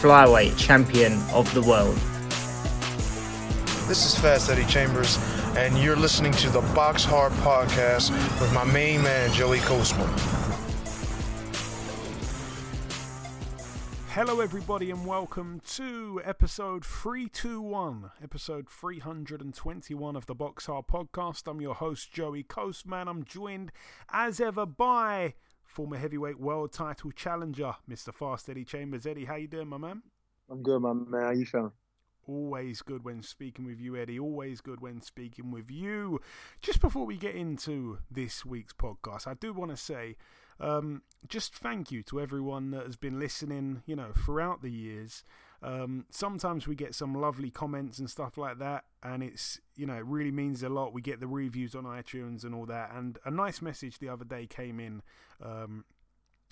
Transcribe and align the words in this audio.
flyweight 0.00 0.58
champion 0.58 1.14
of 1.32 1.52
the 1.54 1.62
world. 1.62 1.96
This 3.88 4.04
is 4.04 4.18
Fast 4.18 4.50
Eddie 4.50 4.66
Chambers, 4.66 5.18
and 5.56 5.78
you're 5.78 5.96
listening 5.96 6.32
to 6.32 6.50
the 6.50 6.60
Box 6.74 7.02
Hard 7.02 7.32
Podcast 7.34 8.10
with 8.38 8.52
my 8.52 8.64
main 8.64 9.02
man, 9.02 9.32
Joey 9.32 9.60
Coastman. 9.60 10.06
Hello, 14.10 14.40
everybody, 14.40 14.90
and 14.90 15.06
welcome 15.06 15.62
to 15.66 16.20
episode 16.24 16.84
321, 16.84 18.10
episode 18.22 18.68
321 18.68 20.14
of 20.14 20.26
the 20.26 20.34
Box 20.34 20.66
Hard 20.66 20.86
Podcast. 20.88 21.50
I'm 21.50 21.62
your 21.62 21.74
host, 21.74 22.12
Joey 22.12 22.42
Coastman. 22.42 23.08
I'm 23.08 23.24
joined, 23.24 23.72
as 24.10 24.40
ever, 24.40 24.66
by 24.66 25.34
former 25.76 25.98
heavyweight 25.98 26.40
world 26.40 26.72
title 26.72 27.10
challenger, 27.10 27.74
Mr. 27.86 28.10
Fast 28.10 28.48
Eddie 28.48 28.64
Chambers. 28.64 29.04
Eddie, 29.04 29.26
how 29.26 29.34
you 29.34 29.46
doing, 29.46 29.68
my 29.68 29.76
man? 29.76 30.00
I'm 30.48 30.62
good, 30.62 30.80
my 30.80 30.94
man. 30.94 31.22
How 31.22 31.32
you 31.32 31.44
feeling? 31.44 31.72
Always 32.26 32.80
good 32.80 33.04
when 33.04 33.22
speaking 33.22 33.66
with 33.66 33.78
you, 33.78 33.94
Eddie. 33.94 34.18
Always 34.18 34.62
good 34.62 34.80
when 34.80 35.02
speaking 35.02 35.50
with 35.50 35.70
you. 35.70 36.22
Just 36.62 36.80
before 36.80 37.04
we 37.04 37.18
get 37.18 37.34
into 37.34 37.98
this 38.10 38.42
week's 38.42 38.72
podcast, 38.72 39.26
I 39.26 39.34
do 39.34 39.52
want 39.52 39.70
to 39.70 39.76
say 39.76 40.16
um, 40.60 41.02
just 41.28 41.54
thank 41.54 41.92
you 41.92 42.02
to 42.04 42.22
everyone 42.22 42.70
that 42.70 42.86
has 42.86 42.96
been 42.96 43.20
listening, 43.20 43.82
you 43.84 43.96
know, 43.96 44.12
throughout 44.16 44.62
the 44.62 44.70
years. 44.70 45.24
Um, 45.62 46.06
sometimes 46.10 46.66
we 46.66 46.74
get 46.74 46.94
some 46.94 47.14
lovely 47.14 47.50
comments 47.50 47.98
and 47.98 48.10
stuff 48.10 48.36
like 48.36 48.58
that, 48.58 48.84
and 49.02 49.22
it's 49.22 49.60
you 49.74 49.86
know 49.86 49.94
it 49.94 50.04
really 50.04 50.30
means 50.30 50.62
a 50.62 50.68
lot. 50.68 50.92
We 50.92 51.02
get 51.02 51.20
the 51.20 51.26
reviews 51.26 51.74
on 51.74 51.84
iTunes 51.84 52.44
and 52.44 52.54
all 52.54 52.66
that, 52.66 52.92
and 52.94 53.18
a 53.24 53.30
nice 53.30 53.62
message 53.62 53.98
the 53.98 54.08
other 54.08 54.24
day 54.24 54.46
came 54.46 54.78
in 54.80 55.02
um, 55.42 55.84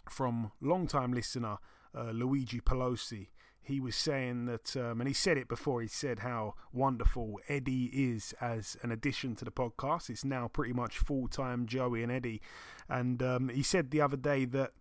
from 0.09 0.53
long-time 0.61 1.13
listener 1.13 1.59
uh, 1.97 2.11
Luigi 2.11 2.61
Pelosi. 2.61 3.29
He 3.63 3.81
was 3.81 3.97
saying 3.97 4.45
that, 4.45 4.77
um, 4.77 5.01
and 5.01 5.09
he 5.09 5.15
said 5.15 5.39
it 5.39 5.49
before. 5.49 5.81
He 5.81 5.89
said 5.89 6.19
how 6.19 6.55
wonderful 6.71 7.41
Eddie 7.49 7.91
is 7.95 8.35
as 8.39 8.77
an 8.83 8.93
addition 8.93 9.35
to 9.37 9.45
the 9.47 9.51
podcast. 9.51 10.11
It's 10.11 10.25
now 10.25 10.49
pretty 10.49 10.75
much 10.75 10.99
full-time 10.99 11.65
Joey 11.65 12.03
and 12.03 12.13
Eddie, 12.13 12.43
and 12.89 13.23
um, 13.23 13.49
he 13.49 13.63
said 13.63 13.91
the 13.91 14.03
other 14.03 14.19
day 14.19 14.45
that 14.47 14.73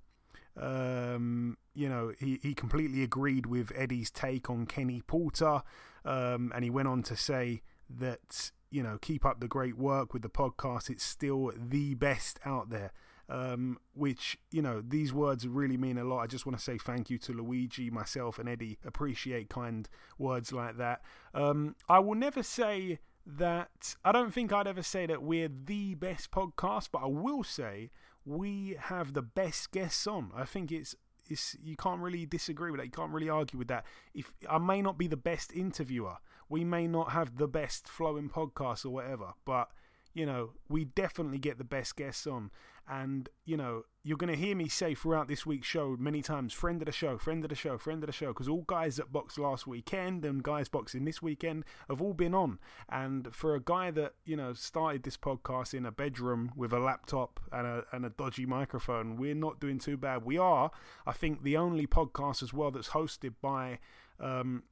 um, 0.60 1.58
you 1.74 1.90
know, 1.90 2.14
he, 2.20 2.40
he 2.42 2.54
completely 2.54 3.04
agreed 3.04 3.46
with 3.46 3.72
Eddie's 3.76 4.12
take 4.12 4.50
on 4.50 4.66
Kenny 4.66 5.02
Porter. 5.02 5.64
Um, 6.06 6.52
and 6.54 6.64
he 6.64 6.70
went 6.70 6.88
on 6.88 7.04
to 7.04 7.16
say 7.16 7.62
that, 7.90 8.52
you 8.70 8.84
know, 8.84 8.98
keep 9.02 9.26
up 9.26 9.40
the 9.40 9.48
great 9.48 9.78
work 9.78 10.14
with 10.14 10.22
the 10.22 10.30
podcast. 10.30 10.90
It's 10.90 11.04
still 11.04 11.52
the 11.56 11.96
best 11.96 12.40
out 12.46 12.70
there. 12.70 12.92
Um, 13.30 13.78
which, 13.94 14.38
you 14.52 14.62
know, 14.62 14.84
these 14.86 15.14
words 15.14 15.48
really 15.48 15.78
mean 15.78 15.98
a 15.98 16.04
lot. 16.04 16.20
I 16.20 16.28
just 16.28 16.46
want 16.46 16.58
to 16.58 16.64
say 16.64 16.78
thank 16.78 17.10
you 17.10 17.18
to 17.20 17.32
Luigi, 17.32 17.90
myself, 17.90 18.38
and 18.38 18.50
Eddie. 18.50 18.78
Appreciate 18.86 19.50
kind 19.50 19.88
words 20.18 20.52
like 20.52 20.78
that. 20.78 21.02
Um, 21.34 21.76
I 21.88 22.00
will 22.00 22.16
never 22.16 22.44
say 22.44 23.00
that, 23.26 23.96
I 24.04 24.12
don't 24.12 24.34
think 24.34 24.52
I'd 24.52 24.68
ever 24.68 24.84
say 24.84 25.06
that 25.06 25.24
we're 25.24 25.48
the 25.48 25.96
best 25.96 26.32
podcast, 26.32 26.90
but 26.92 27.00
I 27.00 27.08
will 27.08 27.44
say 27.44 27.92
we 28.26 28.78
have 28.80 29.14
the 29.14 29.22
best 29.22 29.72
guests 29.72 30.08
on. 30.08 30.32
I 30.36 30.46
think 30.46 30.72
it's 30.72 30.96
it's 31.30 31.56
you 31.62 31.76
can't 31.76 32.02
really 32.02 32.26
disagree 32.26 32.72
with 32.72 32.80
that. 32.80 32.86
You 32.86 32.92
can't 32.92 33.12
really 33.12 33.30
argue 33.30 33.60
with 33.60 33.70
that. 33.70 33.86
If 34.14 34.34
I 34.50 34.58
may 34.58 34.82
not 34.82 34.98
be 34.98 35.08
the 35.08 35.18
best 35.18 35.54
interviewer, 35.54 36.18
we 36.50 36.64
may 36.64 36.88
not 36.88 37.12
have 37.12 37.38
the 37.38 37.48
best 37.48 37.88
flowing 37.88 38.30
podcast 38.30 38.86
or 38.86 38.90
whatever, 38.90 39.34
but 39.46 39.70
you 40.14 40.26
know, 40.26 40.52
we 40.70 40.86
definitely 40.86 41.40
get 41.40 41.58
the 41.58 41.64
best 41.64 41.96
guests 41.96 42.28
on. 42.28 42.52
And, 42.86 43.30
you 43.46 43.56
know, 43.56 43.84
you're 44.04 44.18
going 44.18 44.30
to 44.32 44.38
hear 44.38 44.58
me 44.58 44.68
say 44.68 44.94
throughout 44.94 45.30
this 45.30 45.46
week's 45.46 45.68
show 45.68 45.96
many 45.98 46.22
times 46.22 46.52
friend 46.52 46.82
of 46.82 46.86
the 46.86 46.92
show, 46.92 47.18
friend 47.18 47.42
of 47.46 47.50
the 47.50 47.56
show, 47.56 47.78
friend 47.78 48.04
of 48.04 48.08
the 48.08 48.14
show, 48.14 48.28
because 48.28 48.50
all 48.50 48.66
guys 48.68 48.98
that 48.98 49.14
boxed 49.14 49.40
last 49.40 49.66
weekend 49.66 50.26
and 50.26 50.44
guys 50.44 50.68
boxing 50.68 51.06
this 51.06 51.22
weekend 51.22 51.64
have 51.88 52.02
all 52.02 52.14
been 52.14 52.36
on. 52.36 52.60
And 52.90 53.34
for 53.34 53.56
a 53.56 53.62
guy 53.62 53.90
that, 53.92 54.16
you 54.26 54.36
know, 54.36 54.52
started 54.52 55.04
this 55.04 55.16
podcast 55.16 55.74
in 55.74 55.86
a 55.86 55.94
bedroom 55.94 56.52
with 56.58 56.74
a 56.74 56.80
laptop 56.80 57.40
and 57.54 57.66
a, 57.66 57.86
and 57.94 58.06
a 58.06 58.10
dodgy 58.10 58.46
microphone, 58.46 59.16
we're 59.16 59.34
not 59.34 59.62
doing 59.62 59.80
too 59.80 59.96
bad. 59.96 60.26
We 60.26 60.38
are, 60.38 60.70
I 61.08 61.14
think, 61.14 61.44
the 61.44 61.56
only 61.56 61.88
podcast 61.88 62.44
as 62.44 62.52
well 62.54 62.72
that's 62.72 62.90
hosted 62.90 63.36
by, 63.42 63.80
um, 64.20 64.64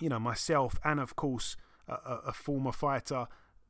you 0.00 0.08
know, 0.08 0.18
myself 0.18 0.78
and, 0.82 0.98
of 0.98 1.14
course, 1.14 1.58
a, 1.86 1.92
a 2.28 2.32
former 2.32 2.72
fighter, 2.72 3.26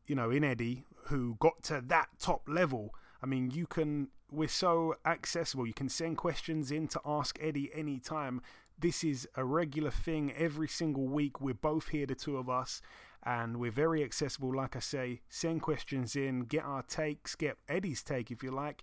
you 0.06 0.15
know, 0.15 0.31
in 0.31 0.44
Eddie, 0.44 0.84
who 1.06 1.37
got 1.38 1.62
to 1.65 1.82
that 1.87 2.09
top 2.19 2.42
level 2.48 2.94
I 3.25 3.26
mean, 3.26 3.50
you 3.50 3.66
can, 3.66 4.09
we're 4.31 4.48
so 4.48 4.97
accessible. 5.06 5.66
You 5.66 5.72
can 5.72 5.88
send 5.88 6.19
questions 6.19 6.70
in 6.70 6.88
to 6.88 7.00
ask 7.06 7.38
Eddie 7.41 7.70
anytime. 7.75 8.42
This 8.78 9.03
is 9.03 9.26
a 9.34 9.47
regular 9.47 9.91
thing 9.91 10.31
every 10.37 10.69
single 10.69 11.06
week. 11.06 11.41
We're 11.41 11.54
both 11.54 11.88
here, 11.88 12.04
the 12.04 12.15
two 12.15 12.37
of 12.37 12.50
us, 12.50 12.82
and 13.22 13.56
we're 13.59 13.70
very 13.70 14.04
accessible. 14.04 14.54
Like 14.54 14.76
I 14.76 14.81
say, 14.81 15.22
send 15.31 15.62
questions 15.62 16.16
in, 16.16 16.41
get 16.41 16.65
our 16.65 16.82
takes, 16.82 17.34
get 17.34 17.56
Eddie's 17.66 18.03
take 18.03 18.31
if 18.31 18.42
you 18.42 18.50
like. 18.50 18.82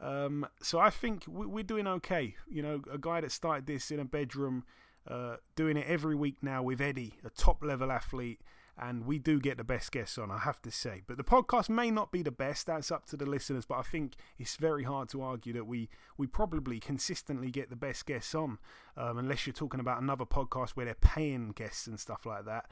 Um, 0.00 0.46
so 0.62 0.78
I 0.78 0.88
think 0.88 1.24
we're 1.28 1.62
doing 1.62 1.86
okay. 1.86 2.34
You 2.48 2.62
know, 2.62 2.82
a 2.90 2.96
guy 2.96 3.20
that 3.20 3.30
started 3.30 3.66
this 3.66 3.90
in 3.90 4.00
a 4.00 4.06
bedroom, 4.06 4.64
uh, 5.06 5.36
doing 5.54 5.76
it 5.76 5.86
every 5.86 6.14
week 6.14 6.36
now 6.40 6.62
with 6.62 6.80
Eddie, 6.80 7.12
a 7.26 7.28
top 7.28 7.62
level 7.62 7.92
athlete 7.92 8.40
and 8.78 9.04
we 9.04 9.18
do 9.18 9.38
get 9.38 9.58
the 9.58 9.64
best 9.64 9.92
guests 9.92 10.16
on, 10.16 10.30
I 10.30 10.38
have 10.38 10.62
to 10.62 10.70
say. 10.70 11.02
But 11.06 11.18
the 11.18 11.24
podcast 11.24 11.68
may 11.68 11.90
not 11.90 12.10
be 12.10 12.22
the 12.22 12.30
best, 12.30 12.66
that's 12.66 12.90
up 12.90 13.04
to 13.06 13.16
the 13.16 13.26
listeners, 13.26 13.66
but 13.66 13.78
I 13.78 13.82
think 13.82 14.14
it's 14.38 14.56
very 14.56 14.84
hard 14.84 15.08
to 15.10 15.22
argue 15.22 15.52
that 15.52 15.66
we, 15.66 15.88
we 16.16 16.26
probably 16.26 16.80
consistently 16.80 17.50
get 17.50 17.70
the 17.70 17.76
best 17.76 18.06
guests 18.06 18.34
on, 18.34 18.58
um, 18.96 19.18
unless 19.18 19.46
you're 19.46 19.52
talking 19.52 19.80
about 19.80 20.00
another 20.00 20.24
podcast 20.24 20.70
where 20.70 20.86
they're 20.86 20.94
paying 20.94 21.50
guests 21.50 21.86
and 21.86 22.00
stuff 22.00 22.24
like 22.24 22.46
that. 22.46 22.66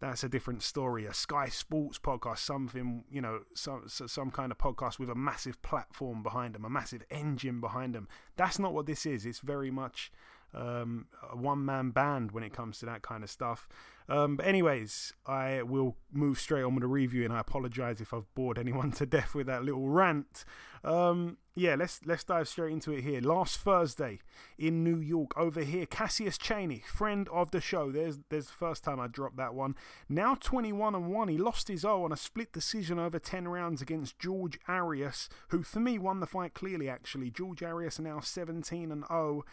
That's 0.00 0.24
a 0.24 0.30
different 0.30 0.62
story. 0.62 1.04
A 1.04 1.12
Sky 1.12 1.48
Sports 1.48 1.98
podcast, 1.98 2.38
something, 2.38 3.04
you 3.10 3.20
know, 3.20 3.40
some, 3.54 3.82
some 3.86 4.30
kind 4.30 4.50
of 4.50 4.56
podcast 4.56 4.98
with 4.98 5.10
a 5.10 5.14
massive 5.14 5.60
platform 5.60 6.22
behind 6.22 6.54
them, 6.54 6.64
a 6.64 6.70
massive 6.70 7.02
engine 7.10 7.60
behind 7.60 7.94
them. 7.94 8.08
That's 8.36 8.58
not 8.58 8.72
what 8.72 8.86
this 8.86 9.04
is. 9.04 9.26
It's 9.26 9.40
very 9.40 9.70
much 9.70 10.10
um, 10.54 11.06
a 11.30 11.36
one 11.36 11.64
man 11.64 11.90
band 11.90 12.32
when 12.32 12.42
it 12.42 12.52
comes 12.52 12.78
to 12.78 12.86
that 12.86 13.02
kind 13.02 13.22
of 13.22 13.30
stuff. 13.30 13.68
Um, 14.10 14.36
but 14.36 14.46
anyways, 14.46 15.12
I 15.24 15.62
will 15.62 15.96
move 16.10 16.40
straight 16.40 16.64
on 16.64 16.74
with 16.74 16.82
the 16.82 16.88
review, 16.88 17.24
and 17.24 17.32
I 17.32 17.38
apologise 17.38 18.00
if 18.00 18.12
I've 18.12 18.32
bored 18.34 18.58
anyone 18.58 18.90
to 18.92 19.06
death 19.06 19.36
with 19.36 19.46
that 19.46 19.64
little 19.64 19.88
rant. 19.88 20.44
Um, 20.82 21.36
yeah, 21.54 21.76
let's 21.76 22.00
let's 22.04 22.24
dive 22.24 22.48
straight 22.48 22.72
into 22.72 22.90
it 22.90 23.02
here. 23.02 23.20
Last 23.20 23.58
Thursday 23.58 24.18
in 24.58 24.82
New 24.82 24.98
York, 24.98 25.36
over 25.36 25.60
here, 25.60 25.86
Cassius 25.86 26.36
Chaney, 26.38 26.82
friend 26.92 27.28
of 27.28 27.52
the 27.52 27.60
show. 27.60 27.92
There's 27.92 28.18
there's 28.30 28.46
the 28.46 28.52
first 28.52 28.82
time 28.82 28.98
I 28.98 29.06
dropped 29.06 29.36
that 29.36 29.54
one. 29.54 29.76
Now 30.08 30.34
21 30.34 30.96
and 30.96 31.12
one, 31.12 31.28
he 31.28 31.38
lost 31.38 31.68
his 31.68 31.84
O 31.84 32.02
on 32.02 32.12
a 32.12 32.16
split 32.16 32.52
decision 32.52 32.98
over 32.98 33.20
10 33.20 33.46
rounds 33.46 33.80
against 33.80 34.18
George 34.18 34.58
Arias, 34.66 35.28
who 35.50 35.62
for 35.62 35.78
me 35.78 35.98
won 35.98 36.18
the 36.18 36.26
fight 36.26 36.54
clearly. 36.54 36.88
Actually, 36.88 37.30
George 37.30 37.62
Arias 37.62 38.00
now 38.00 38.18
17 38.18 38.90
and 38.90 39.04
0. 39.06 39.44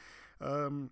Um, 0.41 0.91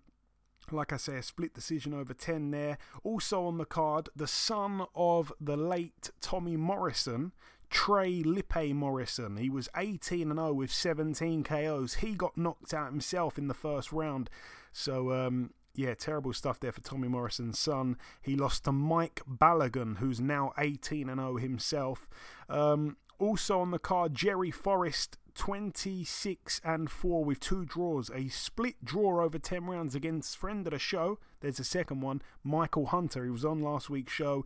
like 0.72 0.92
I 0.92 0.96
say, 0.96 1.16
a 1.16 1.22
split 1.22 1.54
decision 1.54 1.94
over 1.94 2.14
10 2.14 2.50
there. 2.50 2.78
Also 3.04 3.44
on 3.44 3.58
the 3.58 3.64
card, 3.64 4.08
the 4.14 4.26
son 4.26 4.86
of 4.94 5.32
the 5.40 5.56
late 5.56 6.10
Tommy 6.20 6.56
Morrison, 6.56 7.32
Trey 7.70 8.22
Lippe 8.22 8.74
Morrison. 8.74 9.36
He 9.36 9.50
was 9.50 9.68
18 9.76 10.30
and 10.30 10.38
0 10.38 10.52
with 10.52 10.72
17 10.72 11.44
KOs. 11.44 11.94
He 11.94 12.14
got 12.14 12.36
knocked 12.36 12.72
out 12.72 12.90
himself 12.90 13.38
in 13.38 13.48
the 13.48 13.54
first 13.54 13.92
round. 13.92 14.30
So, 14.72 15.12
um, 15.12 15.50
yeah, 15.74 15.94
terrible 15.94 16.32
stuff 16.32 16.58
there 16.60 16.72
for 16.72 16.80
Tommy 16.80 17.08
Morrison's 17.08 17.58
son. 17.58 17.96
He 18.22 18.36
lost 18.36 18.64
to 18.64 18.72
Mike 18.72 19.22
Balogun, 19.28 19.98
who's 19.98 20.20
now 20.20 20.52
18 20.58 21.08
and 21.08 21.20
0 21.20 21.36
himself. 21.36 22.08
Um, 22.48 22.96
also 23.18 23.60
on 23.60 23.70
the 23.70 23.78
card, 23.78 24.14
Jerry 24.14 24.50
Forrest 24.50 25.18
26 25.34 26.60
and 26.64 26.90
4 26.90 27.24
with 27.24 27.40
two 27.40 27.64
draws. 27.64 28.10
A 28.10 28.28
split 28.28 28.84
draw 28.84 29.22
over 29.22 29.38
10 29.38 29.66
rounds 29.66 29.94
against 29.94 30.36
friend 30.36 30.66
of 30.66 30.72
the 30.72 30.78
show. 30.78 31.18
There's 31.40 31.60
a 31.60 31.64
second 31.64 32.00
one, 32.00 32.22
Michael 32.42 32.86
Hunter. 32.86 33.24
He 33.24 33.30
was 33.30 33.44
on 33.44 33.60
last 33.60 33.90
week's 33.90 34.12
show. 34.12 34.44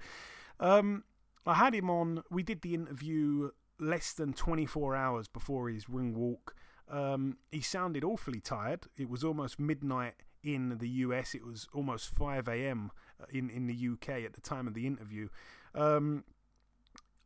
Um, 0.59 1.05
I 1.47 1.55
had 1.55 1.75
him 1.75 1.89
on. 1.89 2.23
We 2.31 2.43
did 2.43 2.63
the 2.63 2.75
interview 2.75 3.51
less 3.79 4.13
than 4.13 4.33
24 4.33 4.95
hours 4.95 5.29
before 5.29 5.69
his 5.69 5.89
ring 5.89 6.15
walk. 6.15 6.55
Um, 6.89 7.39
he 7.51 7.61
sounded 7.61 8.05
awfully 8.05 8.41
tired. 8.41 8.87
It 8.97 9.09
was 9.09 9.23
almost 9.23 9.59
midnight 9.61 10.15
in 10.43 10.79
the 10.79 10.89
US. 10.89 11.35
It 11.35 11.45
was 11.47 11.69
almost 11.73 12.15
5 12.15 12.49
a.m. 12.49 12.91
in 13.31 13.49
in 13.49 13.67
the 13.67 13.89
UK 13.93 14.25
at 14.25 14.33
the 14.33 14.41
time 14.41 14.67
of 14.67 14.75
the 14.75 14.87
interview. 14.87 15.29
Um, 15.75 16.25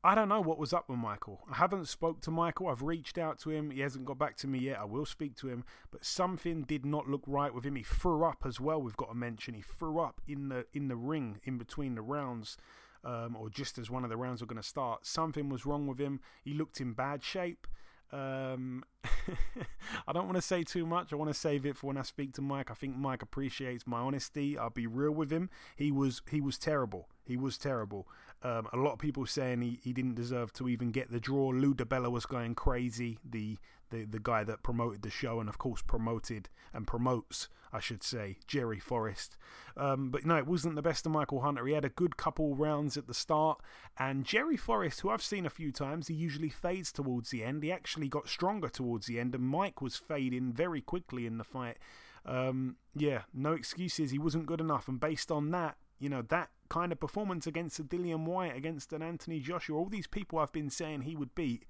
I 0.07 0.15
don't 0.15 0.29
know 0.29 0.43
what 0.43 0.59
was 0.59 0.75
up 0.75 0.91
with 0.91 0.99
Michael. 0.99 1.41
I 1.51 1.55
haven't 1.55 1.89
spoke 1.89 2.21
to 2.21 2.31
Michael. 2.31 2.69
I've 2.69 2.83
reached 2.83 3.17
out 3.17 3.39
to 3.41 3.51
him. 3.51 3.71
He 3.71 3.81
hasn't 3.81 4.05
got 4.05 4.19
back 4.19 4.37
to 4.37 4.47
me 4.47 4.59
yet. 4.59 4.79
I 4.79 4.85
will 4.85 5.07
speak 5.07 5.35
to 5.37 5.49
him, 5.49 5.65
but 5.91 6.05
something 6.05 6.61
did 6.65 6.85
not 6.85 7.09
look 7.09 7.23
right 7.27 7.55
with 7.55 7.65
him. 7.65 7.75
He 7.75 7.85
threw 7.85 8.23
up 8.23 8.45
as 8.47 8.61
well. 8.61 8.83
We've 8.83 8.99
got 8.99 9.09
to 9.09 9.15
mention 9.15 9.55
he 9.55 9.63
threw 9.63 9.99
up 10.01 10.21
in 10.29 10.51
the 10.51 10.67
in 10.75 10.89
the 10.89 10.97
ring 10.97 11.41
in 11.45 11.57
between 11.57 11.95
the 11.95 12.03
rounds, 12.03 12.59
um, 13.03 13.35
or 13.35 13.49
just 13.49 13.79
as 13.79 13.91
one 13.91 14.05
of 14.05 14.11
the 14.11 14.19
rounds 14.19 14.43
were 14.43 14.47
going 14.47 14.61
to 14.61 14.69
start. 14.69 15.07
Something 15.07 15.49
was 15.49 15.65
wrong 15.65 15.87
with 15.87 15.99
him. 15.99 16.21
He 16.43 16.53
looked 16.53 16.83
in 16.83 16.93
bad 16.93 17.25
shape. 17.25 17.67
Um, 18.13 18.85
I 20.07 20.13
don't 20.13 20.27
want 20.27 20.37
to 20.37 20.43
say 20.43 20.63
too 20.63 20.87
much. 20.87 21.13
I 21.13 21.17
want 21.17 21.33
to 21.33 21.39
save 21.39 21.67
it 21.67 21.77
for 21.77 21.89
when 21.89 21.97
I 21.97 22.03
speak 22.03 22.35
to 22.35 22.43
Mike. 22.43 22.71
I 22.71 22.75
think 22.75 22.97
Mike 22.97 23.23
appreciates 23.23 23.87
my 23.87 24.01
honesty. 24.01 24.57
I'll 24.57 24.71
be 24.71 24.87
real 24.87 25.13
with 25.13 25.31
him. 25.31 25.51
He 25.77 25.91
was 25.91 26.23
he 26.31 26.41
was 26.41 26.59
terrible. 26.59 27.09
He 27.25 27.37
was 27.37 27.59
terrible. 27.59 28.07
Um, 28.45 28.69
a 28.75 28.77
lot 28.77 28.93
of 28.93 28.99
people 28.99 29.25
saying 29.25 29.63
he, 29.63 29.79
he 29.83 29.95
didn't 29.95 30.17
deserve 30.17 30.53
to 30.55 30.69
even 30.69 30.91
get 30.91 31.11
the 31.11 31.19
draw. 31.19 31.49
Lou 31.49 31.75
DiBella 31.75 32.11
was 32.11 32.27
going 32.27 32.55
crazy. 32.55 33.19
The, 33.29 33.57
the 33.91 34.05
the 34.05 34.19
guy 34.19 34.45
that 34.45 34.63
promoted 34.63 35.01
the 35.01 35.11
show 35.11 35.41
and 35.41 35.49
of 35.49 35.57
course 35.57 35.81
promoted 35.81 36.51
and 36.75 36.87
promotes, 36.87 37.49
I 37.73 37.81
should 37.81 38.03
say, 38.03 38.37
Jerry 38.47 38.79
Forrest. 38.79 39.39
Um, 39.79 40.11
but 40.11 40.27
no, 40.27 40.37
it 40.37 40.47
wasn't 40.47 40.77
the 40.77 40.83
best 40.83 41.07
of 41.07 41.13
Michael 41.13 41.41
Hunter. 41.41 41.67
He 41.67 41.73
had 41.73 41.87
a 41.87 41.91
good 41.91 42.19
couple 42.19 42.55
rounds 42.55 42.99
at 42.99 43.07
the 43.07 43.15
start, 43.15 43.63
and 43.97 44.27
Jerry 44.27 44.59
Forrest, 44.59 45.01
who 45.01 45.09
I've 45.09 45.23
seen 45.23 45.47
a 45.47 45.51
few 45.51 45.73
times, 45.73 46.09
he 46.09 46.15
usually 46.15 46.51
fades 46.51 46.93
towards 46.93 47.31
the 47.31 47.43
end. 47.43 47.63
He 47.63 47.73
actually 47.73 48.09
got 48.09 48.29
stronger 48.29 48.69
towards 48.69 49.07
the 49.07 49.19
end, 49.19 49.35
and 49.35 49.45
Mike 49.45 49.81
was 49.81 49.97
fading 49.97 50.53
very 50.53 50.83
quickly 50.83 51.25
in 51.25 51.39
the 51.39 51.45
fight. 51.45 51.79
Um, 52.27 52.77
yeah, 52.95 53.23
no 53.33 53.53
excuses. 53.53 54.11
He 54.11 54.19
wasn't 54.19 54.47
good 54.47 54.61
enough, 54.61 54.87
and 54.87 55.01
based 55.01 55.31
on 55.31 55.51
that, 55.53 55.77
you 55.99 56.11
know 56.11 56.23
that 56.23 56.51
kind 56.69 56.93
of 56.93 57.01
performance 57.01 57.47
against 57.47 57.79
a 57.79 57.85
Dillian 57.85 58.25
Whyte, 58.25 58.57
against 58.57 58.93
an 58.93 59.03
Anthony 59.03 59.41
Joshua, 59.41 59.79
all 59.79 59.89
these 59.89 60.07
people 60.07 60.39
I've 60.39 60.53
been 60.53 60.71
saying 60.71 61.03
he 61.03 61.17
would 61.17 61.35
beat. 61.35 61.67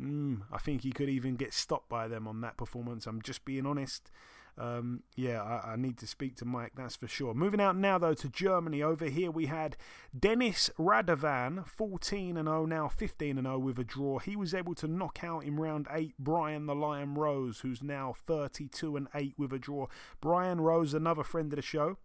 Mm, 0.00 0.42
I 0.50 0.58
think 0.58 0.82
he 0.82 0.92
could 0.92 1.08
even 1.08 1.36
get 1.36 1.52
stopped 1.52 1.88
by 1.88 2.08
them 2.08 2.26
on 2.26 2.40
that 2.40 2.56
performance. 2.56 3.06
I'm 3.06 3.22
just 3.22 3.44
being 3.44 3.66
honest. 3.66 4.10
Um, 4.58 5.02
yeah, 5.16 5.42
I, 5.42 5.72
I, 5.72 5.76
need 5.76 5.96
to 5.98 6.06
speak 6.06 6.36
to 6.36 6.44
Mike, 6.44 6.72
that's 6.76 6.96
for 6.96 7.08
sure. 7.08 7.32
Moving 7.32 7.60
out 7.60 7.74
now, 7.74 7.96
though, 7.96 8.12
to 8.12 8.28
Germany. 8.28 8.82
Over 8.82 9.06
here, 9.06 9.30
we 9.30 9.46
had 9.46 9.78
Dennis 10.18 10.68
Radovan, 10.78 11.66
14 11.66 12.36
and 12.36 12.46
0, 12.46 12.66
now 12.66 12.88
15 12.88 13.38
and 13.38 13.46
0 13.46 13.58
with 13.58 13.78
a 13.78 13.84
draw. 13.84 14.18
He 14.18 14.36
was 14.36 14.52
able 14.52 14.74
to 14.74 14.86
knock 14.86 15.24
out 15.24 15.44
in 15.44 15.56
round 15.56 15.86
8 15.90 16.14
Brian 16.18 16.66
the 16.66 16.74
Lion 16.74 17.14
Rose, 17.14 17.60
who's 17.60 17.82
now 17.82 18.14
32 18.26 18.94
and 18.94 19.08
8 19.14 19.32
with 19.38 19.54
a 19.54 19.58
draw. 19.58 19.86
Brian 20.20 20.60
Rose, 20.60 20.92
another 20.92 21.24
friend 21.24 21.50
of 21.50 21.56
the 21.56 21.62
show 21.62 21.96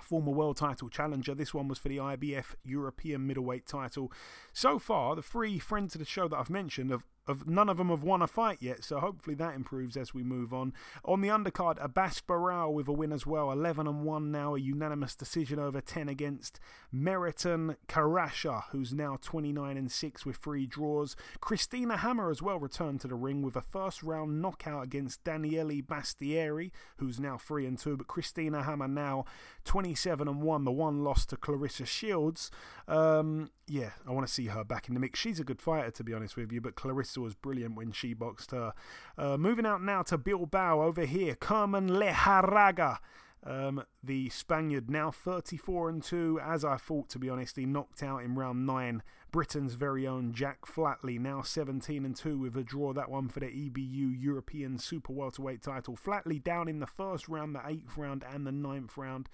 former 0.00 0.32
world 0.32 0.56
title 0.56 0.88
challenger. 0.88 1.34
This 1.34 1.54
one 1.54 1.68
was 1.68 1.78
for 1.78 1.88
the 1.88 1.98
IBF 1.98 2.54
European 2.64 3.26
middleweight 3.26 3.66
title. 3.66 4.12
So 4.52 4.78
far, 4.78 5.16
the 5.16 5.22
three 5.22 5.58
friends 5.58 5.94
of 5.94 5.98
the 5.98 6.04
show 6.04 6.28
that 6.28 6.36
I've 6.36 6.50
mentioned 6.50 6.90
have 6.90 7.04
of 7.26 7.46
none 7.46 7.68
of 7.68 7.76
them 7.76 7.88
have 7.88 8.02
won 8.02 8.22
a 8.22 8.26
fight 8.26 8.58
yet, 8.60 8.84
so 8.84 9.00
hopefully 9.00 9.34
that 9.36 9.54
improves 9.54 9.96
as 9.96 10.14
we 10.14 10.22
move 10.22 10.52
on. 10.52 10.72
On 11.04 11.20
the 11.20 11.28
undercard, 11.28 11.78
Abass 11.78 12.20
Baraou 12.22 12.72
with 12.72 12.88
a 12.88 12.92
win 12.92 13.12
as 13.12 13.26
well, 13.26 13.50
11 13.50 13.86
and 13.86 14.04
1 14.04 14.30
now, 14.30 14.54
a 14.54 14.60
unanimous 14.60 15.14
decision 15.14 15.58
over 15.58 15.80
10 15.80 16.08
against 16.08 16.60
Meriton 16.92 17.76
Karasha, 17.88 18.64
who's 18.70 18.92
now 18.92 19.18
29 19.20 19.76
and 19.76 19.90
6 19.90 20.26
with 20.26 20.36
three 20.36 20.66
draws. 20.66 21.16
Christina 21.40 21.98
Hammer 21.98 22.30
as 22.30 22.42
well 22.42 22.58
returned 22.58 23.00
to 23.00 23.08
the 23.08 23.14
ring 23.14 23.42
with 23.42 23.56
a 23.56 23.62
first 23.62 24.02
round 24.02 24.40
knockout 24.40 24.84
against 24.84 25.24
Daniele 25.24 25.82
Bastieri, 25.82 26.70
who's 26.98 27.18
now 27.18 27.36
3 27.38 27.66
and 27.66 27.78
2, 27.78 27.96
but 27.96 28.06
Christina 28.06 28.62
Hammer 28.62 28.88
now 28.88 29.24
27 29.64 30.28
and 30.28 30.42
1, 30.42 30.64
the 30.64 30.70
one 30.70 31.02
loss 31.02 31.26
to 31.26 31.36
Claressa 31.36 31.86
Shields. 31.86 32.50
Um, 32.88 33.50
yeah, 33.66 33.90
I 34.06 34.12
want 34.12 34.26
to 34.26 34.32
see 34.32 34.46
her 34.46 34.62
back 34.62 34.88
in 34.88 34.94
the 34.94 35.00
mix. 35.00 35.18
She's 35.18 35.40
a 35.40 35.44
good 35.44 35.60
fighter, 35.60 35.90
to 35.90 36.04
be 36.04 36.14
honest 36.14 36.36
with 36.36 36.52
you, 36.52 36.60
but 36.60 36.76
Was 37.16 37.34
brilliant 37.34 37.76
when 37.76 37.92
she 37.92 38.14
boxed 38.14 38.50
her. 38.50 38.72
Uh, 39.16 39.36
moving 39.36 39.66
out 39.66 39.82
now 39.82 40.02
to 40.02 40.18
Bilbao 40.18 40.82
over 40.82 41.04
here, 41.04 41.34
Kerman 41.34 41.88
Lejarraga. 41.88 42.98
Um, 43.44 43.84
the 44.02 44.28
Spaniard 44.30 44.90
now 44.90 45.12
34 45.12 45.88
and 45.88 46.02
2, 46.02 46.40
as 46.42 46.64
I 46.64 46.76
thought, 46.76 47.08
to 47.10 47.18
be 47.18 47.30
honest. 47.30 47.56
He 47.56 47.64
knocked 47.64 48.02
out 48.02 48.24
in 48.24 48.34
round 48.34 48.66
9 48.66 49.02
Britain's 49.30 49.74
very 49.74 50.06
own 50.06 50.32
Jack 50.32 50.62
Flatley, 50.66 51.18
now 51.18 51.42
17 51.42 52.04
and 52.04 52.16
2 52.16 52.38
with 52.38 52.56
a 52.56 52.62
draw. 52.62 52.92
That 52.92 53.10
one 53.10 53.28
for 53.28 53.40
the 53.40 53.46
EBU 53.46 54.20
European 54.20 54.78
Super 54.78 55.12
Welterweight 55.12 55.62
title. 55.62 55.96
Flatley 55.96 56.42
down 56.42 56.68
in 56.68 56.80
the 56.80 56.86
first 56.86 57.28
round, 57.28 57.54
the 57.54 57.60
eighth 57.66 57.96
round, 57.96 58.24
and 58.28 58.46
the 58.46 58.52
ninth 58.52 58.96
round. 58.96 59.28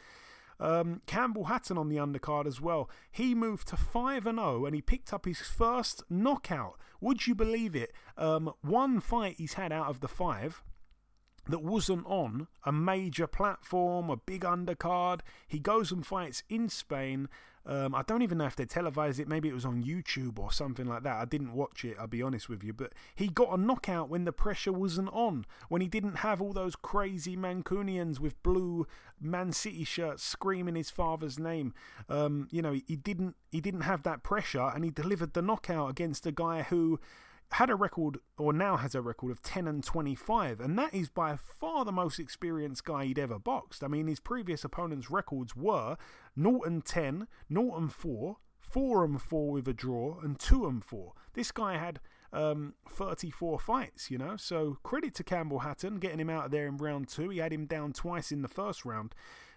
Um, 0.62 1.02
Campbell 1.06 1.46
Hatton 1.46 1.76
on 1.76 1.88
the 1.88 1.96
undercard 1.96 2.46
as 2.46 2.60
well. 2.60 2.88
He 3.10 3.34
moved 3.34 3.66
to 3.68 3.76
5 3.76 4.28
and 4.28 4.38
0 4.38 4.64
and 4.64 4.74
he 4.76 4.80
picked 4.80 5.12
up 5.12 5.24
his 5.24 5.40
first 5.40 6.04
knockout. 6.08 6.78
Would 7.00 7.26
you 7.26 7.34
believe 7.34 7.74
it? 7.74 7.92
Um, 8.16 8.52
one 8.62 9.00
fight 9.00 9.34
he's 9.38 9.54
had 9.54 9.72
out 9.72 9.88
of 9.88 9.98
the 9.98 10.08
five 10.08 10.62
that 11.48 11.64
wasn't 11.64 12.06
on 12.06 12.46
a 12.64 12.70
major 12.70 13.26
platform, 13.26 14.08
a 14.08 14.16
big 14.16 14.42
undercard. 14.42 15.20
He 15.48 15.58
goes 15.58 15.90
and 15.90 16.06
fights 16.06 16.44
in 16.48 16.68
Spain 16.68 17.28
um, 17.64 17.94
I 17.94 18.02
don't 18.02 18.22
even 18.22 18.38
know 18.38 18.46
if 18.46 18.56
they 18.56 18.64
televised 18.64 19.20
it. 19.20 19.28
Maybe 19.28 19.48
it 19.48 19.54
was 19.54 19.64
on 19.64 19.84
YouTube 19.84 20.38
or 20.38 20.50
something 20.50 20.86
like 20.86 21.04
that. 21.04 21.16
I 21.16 21.24
didn't 21.24 21.52
watch 21.52 21.84
it, 21.84 21.96
I'll 21.98 22.08
be 22.08 22.22
honest 22.22 22.48
with 22.48 22.64
you. 22.64 22.72
But 22.72 22.92
he 23.14 23.28
got 23.28 23.56
a 23.56 23.56
knockout 23.56 24.08
when 24.08 24.24
the 24.24 24.32
pressure 24.32 24.72
wasn't 24.72 25.10
on, 25.12 25.46
when 25.68 25.80
he 25.80 25.86
didn't 25.86 26.16
have 26.16 26.42
all 26.42 26.52
those 26.52 26.74
crazy 26.74 27.36
Mancunians 27.36 28.18
with 28.18 28.42
blue 28.42 28.86
Man 29.20 29.52
City 29.52 29.84
shirts 29.84 30.24
screaming 30.24 30.74
his 30.74 30.90
father's 30.90 31.38
name. 31.38 31.72
Um, 32.08 32.48
you 32.50 32.62
know, 32.62 32.72
he 32.72 32.96
didn't, 32.96 33.36
he 33.50 33.60
didn't 33.60 33.82
have 33.82 34.02
that 34.02 34.22
pressure 34.22 34.70
and 34.74 34.84
he 34.84 34.90
delivered 34.90 35.34
the 35.34 35.42
knockout 35.42 35.90
against 35.90 36.26
a 36.26 36.32
guy 36.32 36.62
who 36.62 36.98
had 37.52 37.70
a 37.70 37.74
record, 37.74 38.18
or 38.38 38.52
now 38.52 38.76
has 38.76 38.94
a 38.94 39.02
record 39.02 39.30
of 39.30 39.42
10 39.42 39.68
and 39.68 39.84
25, 39.84 40.60
and 40.60 40.78
that 40.78 40.94
is 40.94 41.10
by 41.10 41.36
far 41.36 41.84
the 41.84 41.92
most 41.92 42.18
experienced 42.18 42.84
guy 42.84 43.04
he'd 43.04 43.18
ever 43.18 43.38
boxed. 43.38 43.84
I 43.84 43.88
mean, 43.88 44.06
his 44.06 44.20
previous 44.20 44.64
opponents' 44.64 45.10
records 45.10 45.54
were 45.54 45.96
Norton 46.34 46.80
10, 46.82 47.28
Norton 47.48 47.88
4, 47.88 48.36
4 48.58 49.04
and 49.04 49.20
4 49.20 49.52
with 49.52 49.68
a 49.68 49.74
draw, 49.74 50.18
and 50.20 50.38
2 50.38 50.66
and 50.66 50.82
4. 50.82 51.12
This 51.34 51.52
guy 51.52 51.76
had 51.76 52.00
um, 52.32 52.74
34 52.88 53.58
fights, 53.58 54.10
you 54.10 54.16
know, 54.16 54.36
so 54.36 54.78
credit 54.82 55.14
to 55.16 55.24
Campbell 55.24 55.60
Hatton 55.60 55.98
getting 55.98 56.20
him 56.20 56.30
out 56.30 56.46
of 56.46 56.50
there 56.50 56.66
in 56.66 56.78
round 56.78 57.08
2. 57.08 57.28
He 57.28 57.38
had 57.38 57.52
him 57.52 57.66
down 57.66 57.92
twice 57.92 58.32
in 58.32 58.42
the 58.42 58.48
first 58.48 58.84
round. 58.84 59.14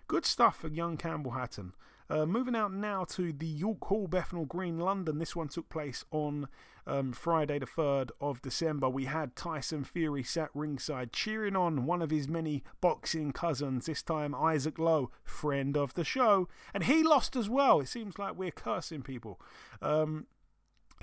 Good 0.08 0.26
stuff 0.26 0.58
for 0.58 0.68
young 0.68 0.98
Campbell 0.98 1.32
Hatton. 1.32 1.74
Uh, 2.10 2.26
moving 2.26 2.56
out 2.56 2.72
now 2.72 3.04
to 3.04 3.34
the 3.34 3.48
York 3.48 3.84
Hall, 3.86 4.08
Bethnal 4.08 4.46
Green, 4.46 4.80
London. 4.80 5.18
This 5.18 5.36
one 5.36 5.48
took 5.48 5.70
place 5.70 6.06
on 6.12 6.48
um, 6.86 7.14
Friday, 7.14 7.60
the 7.60 7.66
3rd 7.66 8.12
of 8.22 8.42
December. 8.42 8.88
We 8.90 9.06
had 9.06 9.36
Tyson 9.36 9.84
Fury 9.84 10.24
sat 10.24 10.50
ringside 10.54 11.12
cheering 11.12 11.56
on 11.56 11.86
one 11.86 12.02
of 12.02 12.12
his 12.12 12.28
many 12.28 12.64
boxing 12.80 13.32
cousins, 13.32 13.88
this 13.88 14.04
time 14.04 14.36
Isaac 14.36 14.78
Lowe, 14.78 15.12
friend 15.24 15.76
of 15.76 15.96
the 15.96 16.04
show. 16.04 16.48
And 16.74 16.84
he 16.84 17.02
lost 17.02 17.36
as 17.36 17.50
well. 17.50 17.80
It 17.80 17.88
seems 17.88 18.20
like 18.20 18.36
we're 18.36 18.52
cursing 18.52 19.02
people. 19.02 19.42
Um, 19.82 20.28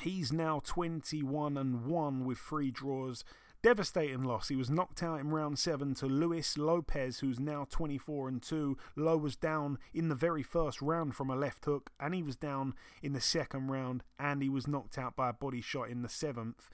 he's 0.01 0.33
now 0.33 0.61
21 0.65 1.57
and 1.57 1.85
1 1.87 2.25
with 2.25 2.39
three 2.39 2.71
draws. 2.71 3.25
Devastating 3.63 4.25
loss. 4.25 4.49
He 4.49 4.57
was 4.57 4.71
knocked 4.71 5.05
out 5.05 5.21
in 5.21 5.31
round 5.31 5.57
seven 5.57 5.95
to 5.95 6.07
Luis 6.07 6.59
Lopez, 6.59 7.21
who's 7.21 7.39
now 7.39 7.67
24 7.71 8.29
and 8.29 8.43
2. 8.43 8.77
Lowe 8.97 9.17
was 9.17 9.37
down 9.37 9.79
in 9.95 10.09
the 10.09 10.17
very 10.17 10.43
first 10.43 10.83
round 10.83 11.15
from 11.15 11.31
a 11.31 11.37
left 11.37 11.65
hook, 11.65 11.91
and 12.01 12.13
he 12.13 12.25
was 12.25 12.35
down 12.35 12.75
in 13.03 13.13
the 13.13 13.21
second 13.21 13.71
round, 13.71 14.03
and 14.19 14.43
he 14.43 14.49
was 14.49 14.67
knocked 14.67 14.99
out 14.99 15.15
by 15.15 15.29
a 15.29 15.33
body 15.33 15.61
shot 15.61 15.91
in 15.91 16.03
the 16.03 16.09
seventh. 16.09 16.69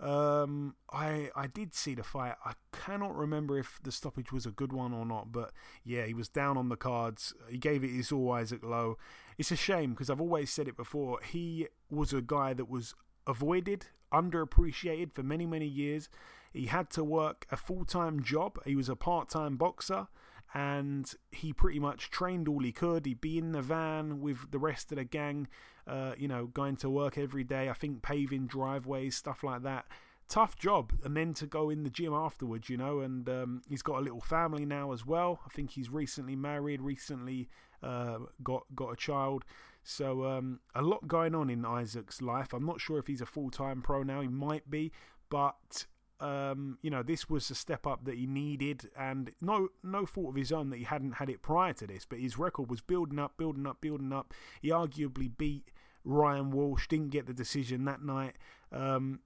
Um, 0.00 0.76
I 0.90 1.30
I 1.36 1.46
did 1.46 1.74
see 1.74 1.94
the 1.94 2.02
fight. 2.02 2.36
I 2.42 2.54
cannot 2.72 3.14
remember 3.14 3.58
if 3.58 3.78
the 3.82 3.92
stoppage 3.92 4.32
was 4.32 4.46
a 4.46 4.50
good 4.50 4.72
one 4.72 4.94
or 4.94 5.04
not, 5.04 5.30
but 5.30 5.52
yeah, 5.84 6.06
he 6.06 6.14
was 6.14 6.30
down 6.30 6.56
on 6.56 6.70
the 6.70 6.76
cards. 6.76 7.34
He 7.50 7.58
gave 7.58 7.84
it 7.84 7.90
his 7.90 8.10
all, 8.10 8.32
Isaac 8.32 8.64
Lowe. 8.64 8.96
It's 9.36 9.50
a 9.50 9.56
shame 9.56 9.90
because 9.90 10.08
I've 10.08 10.20
always 10.20 10.50
said 10.50 10.68
it 10.68 10.76
before. 10.76 11.18
He 11.22 11.68
was 11.90 12.14
a 12.14 12.22
guy 12.22 12.54
that 12.54 12.70
was 12.70 12.94
avoided, 13.26 13.88
underappreciated 14.12 15.12
for 15.12 15.22
many, 15.22 15.46
many 15.46 15.66
years. 15.66 16.08
He 16.52 16.66
had 16.66 16.90
to 16.90 17.04
work 17.04 17.46
a 17.50 17.56
full 17.56 17.84
time 17.84 18.22
job, 18.22 18.58
he 18.64 18.76
was 18.76 18.88
a 18.88 18.96
part 18.96 19.28
time 19.28 19.56
boxer. 19.56 20.08
And 20.52 21.08
he 21.30 21.52
pretty 21.52 21.78
much 21.78 22.10
trained 22.10 22.48
all 22.48 22.58
he 22.58 22.72
could. 22.72 23.06
He'd 23.06 23.20
be 23.20 23.38
in 23.38 23.52
the 23.52 23.62
van 23.62 24.20
with 24.20 24.50
the 24.50 24.58
rest 24.58 24.90
of 24.90 24.98
the 24.98 25.04
gang, 25.04 25.46
uh, 25.86 26.14
you 26.18 26.26
know, 26.26 26.46
going 26.46 26.74
to 26.78 26.90
work 26.90 27.16
every 27.16 27.44
day. 27.44 27.68
I 27.68 27.72
think 27.72 28.02
paving 28.02 28.48
driveways, 28.48 29.14
stuff 29.14 29.44
like 29.44 29.62
that 29.62 29.86
tough 30.30 30.56
job 30.56 30.92
and 31.02 31.16
then 31.16 31.34
to 31.34 31.44
go 31.44 31.70
in 31.70 31.82
the 31.82 31.90
gym 31.90 32.14
afterwards 32.14 32.70
you 32.70 32.76
know 32.76 33.00
and 33.00 33.28
um, 33.28 33.62
he's 33.68 33.82
got 33.82 33.98
a 33.98 34.00
little 34.00 34.20
family 34.20 34.64
now 34.64 34.92
as 34.92 35.04
well 35.04 35.40
i 35.44 35.48
think 35.48 35.72
he's 35.72 35.90
recently 35.90 36.36
married 36.36 36.80
recently 36.80 37.48
uh, 37.82 38.16
got 38.42 38.62
got 38.76 38.92
a 38.92 38.96
child 38.96 39.44
so 39.82 40.24
um, 40.26 40.60
a 40.74 40.82
lot 40.82 41.08
going 41.08 41.34
on 41.34 41.50
in 41.50 41.64
Isaac's 41.64 42.20
life. 42.20 42.52
I'm 42.52 42.66
not 42.66 42.80
sure 42.80 42.98
if 42.98 43.06
he's 43.06 43.20
a 43.20 43.26
full 43.26 43.50
time 43.50 43.82
pro 43.82 44.02
now. 44.02 44.20
He 44.20 44.28
might 44.28 44.70
be, 44.70 44.92
but 45.28 45.86
um, 46.20 46.78
you 46.82 46.90
know, 46.90 47.02
this 47.02 47.30
was 47.30 47.50
a 47.50 47.54
step 47.54 47.86
up 47.86 48.04
that 48.04 48.16
he 48.16 48.26
needed, 48.26 48.90
and 48.98 49.30
no 49.40 49.68
no 49.82 50.04
fault 50.04 50.30
of 50.30 50.34
his 50.34 50.52
own 50.52 50.70
that 50.70 50.76
he 50.76 50.84
hadn't 50.84 51.12
had 51.12 51.30
it 51.30 51.42
prior 51.42 51.72
to 51.74 51.86
this. 51.86 52.04
But 52.04 52.18
his 52.18 52.38
record 52.38 52.70
was 52.70 52.80
building 52.80 53.18
up, 53.18 53.36
building 53.36 53.66
up, 53.66 53.80
building 53.80 54.12
up. 54.12 54.34
He 54.60 54.68
arguably 54.68 55.30
beat 55.36 55.70
Ryan 56.04 56.50
Walsh, 56.50 56.88
didn't 56.88 57.10
get 57.10 57.26
the 57.26 57.32
decision 57.32 57.84
that 57.86 58.02
night. 58.02 58.36
Um, 58.70 59.20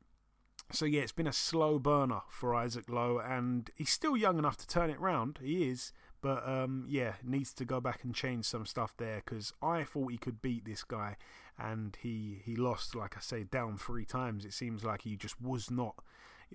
so 0.73 0.85
yeah, 0.87 1.03
it's 1.03 1.13
been 1.13 1.27
a 1.27 1.33
slow 1.33 1.79
burner 1.79 2.23
for 2.29 2.55
Isaac 2.55 2.89
Lowe, 2.89 3.19
and 3.19 3.71
he's 3.75 3.91
still 3.91 4.17
young 4.17 4.39
enough 4.39 4.57
to 4.59 4.67
turn 4.67 4.91
it 4.91 5.01
round. 5.01 5.39
He 5.43 5.69
is, 5.69 5.93
but 6.25 6.49
um, 6.49 6.87
yeah, 6.89 7.17
needs 7.23 7.53
to 7.53 7.67
go 7.67 7.83
back 7.83 8.03
and 8.03 8.15
change 8.15 8.47
some 8.47 8.65
stuff 8.65 8.95
there 8.97 9.21
because 9.23 9.53
I 9.61 9.85
thought 9.85 10.11
he 10.11 10.17
could 10.17 10.41
beat 10.41 10.65
this 10.65 10.83
guy, 10.83 11.19
and 11.59 11.95
he 12.01 12.41
he 12.47 12.57
lost, 12.57 12.95
like 12.95 13.15
I 13.15 13.21
say, 13.21 13.45
down 13.45 13.77
three 13.77 14.07
times. 14.07 14.47
It 14.47 14.55
seems 14.55 14.83
like 14.85 15.03
he 15.03 15.17
just 15.17 15.39
was 15.39 15.71
not. 15.71 15.97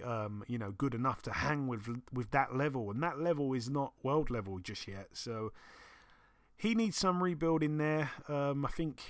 Um, 0.03 0.43
you 0.47 0.57
know, 0.57 0.71
good 0.71 0.95
enough 0.95 1.21
to 1.23 1.31
hang 1.31 1.67
with 1.67 1.87
with 2.11 2.31
that 2.31 2.55
level, 2.55 2.89
and 2.89 3.03
that 3.03 3.19
level 3.19 3.53
is 3.53 3.69
not 3.69 3.93
world 4.01 4.31
level 4.31 4.57
just 4.57 4.87
yet. 4.87 5.09
So 5.13 5.51
he 6.57 6.73
needs 6.73 6.97
some 6.97 7.21
rebuilding 7.21 7.77
there. 7.77 8.09
Um, 8.27 8.65
I 8.65 8.69
think 8.69 9.01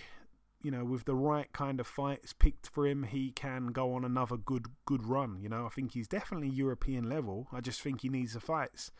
you 0.61 0.71
know, 0.71 0.83
with 0.83 1.05
the 1.05 1.15
right 1.15 1.49
kind 1.53 1.79
of 1.79 1.87
fights 1.87 2.33
picked 2.33 2.67
for 2.67 2.85
him, 2.85 3.03
he 3.03 3.31
can 3.31 3.67
go 3.67 3.93
on 3.93 4.03
another 4.03 4.35
good 4.35 4.65
good 4.85 5.05
run. 5.05 5.39
You 5.41 5.47
know, 5.47 5.65
I 5.65 5.69
think 5.69 5.93
he's 5.93 6.09
definitely 6.09 6.49
European 6.49 7.07
level. 7.07 7.47
I 7.53 7.61
just 7.61 7.81
think 7.81 8.01
he 8.01 8.09
needs 8.09 8.33
the 8.33 8.41
fights. 8.41 8.91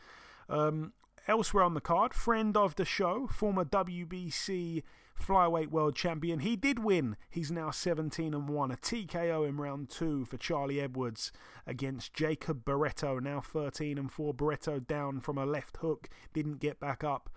Um, 0.47 0.93
elsewhere 1.29 1.63
on 1.63 1.75
the 1.75 1.81
card, 1.81 2.13
friend 2.13 2.57
of 2.57 2.75
the 2.75 2.83
show, 2.83 3.27
former 3.27 3.63
WBC 3.63 4.81
flyweight 5.15 5.67
world 5.67 5.95
champion, 5.95 6.39
he 6.39 6.55
did 6.55 6.79
win. 6.79 7.15
He's 7.29 7.51
now 7.51 7.69
17 7.69 8.33
and 8.33 8.49
1. 8.49 8.71
A 8.71 8.75
TKO 8.75 9.47
in 9.47 9.57
round 9.57 9.89
two 9.89 10.25
for 10.25 10.37
Charlie 10.37 10.81
Edwards 10.81 11.31
against 11.67 12.15
Jacob 12.15 12.65
Barreto, 12.65 13.19
now 13.19 13.41
13 13.41 13.99
and 13.99 14.11
4. 14.11 14.33
Barreto 14.33 14.79
down 14.79 15.19
from 15.19 15.37
a 15.37 15.45
left 15.45 15.77
hook, 15.77 16.09
didn't 16.33 16.59
get 16.59 16.79
back 16.79 17.03
up. 17.03 17.29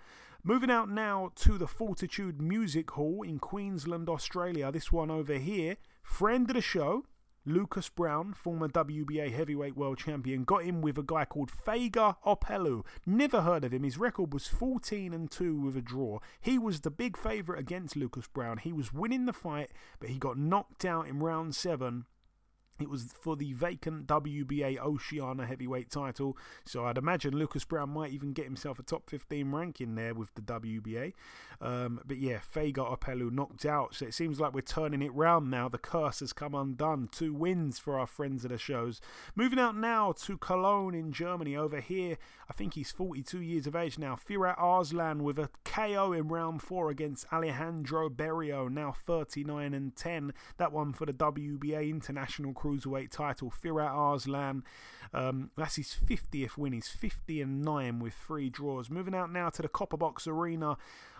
Moving 0.43 0.71
out 0.71 0.89
now 0.89 1.31
to 1.37 1.59
the 1.59 1.69
Fortitude 1.69 2.41
Music 2.41 2.93
Hall 2.93 3.23
in 3.23 3.39
Queensland, 3.39 4.09
Australia. 4.09 4.73
This 4.73 4.91
one 4.91 5.11
over 5.11 5.35
here, 5.35 5.77
friend 6.03 6.49
of 6.49 6.57
the 6.57 6.63
show, 6.63 7.05
Lucas 7.45 7.89
Browne, 7.89 8.33
former 8.35 8.69
WBA 8.69 9.33
heavyweight 9.33 9.77
world 9.77 9.99
champion, 9.99 10.45
got 10.45 10.63
in 10.63 10.81
with 10.81 10.97
a 10.97 11.03
guy 11.03 11.25
called 11.25 11.51
Faiga 11.51 12.17
Opelu. 12.25 12.85
Never 13.05 13.41
heard 13.41 13.65
of 13.65 13.73
him. 13.73 13.83
His 13.83 13.99
record 13.99 14.33
was 14.33 14.47
14 14.47 15.13
and 15.13 15.29
2 15.29 15.61
with 15.61 15.77
a 15.77 15.83
draw. 15.83 16.21
He 16.41 16.57
was 16.57 16.83
the 16.83 16.91
big 16.91 17.17
favourite 17.17 17.59
against 17.59 17.97
Lucas 17.97 18.29
Browne. 18.29 18.59
He 18.59 18.73
was 18.73 18.93
winning 18.93 19.27
the 19.27 19.33
fight, 19.33 19.71
but 19.99 20.09
he 20.09 20.19
got 20.19 20.39
knocked 20.39 20.85
out 20.85 21.09
in 21.09 21.19
round 21.19 21.57
7 21.57 22.05
it 22.81 22.89
was 22.89 23.15
for 23.21 23.37
the 23.37 23.53
vacant 23.53 24.07
WBA 24.07 24.79
Oceania 24.79 25.47
heavyweight 25.47 25.91
title, 25.91 26.37
so 26.65 26.85
I'd 26.87 26.99
imagine 26.99 27.37
Lucas 27.37 27.65
Browne 27.65 27.91
might 27.91 28.13
even 28.13 28.33
get 28.33 28.45
himself 28.45 28.79
a 28.79 28.83
top 28.83 29.09
15 29.09 29.51
ranking 29.51 29.95
there 29.95 30.15
with 30.15 30.35
the 30.35 30.43
WBA. 30.43 31.13
Um, 31.61 32.01
but 32.05 32.19
yeah, 32.19 32.39
Faiga 32.39 32.99
Opelu 32.99 33.31
knocked 33.31 33.65
out, 33.65 33.95
so 33.95 34.07
it 34.07 34.15
seems 34.15 34.41
like 34.41 34.53
we're 34.53 34.63
turning 34.63 35.01
it 35.01 35.15
round 35.15 35.51
now. 35.51 35.69
The 35.69 35.79
curse 35.79 36.21
has 36.21 36.33
come 36.33 36.55
undone. 36.55 37.09
Two 37.13 37.33
wins 37.33 37.79
for 37.79 37.99
our 37.99 38.07
friends 38.07 38.45
of 38.45 38.51
the 38.51 38.59
shows. 38.59 39.01
Moving 39.37 39.61
out 39.61 39.77
now 39.77 40.13
to 40.25 40.37
Cologne 40.39 40.95
in 40.95 41.13
Germany. 41.13 41.57
Over 41.57 41.81
here, 41.81 42.17
I 42.51 42.53
think 42.53 42.75
he's 42.75 42.91
42 42.91 43.41
years 43.41 43.67
of 43.69 43.77
age 43.77 43.97
now. 43.97 44.17
Firat 44.17 44.59
Arslan 44.59 45.23
with 45.23 45.39
a 45.39 45.51
KO 45.65 46.13
in 46.13 46.29
round 46.29 46.63
four 46.63 46.91
against 46.91 47.27
Alejandro 47.33 48.09
Barrio, 48.09 48.67
now 48.67 48.93
39 48.93 49.73
and 49.73 49.95
10. 49.95 50.33
That 50.57 50.73
one 50.73 50.93
for 50.93 51.07
the 51.07 51.13
WBA 51.13 51.89
International 51.89 52.53
cruiserweight 52.63 53.11
title. 53.11 53.51
Firat 53.51 53.91
Arslan, 53.91 54.63
um, 55.13 55.51
that's 55.57 55.77
his 55.77 55.97
50th 56.07 56.57
win. 56.57 56.73
He's 56.73 56.89
50 56.89 57.41
and 57.43 57.63
9 57.63 57.99
with 57.99 58.15
three 58.15 58.51
draws. 58.51 58.91
Moving 58.91 59.15
out 59.15 59.33
now 59.33 59.51
to 59.51 59.63
the 59.63 59.69
Copper 59.69 59.97
Box 59.97 60.27
Arena 60.27 60.77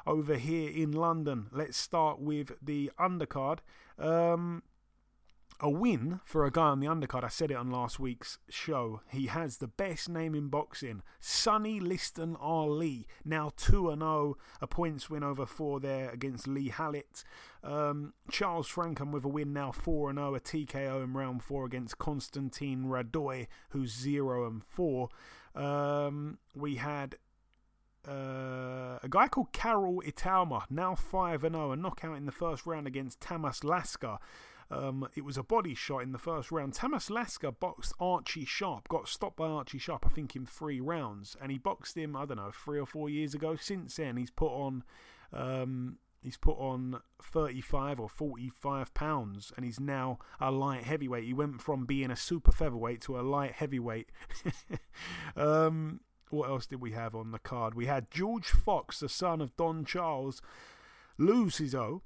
over 0.07 0.37
here 0.37 0.71
in 0.71 0.93
London. 0.93 1.47
Let's 1.53 1.77
start 1.77 2.21
with 2.21 2.53
the 2.63 2.91
undercard. 2.99 3.59
Um, 3.99 4.63
a 5.63 5.71
win 5.71 6.21
for 6.25 6.45
a 6.45 6.51
guy 6.51 6.67
on 6.67 6.81
the 6.81 6.89
undercard. 6.89 7.23
I 7.23 7.29
said 7.29 7.53
it 7.53 7.57
on 7.57 7.71
last 7.71 8.01
week's 8.01 8.39
show. 8.51 9.01
He 9.09 9.27
has 9.27 9.59
the 9.59 9.69
best 9.69 10.09
name 10.09 10.35
in 10.35 10.49
boxing. 10.49 11.03
Sonny 11.21 11.79
Liston 11.79 12.37
Ali. 12.37 13.07
Now 13.25 13.53
2 13.57 13.95
0. 13.97 14.37
A 14.61 14.67
points 14.67 15.09
win 15.09 15.23
over 15.23 15.47
4 15.47 15.79
there 15.79 16.11
against 16.11 16.49
Lee 16.49 16.71
Hallett. 16.71 17.23
Um, 17.63 18.13
Charles 18.29 18.69
Frankham 18.69 19.13
with 19.13 19.25
a 19.25 19.29
win 19.29 19.53
now 19.53 19.71
4 19.71 20.13
0. 20.13 20.35
A 20.35 20.41
TKO 20.41 21.05
in 21.05 21.13
round 21.13 21.45
4 21.45 21.65
against 21.65 21.97
Konstantin 21.97 22.87
Radoy, 22.87 23.47
who's 23.71 23.97
0 23.97 24.49
and 24.49 24.65
4. 24.65 25.09
Um, 25.55 26.39
we 26.57 26.77
had 26.77 27.17
uh, 28.09 28.99
a 29.01 29.09
guy 29.09 29.29
called 29.29 29.53
Karol 29.53 30.03
Itauma, 30.05 30.65
now 30.69 30.97
5 30.97 31.43
0, 31.43 31.71
a 31.71 31.77
knockout 31.77 32.17
in 32.17 32.27
the 32.27 32.33
first 32.33 32.67
round 32.67 32.89
against 32.89 33.21
Tamas 33.21 33.63
Lasker. 33.63 34.19
Um, 34.73 35.07
it 35.15 35.25
was 35.25 35.37
a 35.37 35.43
body 35.43 35.75
shot 35.75 35.99
in 35.99 36.13
the 36.13 36.19
first 36.19 36.51
round. 36.51 36.73
Tamas 36.73 37.11
Lasker 37.11 37.53
boxed 37.53 37.93
Archie 38.01 38.47
Sharp, 38.47 38.89
got 38.89 39.07
stopped 39.07 39.37
by 39.37 39.47
Archie 39.47 39.79
Sharp, 39.79 40.07
I 40.07 40.09
think, 40.09 40.35
in 40.35 40.47
three 40.47 40.81
rounds. 40.81 41.37
And 41.41 41.53
he 41.53 41.59
boxed 41.59 41.97
him, 41.97 42.17
I 42.17 42.25
don't 42.25 42.39
know, 42.39 42.53
three 42.53 42.81
or 42.81 42.87
four 42.87 43.11
years 43.11 43.35
ago. 43.35 43.55
Since 43.55 43.97
then, 43.97 44.17
he's 44.17 44.31
put 44.31 44.51
on. 44.51 44.83
Um, 45.31 45.99
he's 46.23 46.39
put 46.39 46.57
on 46.59 47.01
35 47.23 48.01
or 48.01 48.09
45 48.09 48.95
pounds 48.95 49.53
and 49.57 49.65
he's 49.65 49.81
now 49.81 50.19
a 50.41 50.51
light 50.51 50.85
heavyweight. 50.85 51.25
He 51.25 51.35
went 51.35 51.61
from 51.61 51.85
being 51.85 52.11
a 52.11 52.17
super 52.17 52.53
featherweight 52.53 53.01
to 53.03 53.19
a 53.19 53.23
light 53.23 53.53
heavyweight. 53.53 54.11
um, 55.37 56.01
what 56.31 56.49
else 56.49 56.67
did 56.67 56.81
we 56.81 56.93
have 56.93 57.15
on 57.15 57.33
the 57.33 57.39
card? 57.39 57.75
We 57.75 57.87
had 57.87 58.11
George 58.11 58.49
Fox, 58.49 59.01
the 59.01 59.09
son 59.09 59.41
of 59.41 59.57
Don 59.57 59.85
Charles, 59.85 60.43
lose 61.19 61.57
his 61.57 61.75
O 61.75 62.03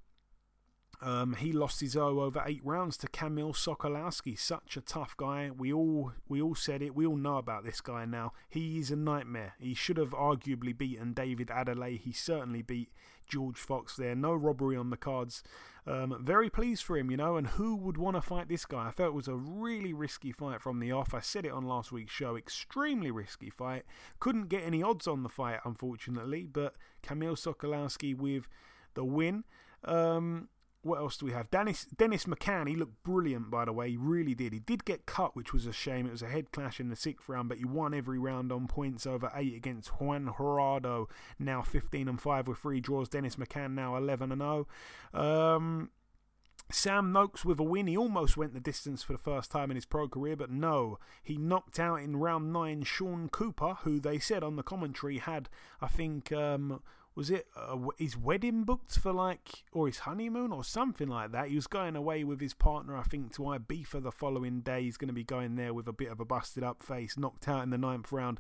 um, 1.01 1.35
he 1.35 1.53
lost 1.53 1.81
his 1.81 1.97
O 1.97 2.21
over 2.21 2.43
eight 2.47 2.63
rounds 2.65 2.97
to 2.99 3.09
Kamil 3.09 3.53
Sokolowski. 3.53 4.39
Such 4.39 4.77
a 4.77 4.81
tough 4.81 5.17
guy. 5.17 5.51
We 5.51 5.73
all 5.73 6.13
we 6.29 6.41
all 6.41 6.55
said 6.55 6.83
it. 6.83 6.95
We 6.95 7.07
all 7.07 7.17
know 7.17 7.37
about 7.37 7.65
this 7.65 7.81
guy 7.81 8.05
now. 8.05 8.33
He 8.49 8.79
is 8.79 8.91
a 8.91 8.97
nightmare. 8.97 9.55
He 9.59 9.75
should 9.75 9.99
have 9.99 10.11
arguably 10.11 10.77
beaten 10.77 11.13
David 11.13 11.49
Adeleye. 11.49 12.01
He 12.01 12.13
certainly 12.13 12.63
beat 12.63 12.91
George 13.27 13.59
Fox 13.59 13.97
there. 13.97 14.15
No 14.15 14.35
robbery 14.35 14.77
on 14.77 14.91
the 14.91 14.97
cards. 14.97 15.43
Um, 15.87 16.17
very 16.21 16.51
pleased 16.51 16.83
for 16.83 16.97
him, 16.97 17.11
you 17.11 17.17
know. 17.17 17.37
And 17.37 17.47
who 17.47 17.77
would 17.77 17.97
want 17.97 18.17
to 18.17 18.23
fight 18.23 18.49
this 18.49 18.65
guy? 18.65 18.89
I 18.89 18.91
felt 18.91 19.11
it 19.11 19.15
was 19.15 19.29
a 19.29 19.37
really 19.37 19.93
risky 19.93 20.33
fight 20.33 20.61
from 20.63 20.81
the 20.81 20.93
off. 20.93 21.15
I 21.15 21.21
said 21.21 21.45
it 21.45 21.53
on 21.53 21.67
last 21.67 21.93
week's 21.93 22.13
show. 22.13 22.37
Extremely 22.37 23.11
risky 23.11 23.51
fight. 23.51 23.85
Couldn't 24.19 24.49
get 24.49 24.65
any 24.65 24.83
odds 24.83 25.07
on 25.07 25.23
the 25.23 25.29
fight, 25.29 25.61
unfortunately. 25.65 26.45
But 26.51 26.75
Kamil 27.03 27.37
Sokolowski 27.37 28.17
with 28.17 28.49
the 28.95 29.05
win. 29.05 29.45
Um, 29.85 30.49
what 30.87 31.01
else 31.01 31.17
do 31.17 31.27
we 31.27 31.33
have? 31.33 31.51
Dennis 31.51 31.85
Dennis 31.85 32.25
McCann, 32.25 32.69
he 32.69 32.77
looked 32.77 33.03
brilliant, 33.03 33.51
by 33.51 33.65
the 33.65 33.73
way. 33.73 33.91
He 33.91 33.97
really 33.97 34.35
did. 34.35 34.53
He 34.53 34.59
did 34.59 34.85
get 34.85 35.07
cut, 35.07 35.35
which 35.35 35.53
was 35.53 35.67
a 35.67 35.73
shame. 35.73 36.07
It 36.07 36.13
was 36.13 36.23
a 36.23 36.29
head 36.29 36.53
clash 36.53 36.81
in 36.81 36.89
the 36.89 36.97
sixth 36.97 37.29
round, 37.29 37.49
but 37.49 37.59
he 37.59 37.65
won 37.65 37.95
every 37.95 38.19
round 38.19 38.53
on 38.53 38.69
points 38.69 39.07
over 39.07 39.31
eight 39.35 39.55
against 39.55 40.01
Juan 40.01 40.33
Gerardo. 40.37 41.09
Now 41.39 41.63
15 41.63 42.09
and 42.09 42.21
5 42.21 42.49
with 42.49 42.59
three 42.59 42.81
draws. 42.81 43.09
Dennis 43.09 43.37
McCann 43.37 43.73
now 43.73 43.97
11 43.97 44.33
and 44.33 44.41
0. 44.41 44.67
Um, 45.13 45.91
Sam 46.71 47.13
Noakes 47.13 47.45
with 47.45 47.61
a 47.61 47.63
win. 47.63 47.87
He 47.87 47.97
almost 47.97 48.37
went 48.37 48.53
the 48.53 48.61
distance 48.61 49.03
for 49.03 49.13
the 49.13 49.19
first 49.19 49.51
time 49.51 49.71
in 49.71 49.77
his 49.77 49.87
pro 49.87 50.09
career, 50.09 50.37
but 50.37 50.51
no. 50.51 50.99
He 51.23 51.37
knocked 51.37 51.79
out 51.79 51.97
in 51.97 52.17
round 52.17 52.53
nine 52.53 52.83
Sean 52.83 53.29
Cooper, 53.29 53.75
who 53.83 54.01
they 54.01 54.19
said 54.19 54.43
on 54.43 54.57
the 54.57 54.63
commentary 54.63 55.19
had, 55.19 55.49
I 55.81 55.87
think, 55.87 56.33
um, 56.33 56.83
was 57.17 57.31
it 57.31 57.47
uh, 57.57 57.79
his 57.99 58.17
wedding 58.17 58.65
booked 58.65 58.99
for 58.99 59.11
like 59.11 59.65
or 59.73 59.87
his 59.87 60.01
honeymoon 60.01 60.53
or 60.53 60.63
something 60.63 61.09
like 61.09 61.33
that? 61.33 61.49
He 61.49 61.57
was 61.57 61.67
going 61.67 61.97
away 61.97 62.23
with 62.25 62.41
his 62.41 62.53
partner 62.53 62.97
i 62.97 63.03
think 63.03 63.33
to 63.35 63.43
ibiza 63.43 64.03
the 64.03 64.13
following 64.13 64.61
day. 64.61 64.83
He's 64.83 64.99
going 64.99 65.09
to 65.09 65.15
be 65.15 65.25
going 65.25 65.57
there 65.57 65.73
with 65.73 65.89
a 65.89 65.93
bit 65.93 66.13
of 66.13 66.21
a 66.21 66.27
busted 66.27 66.63
up 66.63 66.83
face 66.83 67.17
knocked 67.17 67.49
out 67.49 67.63
in 67.63 67.71
the 67.71 67.79
ninth 67.79 68.13
round 68.13 68.39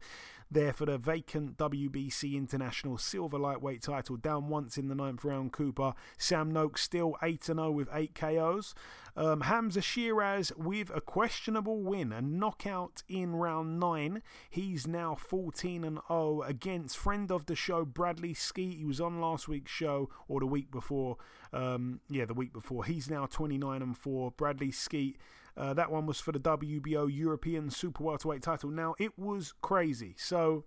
there 0.50 0.72
for 0.72 0.86
the 0.86 0.98
vacant 0.98 1.56
wbc 1.56 2.34
international 2.34 2.98
silver 2.98 3.38
lightweight 3.38 3.82
title 3.82 4.16
down 4.16 4.48
once 4.48 4.78
in 4.78 4.88
the 4.88 4.94
ninth 4.94 5.24
round 5.24 5.52
cooper 5.52 5.92
sam 6.16 6.50
noakes 6.50 6.82
still 6.82 7.16
8-0 7.22 7.72
with 7.72 7.88
8 7.92 8.14
ko's 8.14 8.74
um, 9.16 9.42
hamza 9.42 9.80
shiraz 9.80 10.52
with 10.56 10.90
a 10.94 11.00
questionable 11.00 11.80
win 11.80 12.12
a 12.12 12.20
knockout 12.20 13.02
in 13.08 13.34
round 13.36 13.80
9 13.80 14.22
he's 14.50 14.86
now 14.86 15.14
14 15.14 15.84
and 15.84 15.98
0 16.08 16.42
against 16.42 16.96
friend 16.96 17.30
of 17.30 17.46
the 17.46 17.56
show 17.56 17.84
bradley 17.84 18.34
skeet 18.34 18.78
he 18.78 18.84
was 18.84 19.00
on 19.00 19.20
last 19.20 19.48
week's 19.48 19.70
show 19.70 20.08
or 20.28 20.40
the 20.40 20.46
week 20.46 20.70
before. 20.70 21.16
Um, 21.52 22.00
yeah, 22.08 22.24
the 22.24 22.34
week 22.34 22.52
before. 22.52 22.84
He's 22.84 23.08
now 23.10 23.26
29 23.26 23.82
and 23.82 23.96
4. 23.96 24.32
Bradley 24.32 24.70
Skeet. 24.70 25.16
Uh, 25.56 25.72
that 25.72 25.90
one 25.90 26.06
was 26.06 26.20
for 26.20 26.32
the 26.32 26.38
WBO 26.38 27.08
European 27.10 27.70
Super 27.70 28.04
Welterweight 28.04 28.42
title. 28.42 28.70
Now, 28.70 28.94
it 28.98 29.18
was 29.18 29.54
crazy. 29.62 30.14
So, 30.18 30.64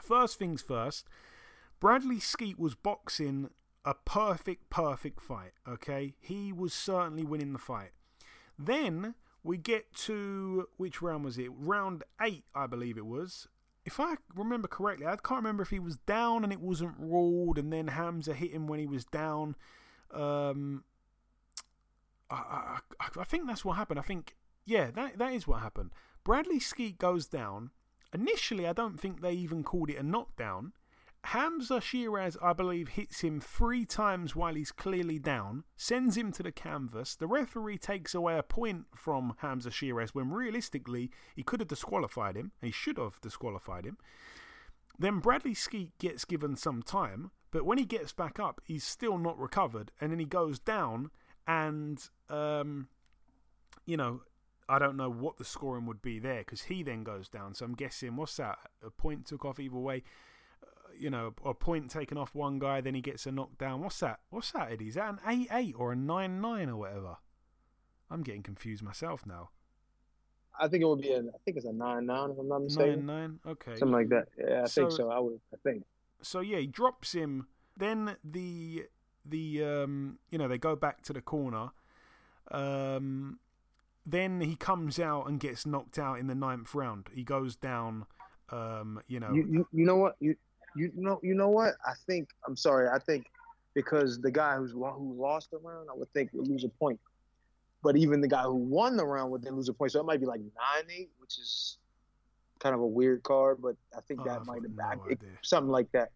first 0.00 0.38
things 0.38 0.62
first, 0.62 1.08
Bradley 1.80 2.20
Skeet 2.20 2.58
was 2.58 2.74
boxing 2.74 3.50
a 3.84 3.94
perfect, 3.94 4.70
perfect 4.70 5.20
fight. 5.20 5.52
Okay, 5.68 6.14
he 6.20 6.52
was 6.52 6.72
certainly 6.72 7.24
winning 7.24 7.52
the 7.52 7.58
fight. 7.58 7.90
Then 8.58 9.14
we 9.42 9.56
get 9.56 9.92
to 9.94 10.68
which 10.76 11.00
round 11.00 11.24
was 11.24 11.38
it? 11.38 11.48
Round 11.50 12.04
eight, 12.20 12.44
I 12.54 12.66
believe 12.66 12.98
it 12.98 13.06
was. 13.06 13.48
If 13.84 13.98
I 13.98 14.16
remember 14.36 14.68
correctly, 14.68 15.06
I 15.06 15.16
can't 15.16 15.38
remember 15.38 15.62
if 15.62 15.70
he 15.70 15.78
was 15.78 15.96
down 15.96 16.44
and 16.44 16.52
it 16.52 16.60
wasn't 16.60 16.96
ruled, 16.98 17.58
and 17.58 17.72
then 17.72 17.88
Hamza 17.88 18.34
hit 18.34 18.52
him 18.52 18.66
when 18.66 18.78
he 18.78 18.86
was 18.86 19.06
down. 19.06 19.56
Um, 20.12 20.84
I, 22.30 22.78
I, 23.00 23.06
I 23.20 23.24
think 23.24 23.46
that's 23.46 23.64
what 23.64 23.76
happened. 23.76 23.98
I 23.98 24.02
think, 24.02 24.36
yeah, 24.64 24.90
that 24.92 25.18
that 25.18 25.32
is 25.32 25.46
what 25.46 25.60
happened. 25.60 25.90
Bradley 26.24 26.60
Skeet 26.60 26.98
goes 26.98 27.26
down. 27.26 27.70
Initially, 28.12 28.66
I 28.66 28.72
don't 28.72 28.98
think 28.98 29.20
they 29.20 29.32
even 29.32 29.62
called 29.62 29.90
it 29.90 29.96
a 29.96 30.02
knockdown. 30.02 30.72
Hamza 31.24 31.80
Shiraz, 31.80 32.36
I 32.42 32.54
believe, 32.54 32.88
hits 32.88 33.20
him 33.20 33.40
three 33.40 33.84
times 33.84 34.34
while 34.34 34.54
he's 34.54 34.72
clearly 34.72 35.18
down, 35.18 35.64
sends 35.76 36.16
him 36.16 36.32
to 36.32 36.42
the 36.42 36.50
canvas. 36.50 37.14
The 37.14 37.26
referee 37.26 37.78
takes 37.78 38.14
away 38.14 38.38
a 38.38 38.42
point 38.42 38.86
from 38.94 39.34
Hamza 39.38 39.70
Shiraz 39.70 40.14
when 40.14 40.30
realistically 40.30 41.10
he 41.36 41.42
could 41.42 41.60
have 41.60 41.68
disqualified 41.68 42.36
him. 42.36 42.52
He 42.62 42.70
should 42.70 42.96
have 42.96 43.20
disqualified 43.20 43.84
him. 43.84 43.98
Then 44.98 45.18
Bradley 45.18 45.54
Skeet 45.54 45.96
gets 45.98 46.24
given 46.24 46.56
some 46.56 46.82
time, 46.82 47.30
but 47.50 47.66
when 47.66 47.78
he 47.78 47.84
gets 47.84 48.12
back 48.12 48.40
up, 48.40 48.60
he's 48.64 48.84
still 48.84 49.18
not 49.18 49.38
recovered, 49.38 49.92
and 50.00 50.10
then 50.12 50.18
he 50.20 50.26
goes 50.26 50.58
down, 50.58 51.10
and 51.50 52.08
um, 52.28 52.88
you 53.86 53.96
know, 53.96 54.22
I 54.68 54.78
don't 54.78 54.96
know 54.96 55.10
what 55.10 55.36
the 55.36 55.44
scoring 55.44 55.86
would 55.86 56.02
be 56.02 56.18
there 56.18 56.38
because 56.38 56.62
he 56.62 56.82
then 56.82 57.02
goes 57.02 57.28
down. 57.28 57.54
So 57.54 57.64
I'm 57.64 57.74
guessing 57.74 58.16
what's 58.16 58.36
that? 58.36 58.58
A 58.84 58.90
point 58.90 59.26
took 59.26 59.44
off 59.44 59.58
either 59.58 59.76
way 59.76 60.02
you 60.98 61.08
know, 61.08 61.32
a 61.44 61.54
point 61.54 61.90
taken 61.90 62.18
off 62.18 62.34
one 62.34 62.58
guy, 62.58 62.80
then 62.80 62.94
he 62.94 63.00
gets 63.00 63.24
a 63.24 63.32
knockdown. 63.32 63.80
What's 63.80 64.00
that? 64.00 64.20
What's 64.28 64.52
that, 64.52 64.70
Eddie? 64.72 64.88
Is 64.88 64.96
that 64.96 65.08
an 65.08 65.18
8 65.26 65.48
8 65.50 65.74
or 65.78 65.92
a 65.92 65.96
9 65.96 66.40
9 66.40 66.68
or 66.68 66.76
whatever? 66.76 67.16
I'm 68.10 68.22
getting 68.22 68.42
confused 68.42 68.82
myself 68.82 69.24
now. 69.24 69.50
I 70.58 70.68
think 70.68 70.82
it 70.82 70.86
would 70.86 71.00
be 71.00 71.12
a. 71.12 71.20
I 71.20 71.38
think 71.44 71.56
it's 71.56 71.64
a 71.64 71.72
nine 71.72 72.06
nine 72.06 72.30
if 72.30 72.38
I'm 72.38 72.48
not 72.48 72.62
mistaken. 72.62 73.06
Nine 73.06 73.40
nine. 73.44 73.52
Okay. 73.52 73.76
Something 73.76 73.92
like 73.92 74.08
that. 74.10 74.28
Yeah, 74.36 74.62
I 74.64 74.66
so, 74.66 74.82
think 74.82 74.92
so. 74.92 75.10
I 75.10 75.18
would. 75.18 75.40
I 75.54 75.56
think. 75.62 75.84
So 76.22 76.40
yeah, 76.40 76.58
he 76.58 76.66
drops 76.66 77.12
him. 77.12 77.46
Then 77.76 78.16
the 78.22 78.84
the 79.24 79.62
um 79.62 80.18
you 80.30 80.38
know 80.38 80.48
they 80.48 80.58
go 80.58 80.76
back 80.76 81.02
to 81.02 81.12
the 81.12 81.20
corner. 81.20 81.70
Um, 82.50 83.38
then 84.04 84.40
he 84.40 84.56
comes 84.56 84.98
out 84.98 85.28
and 85.28 85.38
gets 85.38 85.64
knocked 85.64 85.98
out 85.98 86.18
in 86.18 86.26
the 86.26 86.34
ninth 86.34 86.74
round. 86.74 87.08
He 87.14 87.22
goes 87.22 87.54
down. 87.54 88.06
Um, 88.50 89.00
you 89.06 89.20
know. 89.20 89.32
You, 89.32 89.46
you, 89.48 89.68
you 89.72 89.86
know 89.86 89.96
what 89.96 90.16
you 90.18 90.34
you 90.76 90.92
know, 90.94 91.20
you 91.22 91.34
know 91.34 91.48
what? 91.48 91.74
I 91.86 91.92
think 92.06 92.28
I'm 92.46 92.56
sorry. 92.56 92.88
I 92.88 92.98
think 92.98 93.26
because 93.74 94.20
the 94.20 94.30
guy 94.30 94.56
who's 94.56 94.72
who 94.72 95.14
lost 95.18 95.50
the 95.50 95.58
round, 95.58 95.88
I 95.90 95.96
would 95.96 96.12
think 96.12 96.30
would 96.32 96.48
lose 96.48 96.64
a 96.64 96.68
point. 96.68 97.00
But 97.82 97.96
even 97.96 98.20
the 98.20 98.28
guy 98.28 98.42
who 98.42 98.54
won 98.54 98.96
the 98.96 99.06
round 99.06 99.30
would 99.32 99.42
then 99.42 99.56
lose 99.56 99.68
a 99.68 99.72
point. 99.72 99.92
So 99.92 100.00
it 100.00 100.06
might 100.06 100.20
be 100.20 100.26
like 100.26 100.40
nine 100.40 100.90
eight, 100.90 101.10
which 101.18 101.38
is 101.38 101.78
kind 102.58 102.74
of 102.74 102.80
a 102.80 102.86
weird 102.86 103.22
card. 103.22 103.58
But 103.60 103.76
I 103.96 104.00
think 104.02 104.24
that 104.24 104.40
oh, 104.42 104.44
might 104.44 104.62
have 104.62 104.96
no 104.96 105.04
it, 105.08 105.18
something 105.42 105.70
like 105.70 105.90
that. 105.92 106.10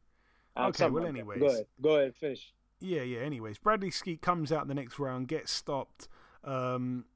Uh, 0.56 0.68
okay. 0.68 0.88
Well, 0.88 1.04
like 1.04 1.12
anyways, 1.12 1.40
go 1.40 1.46
ahead. 1.46 1.66
Go 1.80 1.96
ahead. 1.96 2.14
Finish. 2.16 2.52
Yeah, 2.84 3.00
yeah. 3.00 3.20
Anyways, 3.20 3.56
Bradley 3.56 3.90
Skeet 3.90 4.20
comes 4.20 4.52
out 4.52 4.68
the 4.68 4.74
next 4.74 4.98
round, 4.98 5.26
gets 5.26 5.50
stopped. 5.50 6.06
Um, 6.44 7.06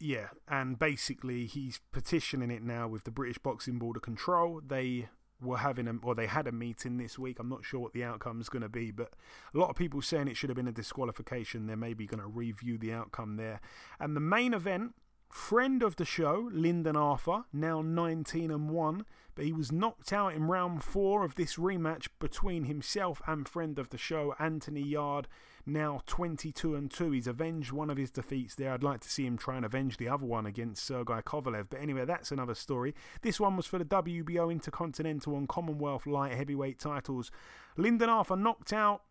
yeah, 0.00 0.28
and 0.48 0.76
basically 0.76 1.46
he's 1.46 1.80
petitioning 1.92 2.50
it 2.50 2.62
now 2.64 2.88
with 2.88 3.04
the 3.04 3.12
British 3.12 3.38
Boxing 3.38 3.78
Board 3.78 3.96
of 3.96 4.02
Control. 4.02 4.60
They 4.66 5.08
were 5.40 5.58
having 5.58 5.86
a, 5.86 5.94
or 6.02 6.16
they 6.16 6.26
had 6.26 6.48
a 6.48 6.52
meeting 6.52 6.96
this 6.96 7.16
week. 7.16 7.38
I'm 7.38 7.48
not 7.48 7.64
sure 7.64 7.78
what 7.78 7.92
the 7.92 8.02
outcome 8.02 8.40
is 8.40 8.48
going 8.48 8.62
to 8.62 8.68
be, 8.68 8.90
but 8.90 9.12
a 9.54 9.58
lot 9.58 9.70
of 9.70 9.76
people 9.76 10.02
saying 10.02 10.26
it 10.26 10.36
should 10.36 10.50
have 10.50 10.56
been 10.56 10.66
a 10.66 10.72
disqualification. 10.72 11.68
They're 11.68 11.76
maybe 11.76 12.04
going 12.06 12.20
to 12.20 12.26
review 12.26 12.76
the 12.76 12.92
outcome 12.92 13.36
there. 13.36 13.60
And 14.00 14.16
the 14.16 14.20
main 14.20 14.52
event, 14.52 14.96
friend 15.30 15.80
of 15.80 15.94
the 15.94 16.04
show, 16.04 16.48
Lyndon 16.52 16.96
Arthur, 16.96 17.44
now 17.52 17.82
19 17.82 18.50
and 18.50 18.68
1, 18.68 19.04
but 19.38 19.46
he 19.46 19.52
was 19.52 19.70
knocked 19.70 20.12
out 20.12 20.34
in 20.34 20.48
round 20.48 20.82
four 20.82 21.24
of 21.24 21.36
this 21.36 21.54
rematch 21.54 22.08
between 22.18 22.64
himself 22.64 23.22
and 23.24 23.48
friend 23.48 23.78
of 23.78 23.90
the 23.90 23.96
show, 23.96 24.34
Anthony 24.40 24.82
Yarde, 24.82 25.28
now 25.64 26.00
22 26.06 26.74
and 26.74 26.90
2. 26.90 27.12
He's 27.12 27.28
avenged 27.28 27.70
one 27.70 27.88
of 27.88 27.98
his 27.98 28.10
defeats 28.10 28.56
there. 28.56 28.72
I'd 28.72 28.82
like 28.82 28.98
to 29.02 29.08
see 29.08 29.24
him 29.24 29.38
try 29.38 29.54
and 29.54 29.64
avenge 29.64 29.96
the 29.96 30.08
other 30.08 30.26
one 30.26 30.44
against 30.44 30.84
Sergey 30.84 31.22
Kovalev. 31.22 31.68
But 31.70 31.80
anyway, 31.80 32.04
that's 32.04 32.32
another 32.32 32.56
story. 32.56 32.96
This 33.22 33.38
one 33.38 33.56
was 33.56 33.66
for 33.66 33.78
the 33.78 33.84
WBO 33.84 34.50
Intercontinental 34.50 35.36
and 35.36 35.48
Commonwealth 35.48 36.04
light 36.04 36.32
heavyweight 36.32 36.80
titles. 36.80 37.30
Lyndon 37.76 38.08
Arthur 38.08 38.34
knocked 38.34 38.72
out 38.72 39.02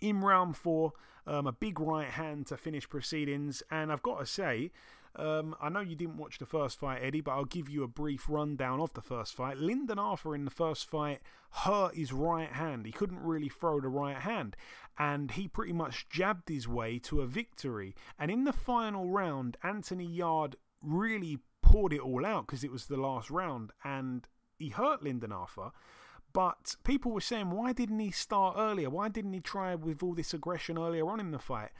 in 0.00 0.22
round 0.22 0.56
four. 0.56 0.94
Um, 1.26 1.46
a 1.46 1.52
big 1.52 1.78
right 1.78 2.08
hand 2.08 2.46
to 2.46 2.56
finish 2.56 2.88
proceedings. 2.88 3.62
And 3.70 3.92
I've 3.92 4.02
got 4.02 4.18
to 4.20 4.24
say, 4.24 4.70
um, 5.16 5.54
I 5.60 5.68
know 5.68 5.80
you 5.80 5.94
didn't 5.94 6.16
watch 6.16 6.38
the 6.38 6.46
first 6.46 6.78
fight, 6.78 7.02
Eddie, 7.02 7.20
but 7.20 7.32
I'll 7.32 7.44
give 7.44 7.68
you 7.68 7.82
a 7.82 7.88
brief 7.88 8.26
rundown 8.28 8.80
of 8.80 8.94
the 8.94 9.02
first 9.02 9.34
fight. 9.34 9.58
Lyndon 9.58 9.98
Arthur 9.98 10.34
in 10.34 10.44
the 10.44 10.50
first 10.50 10.88
fight 10.88 11.20
hurt 11.50 11.94
his 11.94 12.12
right 12.12 12.50
hand. 12.50 12.86
He 12.86 12.92
couldn't 12.92 13.20
really 13.20 13.48
throw 13.50 13.80
the 13.80 13.88
right 13.88 14.16
hand, 14.16 14.56
and 14.98 15.30
he 15.30 15.48
pretty 15.48 15.72
much 15.74 16.08
jabbed 16.08 16.48
his 16.48 16.66
way 16.66 16.98
to 17.00 17.20
a 17.20 17.26
victory. 17.26 17.94
And 18.18 18.30
in 18.30 18.44
the 18.44 18.52
final 18.52 19.08
round, 19.10 19.56
Anthony 19.62 20.06
Yarde 20.06 20.56
really 20.82 21.38
poured 21.60 21.92
it 21.92 22.00
all 22.00 22.24
out 22.24 22.46
because 22.46 22.64
it 22.64 22.72
was 22.72 22.86
the 22.86 22.96
last 22.96 23.30
round, 23.30 23.72
and 23.84 24.26
he 24.58 24.70
hurt 24.70 25.02
Lyndon 25.02 25.32
Arthur. 25.32 25.72
But 26.32 26.76
people 26.84 27.12
were 27.12 27.20
saying, 27.20 27.50
why 27.50 27.74
didn't 27.74 27.98
he 27.98 28.10
start 28.10 28.56
earlier? 28.58 28.88
Why 28.88 29.10
didn't 29.10 29.34
he 29.34 29.40
try 29.40 29.74
with 29.74 30.02
all 30.02 30.14
this 30.14 30.32
aggression 30.32 30.78
earlier 30.78 31.06
on 31.06 31.20
in 31.20 31.30
the 31.30 31.38
fight? 31.38 31.70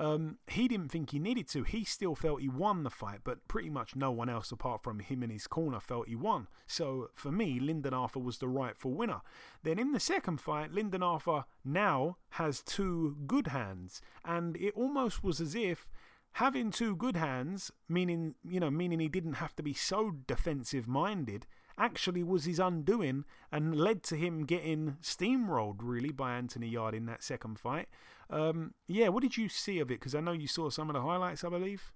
Um, 0.00 0.38
he 0.46 0.66
didn't 0.66 0.88
think 0.88 1.10
he 1.10 1.18
needed 1.18 1.46
to. 1.48 1.62
He 1.62 1.84
still 1.84 2.14
felt 2.14 2.40
he 2.40 2.48
won 2.48 2.84
the 2.84 2.90
fight, 2.90 3.20
but 3.22 3.46
pretty 3.48 3.68
much 3.68 3.94
no 3.94 4.10
one 4.10 4.30
else 4.30 4.50
apart 4.50 4.82
from 4.82 5.00
him 5.00 5.22
and 5.22 5.30
his 5.30 5.46
corner 5.46 5.78
felt 5.78 6.08
he 6.08 6.16
won. 6.16 6.48
So 6.66 7.10
for 7.14 7.30
me, 7.30 7.60
Lyndon 7.60 7.92
Arthur 7.92 8.18
was 8.18 8.38
the 8.38 8.48
rightful 8.48 8.92
winner. 8.92 9.20
Then 9.62 9.78
in 9.78 9.92
the 9.92 10.00
second 10.00 10.40
fight, 10.40 10.72
Lyndon 10.72 11.02
Arthur 11.02 11.44
now 11.66 12.16
has 12.30 12.62
two 12.62 13.18
good 13.26 13.48
hands, 13.48 14.00
and 14.24 14.56
it 14.56 14.72
almost 14.74 15.22
was 15.22 15.38
as 15.38 15.54
if 15.54 15.86
having 16.32 16.70
two 16.70 16.96
good 16.96 17.16
hands, 17.16 17.70
meaning 17.86 18.36
you 18.42 18.58
know, 18.58 18.70
meaning 18.70 19.00
he 19.00 19.08
didn't 19.08 19.34
have 19.34 19.54
to 19.56 19.62
be 19.62 19.74
so 19.74 20.12
defensive 20.26 20.88
minded 20.88 21.46
actually 21.80 22.22
was 22.22 22.44
his 22.44 22.58
undoing 22.58 23.24
and 23.50 23.74
led 23.74 24.02
to 24.02 24.14
him 24.14 24.44
getting 24.44 24.96
steamrolled 25.02 25.78
really 25.80 26.12
by 26.12 26.34
Anthony 26.34 26.68
Yarde 26.68 26.94
in 26.94 27.06
that 27.06 27.22
second 27.22 27.58
fight. 27.58 27.88
Um, 28.30 28.74
yeah, 28.86 29.08
what 29.08 29.22
did 29.22 29.36
you 29.36 29.48
see 29.48 29.80
of 29.80 29.90
it? 29.90 29.98
Because 30.00 30.14
I 30.14 30.20
know 30.20 30.32
you 30.32 30.46
saw 30.46 30.70
some 30.70 30.88
of 30.88 30.94
the 30.94 31.02
highlights, 31.02 31.44
I 31.44 31.48
believe. 31.48 31.92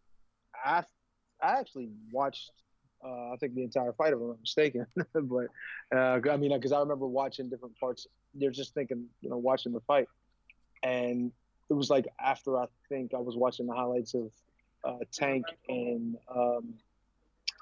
I 0.64 0.84
I 1.42 1.58
actually 1.58 1.90
watched. 2.10 2.50
Uh, 3.04 3.32
I 3.32 3.36
think 3.38 3.54
the 3.54 3.62
entire 3.62 3.92
fight, 3.92 4.14
if 4.14 4.18
I'm 4.18 4.28
not 4.28 4.40
mistaken. 4.40 4.86
but 5.14 5.46
uh, 5.94 6.20
I 6.30 6.36
mean, 6.36 6.52
because 6.54 6.72
I 6.72 6.80
remember 6.80 7.06
watching 7.06 7.48
different 7.48 7.78
parts. 7.78 8.06
You're 8.36 8.50
just 8.50 8.74
thinking, 8.74 9.06
you 9.20 9.30
know, 9.30 9.36
watching 9.36 9.72
the 9.72 9.80
fight, 9.80 10.08
and 10.82 11.30
it 11.70 11.74
was 11.74 11.90
like 11.90 12.06
after 12.20 12.58
I 12.58 12.66
think 12.88 13.14
I 13.14 13.18
was 13.18 13.36
watching 13.36 13.66
the 13.66 13.74
highlights 13.74 14.14
of 14.14 14.30
uh, 14.84 15.04
Tank 15.12 15.44
and 15.68 16.16
um, 16.34 16.74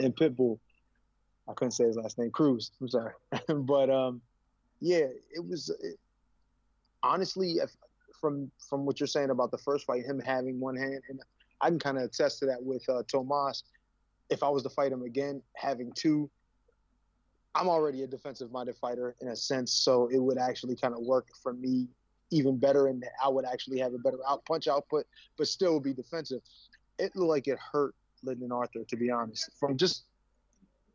and 0.01 0.17
Pitbull. 0.17 0.59
I 1.49 1.55
couldn't 1.55 1.73
say 1.73 1.85
his 1.85 1.97
last 1.97 2.19
name, 2.19 2.31
Cruz. 2.31 2.71
I'm 2.81 2.89
sorry, 2.89 3.13
but 3.49 3.91
um, 3.91 4.23
yeah, 4.81 5.07
it 5.35 5.45
was 5.45 5.71
it, 5.83 5.99
honestly 7.03 7.53
if, 7.53 7.71
from 8.23 8.51
from 8.71 8.87
what 8.87 9.01
you're 9.01 9.07
saying 9.07 9.29
about 9.29 9.51
the 9.51 9.59
first 9.59 9.85
fight, 9.85 10.07
him 10.07 10.19
having 10.21 10.59
one 10.59 10.77
hand, 10.77 11.03
and 11.11 11.21
I 11.61 11.69
can 11.69 11.79
kind 11.79 11.99
of 11.99 12.05
attest 12.05 12.39
to 12.39 12.47
that 12.47 12.63
with 12.63 12.89
uh, 12.89 13.03
Tomas. 13.07 13.65
If 14.31 14.43
I 14.43 14.49
was 14.49 14.63
to 14.63 14.71
fight 14.71 14.93
him 14.93 15.03
again, 15.03 15.43
having 15.57 15.93
two, 15.95 16.31
I'm 17.55 17.69
already 17.69 18.03
a 18.05 18.07
defensive-minded 18.07 18.77
fighter 18.77 19.15
in 19.21 19.29
a 19.29 19.37
sense, 19.37 19.73
so 19.73 20.09
it 20.11 20.19
would 20.19 20.39
actually 20.39 20.77
kind 20.77 20.95
of 20.95 21.01
work 21.01 21.27
for 21.43 21.53
me 21.53 21.89
even 22.31 22.57
better, 22.57 22.87
and 22.87 23.05
I 23.23 23.29
would 23.29 23.45
actually 23.45 23.79
have 23.81 23.93
a 23.93 23.99
better 23.99 24.17
out 24.27 24.47
punch 24.47 24.69
output, 24.69 25.05
but 25.37 25.47
still 25.49 25.79
be 25.81 25.93
defensive. 25.93 26.41
It 26.99 27.15
looked 27.15 27.29
like 27.29 27.49
it 27.49 27.59
hurt 27.73 27.95
Lyndon 28.23 28.53
Arthur, 28.53 28.85
to 28.89 28.97
be 28.97 29.11
honest, 29.11 29.51
from 29.61 29.77
just 29.77 30.05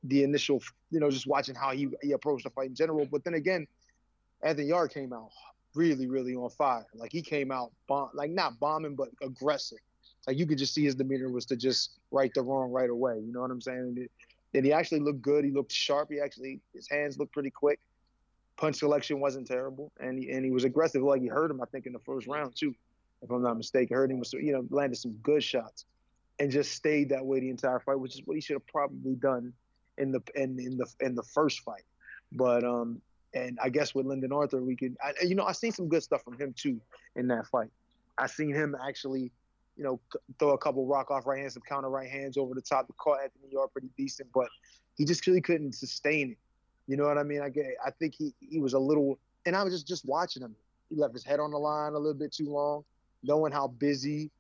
the 0.06 0.24
initial, 0.24 0.62
you 0.90 1.00
know, 1.00 1.12
just 1.12 1.28
watching 1.28 1.54
how 1.54 1.72
he 1.74 1.90
he 2.02 2.14
approached 2.14 2.46
the 2.46 2.50
fight 2.50 2.70
in 2.70 2.76
general. 2.76 3.06
But 3.12 3.24
then 3.24 3.36
again, 3.36 3.68
Anthony 4.42 4.70
Yarde 4.70 4.94
came 4.94 5.14
out 5.14 5.30
really, 5.78 6.08
really 6.08 6.36
on 6.36 6.50
fire. 6.50 6.86
Like 6.96 7.12
he 7.12 7.22
came 7.22 7.52
out 7.52 7.72
bomb, 7.88 8.10
like 8.14 8.32
not 8.32 8.60
bombing, 8.60 8.96
but 8.96 9.10
aggressive. 9.22 9.78
Like 10.26 10.38
you 10.38 10.46
could 10.46 10.58
just 10.58 10.74
see 10.74 10.84
his 10.84 10.96
demeanor 10.96 11.30
was 11.30 11.46
to 11.46 11.56
just 11.56 12.00
right 12.12 12.34
the 12.34 12.42
wrong 12.42 12.72
right 12.72 12.90
away. 12.90 13.20
You 13.20 13.32
know 13.32 13.42
what 13.42 13.52
I'm 13.52 13.62
saying? 13.62 14.08
And 14.54 14.66
he 14.66 14.74
actually 14.74 15.00
looked 15.00 15.22
good. 15.22 15.46
He 15.46 15.52
looked 15.52 15.72
sharp. 15.72 16.10
He 16.12 16.20
actually 16.20 16.60
his 16.74 16.90
hands 16.90 17.18
looked 17.18 17.32
pretty 17.32 17.52
quick. 17.52 17.80
Punch 18.58 18.78
selection 18.78 19.20
wasn't 19.20 19.46
terrible, 19.46 19.92
and 20.00 20.18
he 20.18 20.32
and 20.32 20.44
he 20.44 20.52
was 20.52 20.64
aggressive. 20.64 21.04
Like 21.04 21.22
he 21.22 21.28
hurt 21.28 21.52
him, 21.52 21.62
I 21.62 21.66
think, 21.66 21.86
in 21.86 21.94
the 21.94 22.00
first 22.00 22.26
round 22.26 22.56
too, 22.56 22.74
if 23.22 23.30
I'm 23.30 23.44
not 23.44 23.56
mistaken. 23.56 23.96
Hurt 23.96 24.10
him 24.10 24.24
you 24.34 24.54
know 24.54 24.66
landed 24.72 24.98
some 24.98 25.12
good 25.22 25.44
shots, 25.44 25.86
and 26.40 26.52
just 26.52 26.72
stayed 26.72 27.10
that 27.10 27.24
way 27.24 27.40
the 27.40 27.50
entire 27.50 27.80
fight, 27.80 28.00
which 28.00 28.16
is 28.16 28.22
what 28.26 28.34
he 28.34 28.42
should 28.42 28.56
have 28.56 28.66
probably 28.66 29.14
done 29.14 29.54
in 30.00 30.12
the 30.12 30.22
in, 30.34 30.60
in 30.60 30.78
the 30.78 30.88
in 31.02 31.14
the 31.14 31.24
first 31.24 31.62
fight. 31.62 31.84
But 32.32 32.64
um, 32.64 33.00
and 33.34 33.58
I 33.62 33.70
guess 33.70 33.94
with 33.94 34.06
Lyndon 34.06 34.32
Arthur, 34.32 34.62
we 34.62 34.76
could, 34.76 34.96
I, 35.04 35.14
you 35.24 35.36
know, 35.36 35.44
I 35.44 35.52
seen 35.52 35.72
some 35.72 35.90
good 35.90 36.04
stuff 36.04 36.24
from 36.24 36.40
him 36.40 36.54
too 36.58 36.80
in 37.16 37.28
that 37.28 37.48
fight. 37.48 37.70
I 38.18 38.28
seen 38.28 38.54
him 38.54 38.76
actually 38.88 39.32
you 39.78 39.84
know, 39.84 40.00
throw 40.40 40.50
a 40.50 40.58
couple 40.58 40.86
rock 40.86 41.12
off 41.12 41.28
right 41.28 41.40
hands, 41.40 41.54
some 41.54 41.64
counter 41.68 41.90
right 41.90 42.10
hands 42.10 42.38
over 42.38 42.54
the 42.54 42.62
top 42.62 42.88
to 42.88 42.94
caught 42.94 43.22
Anthony 43.22 43.50
Yarde 43.52 43.72
pretty 43.72 43.90
decent, 43.96 44.28
but 44.34 44.48
he 44.96 45.06
just 45.06 45.26
really 45.28 45.42
couldn't 45.42 45.74
sustain 45.74 46.32
it. 46.32 46.38
You 46.88 46.98
know 46.98 47.04
what 47.04 47.18
I 47.18 47.24
mean? 47.24 47.42
I 47.42 47.50
get, 47.50 47.66
I 47.86 47.92
think 47.92 48.16
he 48.18 48.34
he 48.40 48.60
was 48.60 48.74
a 48.74 48.80
little, 48.80 49.20
and 49.46 49.56
I 49.56 49.64
was 49.64 49.74
just 49.74 49.88
just 49.88 50.06
watching 50.06 50.42
him. 50.42 50.56
He 50.90 50.96
left 50.96 51.14
his 51.14 51.24
head 51.24 51.40
on 51.40 51.52
the 51.52 51.58
line 51.58 51.94
a 51.94 51.98
little 51.98 52.18
bit 52.18 52.32
too 52.32 52.50
long, 52.50 52.84
knowing 53.24 53.52
how 53.52 53.68
busy 53.68 54.32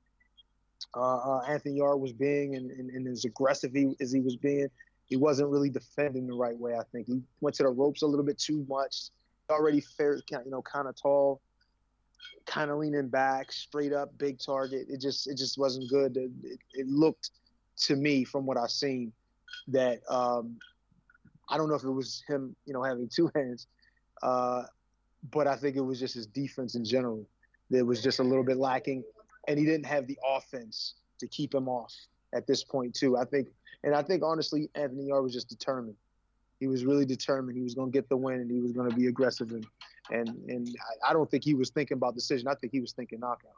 uh, 0.96 1.18
uh, 1.18 1.42
Anthony 1.48 1.76
Yarde 1.76 2.00
was 2.00 2.14
being 2.14 2.56
and, 2.56 2.72
and, 2.72 2.90
and 2.90 3.08
as 3.08 3.26
aggressive 3.26 3.74
he, 3.74 3.96
as 4.00 4.12
he 4.12 4.22
was 4.22 4.36
being. 4.38 4.70
He 5.08 5.16
wasn't 5.16 5.50
really 5.50 5.70
defending 5.70 6.28
the 6.28 6.34
right 6.34 6.58
way. 6.58 6.76
I 6.76 6.84
think 6.92 7.08
he 7.08 7.22
went 7.42 7.56
to 7.58 7.64
the 7.64 7.70
ropes 7.70 8.02
a 8.02 8.08
little 8.08 8.26
bit 8.26 8.38
too 8.38 8.66
much. 8.70 9.10
Already 9.50 9.80
fair, 9.80 10.22
you 10.30 10.52
know, 10.52 10.62
kind 10.62 10.88
of 10.88 10.96
tall 11.02 11.42
kind 12.48 12.72
of 12.72 12.78
leaning 12.78 13.10
back, 13.10 13.52
straight 13.52 13.94
up, 13.94 14.18
big 14.18 14.40
target. 14.40 14.88
It 14.90 15.00
just 15.00 15.28
it 15.28 15.38
just 15.38 15.58
wasn't 15.58 15.90
good. 15.90 16.18
It, 16.18 16.32
it, 16.44 16.60
it 16.74 16.88
looked 16.88 17.32
to 17.82 17.96
me 17.96 18.24
from 18.24 18.46
what 18.46 18.58
I've 18.58 18.72
seen 18.72 19.12
that 19.68 20.00
um, 20.10 20.58
I 21.50 21.58
don't 21.58 21.70
know 21.70 21.76
if 21.76 21.84
it 21.84 21.92
was 21.92 22.24
him, 22.28 22.56
you 22.66 22.74
know, 22.74 22.82
having 22.82 23.10
two 23.10 23.30
hands, 23.36 23.68
uh, 24.24 24.64
but 25.32 25.46
I 25.46 25.56
think 25.56 25.76
it 25.76 25.82
was 25.82 26.00
just 26.00 26.16
his 26.16 26.26
defense 26.26 26.76
in 26.76 26.84
general 26.84 27.28
that 27.70 27.86
was 27.86 28.02
just 28.02 28.20
a 28.20 28.24
little 28.24 28.46
bit 28.46 28.58
lacking, 28.58 29.04
and 29.48 29.60
he 29.60 29.66
didn't 29.66 29.86
have 29.86 30.08
the 30.08 30.18
offense 30.28 30.96
to 31.20 31.28
keep 31.28 31.54
him 31.54 31.68
off 31.68 31.94
at 32.34 32.48
this 32.48 32.64
point 32.64 32.96
too. 32.96 33.18
I 33.18 33.26
think, 33.26 33.50
and 33.84 33.96
I 33.96 34.02
think 34.02 34.24
honestly, 34.24 34.70
Anthony 34.76 35.08
Yarde 35.08 35.24
was 35.24 35.34
just 35.34 35.50
determined. 35.50 35.96
He 36.60 36.68
was 36.68 36.86
really 36.86 37.06
determined. 37.06 37.56
He 37.56 37.64
was 37.64 37.76
going 37.76 37.92
to 37.92 37.96
get 37.96 38.10
the 38.10 38.18
win, 38.18 38.42
and 38.42 38.50
he 38.50 38.60
was 38.60 38.72
going 38.72 38.90
to 38.90 38.96
be 38.96 39.08
aggressive. 39.08 39.52
And 39.52 39.66
and 40.10 40.30
and 40.50 40.76
I, 41.04 41.12
I 41.12 41.14
don't 41.14 41.30
think 41.30 41.44
he 41.44 41.54
was 41.54 41.70
thinking 41.70 41.98
about 41.98 42.16
decision. 42.16 42.48
I 42.48 42.56
think 42.56 42.74
he 42.74 42.80
was 42.80 42.94
thinking 42.94 43.20
knockout. 43.20 43.52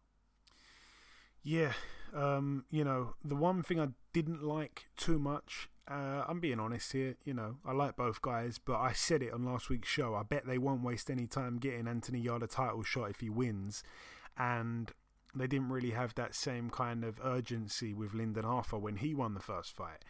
Yeah, 1.41 1.71
um, 2.13 2.65
you 2.69 2.83
know, 2.83 3.15
the 3.23 3.35
one 3.35 3.63
thing 3.63 3.79
I 3.79 3.89
didn't 4.13 4.43
like 4.43 4.87
too 4.97 5.19
much, 5.19 5.69
uh, 5.89 6.23
I'm 6.27 6.39
being 6.39 6.59
honest 6.59 6.91
here, 6.91 7.15
you 7.23 7.33
know, 7.33 7.57
I 7.65 7.71
like 7.71 7.95
both 7.95 8.21
guys, 8.21 8.59
but 8.63 8.79
I 8.79 8.93
said 8.93 9.23
it 9.23 9.33
on 9.33 9.45
last 9.45 9.69
week's 9.69 9.87
show. 9.87 10.15
I 10.15 10.23
bet 10.23 10.45
they 10.45 10.57
won't 10.57 10.83
waste 10.83 11.09
any 11.09 11.27
time 11.27 11.57
getting 11.57 11.87
Anthony 11.87 12.19
Yarde 12.19 12.43
a 12.43 12.47
title 12.47 12.83
shot 12.83 13.09
if 13.09 13.19
he 13.21 13.29
wins. 13.29 13.83
And 14.37 14.91
they 15.35 15.47
didn't 15.47 15.69
really 15.69 15.91
have 15.91 16.15
that 16.15 16.35
same 16.35 16.69
kind 16.69 17.03
of 17.03 17.19
urgency 17.23 17.93
with 17.93 18.13
Lyndon 18.13 18.45
Arthur 18.45 18.77
when 18.77 18.97
he 18.97 19.13
won 19.13 19.33
the 19.33 19.39
first 19.39 19.75
fight. 19.75 20.03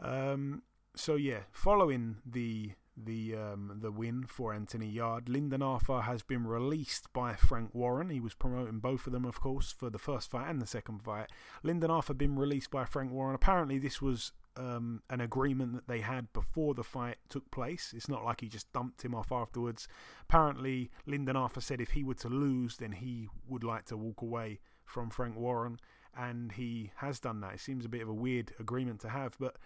Um, 0.00 0.62
so 0.96 1.16
yeah, 1.16 1.40
following 1.52 2.16
the 2.24 2.72
the 2.96 3.34
um, 3.34 3.78
the 3.80 3.90
win 3.90 4.24
for 4.24 4.54
Anthony 4.54 4.88
Yarde, 4.88 5.28
Lyndon 5.28 5.62
Arthur 5.62 6.02
has 6.02 6.22
been 6.22 6.46
released 6.46 7.12
by 7.12 7.34
Frank 7.34 7.74
Warren. 7.74 8.10
He 8.10 8.20
was 8.20 8.34
promoting 8.34 8.78
both 8.78 9.06
of 9.06 9.12
them, 9.12 9.24
of 9.24 9.40
course, 9.40 9.72
for 9.72 9.90
the 9.90 9.98
first 9.98 10.30
fight 10.30 10.48
and 10.48 10.62
the 10.62 10.66
second 10.66 11.02
fight. 11.02 11.30
Lyndon 11.62 11.90
Arthur 11.90 12.14
been 12.14 12.36
released 12.36 12.70
by 12.70 12.84
Frank 12.84 13.10
Warren. 13.12 13.34
Apparently, 13.34 13.78
this 13.78 14.00
was 14.00 14.32
um, 14.56 15.02
an 15.10 15.20
agreement 15.20 15.74
that 15.74 15.88
they 15.88 16.00
had 16.00 16.32
before 16.32 16.74
the 16.74 16.84
fight 16.84 17.16
took 17.28 17.50
place. 17.50 17.92
It's 17.96 18.08
not 18.08 18.24
like 18.24 18.40
he 18.40 18.48
just 18.48 18.72
dumped 18.72 19.04
him 19.04 19.14
off 19.14 19.32
afterwards. 19.32 19.88
Apparently, 20.22 20.90
Lyndon 21.06 21.36
Arthur 21.36 21.60
said 21.60 21.80
if 21.80 21.90
he 21.90 22.04
were 22.04 22.14
to 22.14 22.28
lose, 22.28 22.76
then 22.76 22.92
he 22.92 23.28
would 23.48 23.64
like 23.64 23.86
to 23.86 23.96
walk 23.96 24.22
away 24.22 24.60
from 24.84 25.10
Frank 25.10 25.36
Warren, 25.36 25.78
and 26.16 26.52
he 26.52 26.90
has 26.96 27.18
done 27.20 27.40
that. 27.40 27.54
It 27.54 27.60
seems 27.60 27.84
a 27.84 27.88
bit 27.88 28.02
of 28.02 28.08
a 28.08 28.14
weird 28.14 28.52
agreement 28.60 29.00
to 29.00 29.08
have, 29.08 29.36
but 29.38 29.56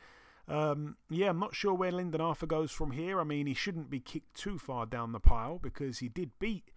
um, 0.49 0.97
yeah, 1.11 1.29
I'm 1.29 1.39
not 1.39 1.55
sure 1.55 1.75
where 1.75 1.93
Lyndon 1.93 2.21
Arthur 2.21 2.47
goes 2.47 2.71
from 2.71 2.93
here. 2.93 3.21
I 3.21 3.25
mean, 3.25 3.47
he 3.47 3.55
shouldn't 3.55 3.91
be 3.91 4.01
kicked 4.01 4.35
too 4.35 4.59
far 4.59 4.87
down 4.87 5.13
the 5.13 5.21
pile 5.21 5.59
because 5.59 5.99
he 5.99 6.09
did 6.09 6.31
beat 6.39 6.71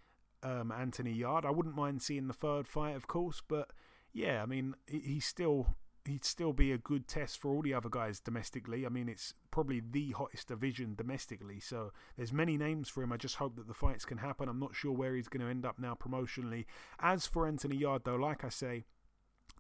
um, 0.44 0.72
Anthony 0.72 1.14
Yarde. 1.14 1.46
I 1.46 1.52
wouldn't 1.52 1.76
mind 1.76 2.02
seeing 2.02 2.28
the 2.28 2.34
third 2.34 2.68
fight, 2.68 2.96
of 2.96 3.08
course, 3.08 3.42
but 3.48 3.72
yeah, 4.14 4.44
I 4.44 4.46
mean, 4.46 4.76
he's 4.88 5.26
still 5.26 5.76
he'd 6.06 6.26
still 6.26 6.54
be 6.54 6.72
a 6.72 6.78
good 6.78 7.08
test 7.08 7.40
for 7.40 7.52
all 7.52 7.62
the 7.62 7.74
other 7.74 7.90
guys 7.90 8.20
domestically. 8.20 8.86
I 8.86 8.90
mean, 8.90 9.08
it's 9.08 9.34
probably 9.52 9.82
the 9.82 10.12
hottest 10.12 10.48
division 10.48 10.96
domestically, 10.96 11.60
so 11.60 11.92
there's 12.18 12.34
many 12.34 12.58
names 12.58 12.90
for 12.90 13.04
him. 13.04 13.12
I 13.12 13.18
just 13.18 13.36
hope 13.36 13.56
that 13.56 13.68
the 13.68 13.74
fights 13.74 14.06
can 14.06 14.18
happen. 14.18 14.50
I'm 14.50 14.60
not 14.60 14.76
sure 14.76 14.92
where 14.92 15.16
he's 15.16 15.28
going 15.28 15.46
to 15.46 15.52
end 15.52 15.66
up 15.66 15.80
now 15.80 15.96
promotionally. 15.96 16.66
As 17.00 17.28
for 17.28 17.48
Anthony 17.48 17.78
Yarde, 17.78 18.04
though, 18.04 18.16
like 18.16 18.44
I 18.44 18.50
say, 18.50 18.86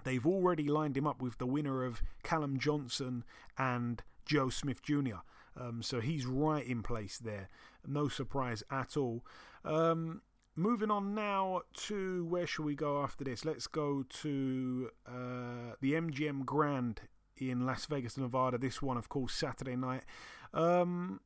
They've 0.03 0.25
already 0.25 0.67
lined 0.67 0.97
him 0.97 1.07
up 1.07 1.21
with 1.21 1.37
the 1.37 1.45
winner 1.45 1.83
of 1.83 2.01
Callum 2.23 2.57
Johnson 2.57 3.23
and 3.57 4.01
Joe 4.25 4.49
Smith 4.49 4.81
Jr. 4.81 5.21
Um, 5.59 5.83
so 5.83 5.99
he's 5.99 6.25
right 6.25 6.65
in 6.65 6.81
place 6.81 7.17
there. 7.17 7.49
No 7.85 8.07
surprise 8.07 8.63
at 8.71 8.97
all. 8.97 9.23
Um, 9.63 10.21
moving 10.61 10.91
on 10.91 11.15
now 11.15 11.61
to 11.73 12.25
where 12.25 12.45
shall 12.45 12.65
we 12.65 12.75
go 12.75 13.01
after 13.01 13.23
this? 13.23 13.43
Let's 13.43 13.67
go 13.67 14.03
to 14.21 14.89
uh, 15.07 15.75
the 15.81 15.93
MGM 15.93 16.45
Grand 16.45 17.01
in 17.35 17.65
Las 17.65 17.85
Vegas, 17.87 18.17
Nevada. 18.17 18.57
This 18.57 18.81
one, 18.81 18.97
of 18.97 19.09
course, 19.09 19.33
Saturday 19.33 19.75
night. 19.75 20.03
Um, 20.53 21.21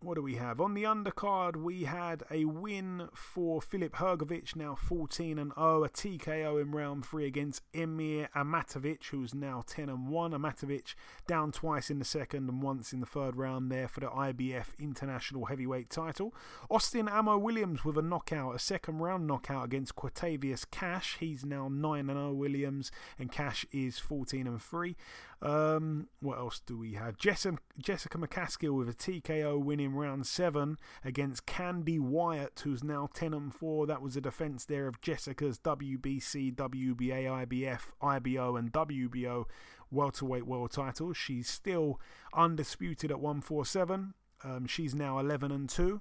what 0.00 0.14
do 0.14 0.22
we 0.22 0.36
have? 0.36 0.60
On 0.60 0.74
the 0.74 0.84
undercard, 0.84 1.56
we 1.56 1.82
had 1.82 2.22
a 2.30 2.44
win 2.44 3.08
for 3.12 3.60
Filip 3.60 3.96
Hrgovic, 3.96 4.54
now 4.54 4.76
14 4.76 5.38
and 5.40 5.52
0, 5.58 5.84
a 5.84 5.88
TKO 5.88 6.62
in 6.62 6.70
round 6.70 7.04
3 7.04 7.26
against 7.26 7.62
Emir 7.74 8.28
Amatovic, 8.34 9.06
who's 9.06 9.34
now 9.34 9.64
10 9.66 9.88
and 9.88 10.08
1. 10.08 10.30
Amatovic 10.30 10.94
down 11.26 11.50
twice 11.50 11.90
in 11.90 11.98
the 11.98 12.04
second 12.04 12.48
and 12.48 12.62
once 12.62 12.92
in 12.92 13.00
the 13.00 13.06
third 13.06 13.34
round 13.34 13.72
there 13.72 13.88
for 13.88 13.98
the 13.98 14.06
IBF 14.06 14.66
International 14.78 15.46
Heavyweight 15.46 15.90
title. 15.90 16.32
Austin 16.70 17.08
Ammo 17.08 17.36
Williams 17.36 17.84
with 17.84 17.98
a 17.98 18.02
knockout, 18.02 18.54
a 18.54 18.58
second 18.60 18.98
round 18.98 19.26
knockout 19.26 19.64
against 19.64 19.96
Quatavius 19.96 20.64
Cash. 20.70 21.16
He's 21.18 21.44
now 21.44 21.68
9 21.68 21.98
and 21.98 22.10
0 22.10 22.34
Williams, 22.34 22.92
and 23.18 23.32
Cash 23.32 23.66
is 23.72 23.98
14 23.98 24.46
and 24.46 24.62
3. 24.62 24.96
Um, 25.40 26.08
what 26.20 26.38
else 26.38 26.60
do 26.64 26.76
we 26.76 26.94
have? 26.94 27.16
Jessica, 27.16 27.58
McCaskill 27.80 28.76
with 28.76 28.88
a 28.88 28.94
TKO 28.94 29.62
win 29.62 29.78
in 29.78 29.94
round 29.94 30.26
seven 30.26 30.78
against 31.04 31.46
Candy 31.46 31.98
Wyatt, 31.98 32.60
who's 32.64 32.82
now 32.82 33.08
10 33.14 33.32
and 33.32 33.54
4. 33.54 33.86
That 33.86 34.02
was 34.02 34.16
a 34.16 34.20
defense 34.20 34.64
there 34.64 34.88
of 34.88 35.00
Jessica's 35.00 35.58
WBC, 35.60 36.54
WBA, 36.54 37.46
IBF, 37.46 37.80
IBO, 38.02 38.56
and 38.56 38.72
WBO 38.72 39.44
welterweight 39.90 40.46
world 40.46 40.72
titles. 40.72 41.16
She's 41.16 41.48
still 41.48 42.00
undisputed 42.34 43.10
at 43.10 43.20
147. 43.20 44.14
Um, 44.44 44.66
she's 44.66 44.94
now 44.94 45.18
11 45.18 45.52
and 45.52 45.68
2. 45.68 46.00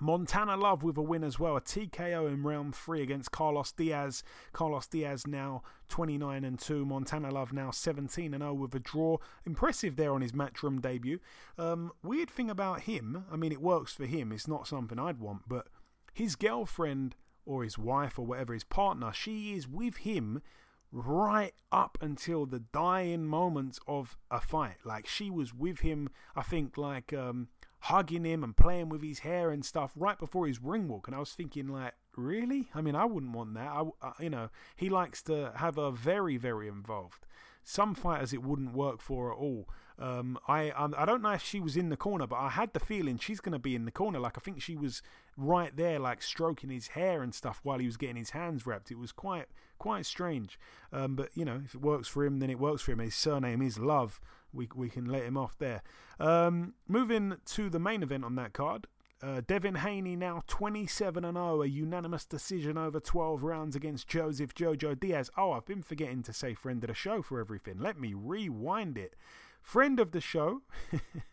Montana 0.00 0.56
Love 0.56 0.82
with 0.82 0.96
a 0.96 1.02
win 1.02 1.24
as 1.24 1.38
well, 1.38 1.56
a 1.56 1.60
TKO 1.60 2.28
in 2.28 2.42
round 2.42 2.74
three 2.74 3.02
against 3.02 3.32
Carlos 3.32 3.72
Diaz. 3.72 4.22
Carlos 4.52 4.86
Diaz 4.86 5.26
now 5.26 5.62
29 5.88 6.44
and 6.44 6.58
2. 6.58 6.84
Montana 6.84 7.30
Love 7.30 7.52
now 7.52 7.70
17 7.70 8.34
and 8.34 8.42
0 8.42 8.54
with 8.54 8.74
a 8.74 8.80
draw. 8.80 9.18
Impressive 9.44 9.96
there 9.96 10.12
on 10.12 10.20
his 10.20 10.32
matchroom 10.32 10.80
debut. 10.80 11.18
Um, 11.56 11.92
weird 12.02 12.30
thing 12.30 12.50
about 12.50 12.82
him, 12.82 13.24
I 13.30 13.36
mean, 13.36 13.52
it 13.52 13.60
works 13.60 13.92
for 13.92 14.06
him. 14.06 14.32
It's 14.32 14.48
not 14.48 14.68
something 14.68 14.98
I'd 14.98 15.18
want, 15.18 15.42
but 15.48 15.68
his 16.12 16.36
girlfriend 16.36 17.16
or 17.44 17.64
his 17.64 17.78
wife 17.78 18.18
or 18.18 18.26
whatever, 18.26 18.52
his 18.52 18.64
partner, 18.64 19.12
she 19.12 19.54
is 19.54 19.66
with 19.66 19.98
him 19.98 20.42
right 20.90 21.54
up 21.70 21.98
until 22.00 22.46
the 22.46 22.60
dying 22.60 23.26
moments 23.26 23.78
of 23.86 24.16
a 24.30 24.40
fight. 24.40 24.76
Like 24.84 25.06
she 25.06 25.30
was 25.30 25.54
with 25.54 25.80
him, 25.80 26.08
I 26.36 26.42
think, 26.42 26.76
like 26.76 27.12
um, 27.12 27.48
hugging 27.80 28.24
him 28.24 28.42
and 28.42 28.56
playing 28.56 28.88
with 28.88 29.02
his 29.02 29.20
hair 29.20 29.50
and 29.50 29.64
stuff 29.64 29.92
right 29.94 30.18
before 30.18 30.46
his 30.46 30.62
ring 30.62 30.88
walk. 30.88 31.06
And 31.06 31.16
I 31.16 31.20
was 31.20 31.32
thinking, 31.32 31.68
like, 31.68 31.94
really? 32.16 32.68
I 32.74 32.80
mean, 32.80 32.94
I 32.94 33.04
wouldn't 33.04 33.32
want 33.32 33.54
that. 33.54 33.68
I, 33.68 33.84
uh, 34.02 34.12
you 34.18 34.30
know, 34.30 34.50
he 34.76 34.88
likes 34.88 35.22
to 35.24 35.52
have 35.56 35.76
her 35.76 35.90
very, 35.90 36.36
very 36.36 36.68
involved. 36.68 37.26
Some 37.64 37.94
fighters 37.94 38.32
it 38.32 38.42
wouldn't 38.42 38.74
work 38.74 39.00
for 39.00 39.32
at 39.32 39.38
all. 39.38 39.68
Um, 39.98 40.38
I 40.46 40.70
um, 40.70 40.94
I 40.96 41.04
don't 41.04 41.22
know 41.22 41.32
if 41.32 41.42
she 41.42 41.60
was 41.60 41.76
in 41.76 41.88
the 41.88 41.96
corner, 41.96 42.26
but 42.26 42.36
I 42.36 42.50
had 42.50 42.72
the 42.72 42.80
feeling 42.80 43.18
she's 43.18 43.40
going 43.40 43.52
to 43.52 43.58
be 43.58 43.74
in 43.74 43.84
the 43.84 43.90
corner. 43.90 44.20
Like 44.20 44.38
I 44.38 44.40
think 44.40 44.62
she 44.62 44.76
was 44.76 45.02
right 45.36 45.76
there, 45.76 45.98
like 45.98 46.22
stroking 46.22 46.70
his 46.70 46.88
hair 46.88 47.22
and 47.22 47.34
stuff 47.34 47.60
while 47.64 47.78
he 47.78 47.86
was 47.86 47.96
getting 47.96 48.16
his 48.16 48.30
hands 48.30 48.64
wrapped. 48.64 48.90
It 48.92 48.98
was 48.98 49.10
quite 49.10 49.46
quite 49.78 50.06
strange. 50.06 50.58
Um, 50.92 51.16
but 51.16 51.30
you 51.34 51.44
know, 51.44 51.62
if 51.64 51.74
it 51.74 51.80
works 51.80 52.06
for 52.06 52.24
him, 52.24 52.38
then 52.38 52.48
it 52.48 52.60
works 52.60 52.82
for 52.82 52.92
him. 52.92 53.00
His 53.00 53.16
surname 53.16 53.60
is 53.60 53.78
Love. 53.78 54.20
We 54.52 54.68
we 54.74 54.88
can 54.88 55.06
let 55.06 55.24
him 55.24 55.36
off 55.36 55.56
there. 55.58 55.82
Um, 56.18 56.74
moving 56.86 57.36
to 57.44 57.70
the 57.70 57.78
main 57.78 58.02
event 58.02 58.24
on 58.24 58.34
that 58.36 58.52
card. 58.52 58.86
Uh, 59.20 59.40
Devin 59.44 59.76
Haney 59.76 60.14
now 60.14 60.42
27 60.46 61.24
and 61.24 61.36
0, 61.36 61.62
a 61.62 61.66
unanimous 61.66 62.24
decision 62.24 62.78
over 62.78 63.00
12 63.00 63.42
rounds 63.42 63.74
against 63.74 64.06
Joseph 64.06 64.54
Jojo 64.54 64.98
Diaz. 64.98 65.28
Oh, 65.36 65.52
I've 65.52 65.66
been 65.66 65.82
forgetting 65.82 66.22
to 66.22 66.32
say 66.32 66.54
friend 66.54 66.84
of 66.84 66.88
the 66.88 66.94
show 66.94 67.20
for 67.20 67.40
everything. 67.40 67.78
Let 67.80 67.98
me 67.98 68.14
rewind 68.14 68.96
it. 68.96 69.16
Friend 69.60 69.98
of 69.98 70.12
the 70.12 70.20
show, 70.20 70.62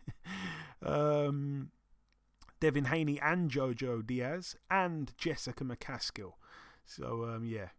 um, 0.84 1.70
Devin 2.60 2.86
Haney 2.86 3.20
and 3.22 3.52
Jojo 3.52 4.06
Diaz, 4.06 4.56
and 4.72 5.14
Jessica 5.16 5.64
McCaskill. 5.64 6.34
So, 6.88 7.26
um, 7.26 7.46
yeah, 7.46 7.70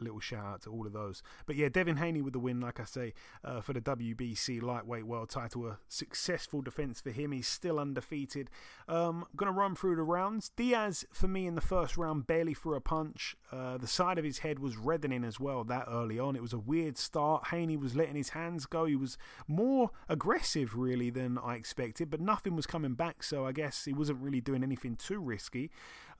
little 0.00 0.20
shout 0.20 0.44
out 0.44 0.62
to 0.62 0.70
all 0.70 0.86
of 0.86 0.92
those. 0.92 1.22
But 1.46 1.56
yeah, 1.56 1.68
Devin 1.68 1.96
Haney 1.96 2.22
with 2.22 2.32
the 2.32 2.38
win, 2.38 2.60
like 2.60 2.80
I 2.80 2.84
say, 2.84 3.14
uh, 3.44 3.60
for 3.60 3.72
the 3.72 3.80
WBC 3.80 4.62
lightweight 4.62 5.06
world 5.06 5.30
title. 5.30 5.66
A 5.66 5.78
successful 5.88 6.62
defense 6.62 7.00
for 7.00 7.10
him. 7.10 7.32
He's 7.32 7.48
still 7.48 7.78
undefeated. 7.78 8.50
Um, 8.88 9.24
going 9.36 9.52
to 9.52 9.58
run 9.58 9.74
through 9.74 9.96
the 9.96 10.02
rounds. 10.02 10.50
Diaz, 10.56 11.04
for 11.12 11.28
me, 11.28 11.46
in 11.46 11.54
the 11.54 11.60
first 11.60 11.96
round, 11.96 12.26
barely 12.26 12.54
threw 12.54 12.74
a 12.74 12.80
punch. 12.80 13.36
Uh, 13.52 13.78
the 13.78 13.86
side 13.86 14.18
of 14.18 14.24
his 14.24 14.38
head 14.38 14.58
was 14.58 14.76
reddening 14.76 15.24
as 15.24 15.38
well 15.38 15.64
that 15.64 15.86
early 15.88 16.18
on. 16.18 16.36
It 16.36 16.42
was 16.42 16.52
a 16.52 16.58
weird 16.58 16.98
start. 16.98 17.48
Haney 17.48 17.76
was 17.76 17.96
letting 17.96 18.16
his 18.16 18.30
hands 18.30 18.66
go. 18.66 18.84
He 18.84 18.96
was 18.96 19.18
more 19.46 19.90
aggressive, 20.08 20.76
really, 20.76 21.10
than 21.10 21.38
I 21.38 21.56
expected, 21.56 22.10
but 22.10 22.20
nothing 22.20 22.56
was 22.56 22.66
coming 22.66 22.94
back, 22.94 23.22
so 23.22 23.46
I 23.46 23.52
guess 23.52 23.84
he 23.84 23.92
wasn't 23.92 24.20
really 24.20 24.40
doing 24.40 24.62
anything 24.62 24.96
too 24.96 25.20
risky. 25.20 25.70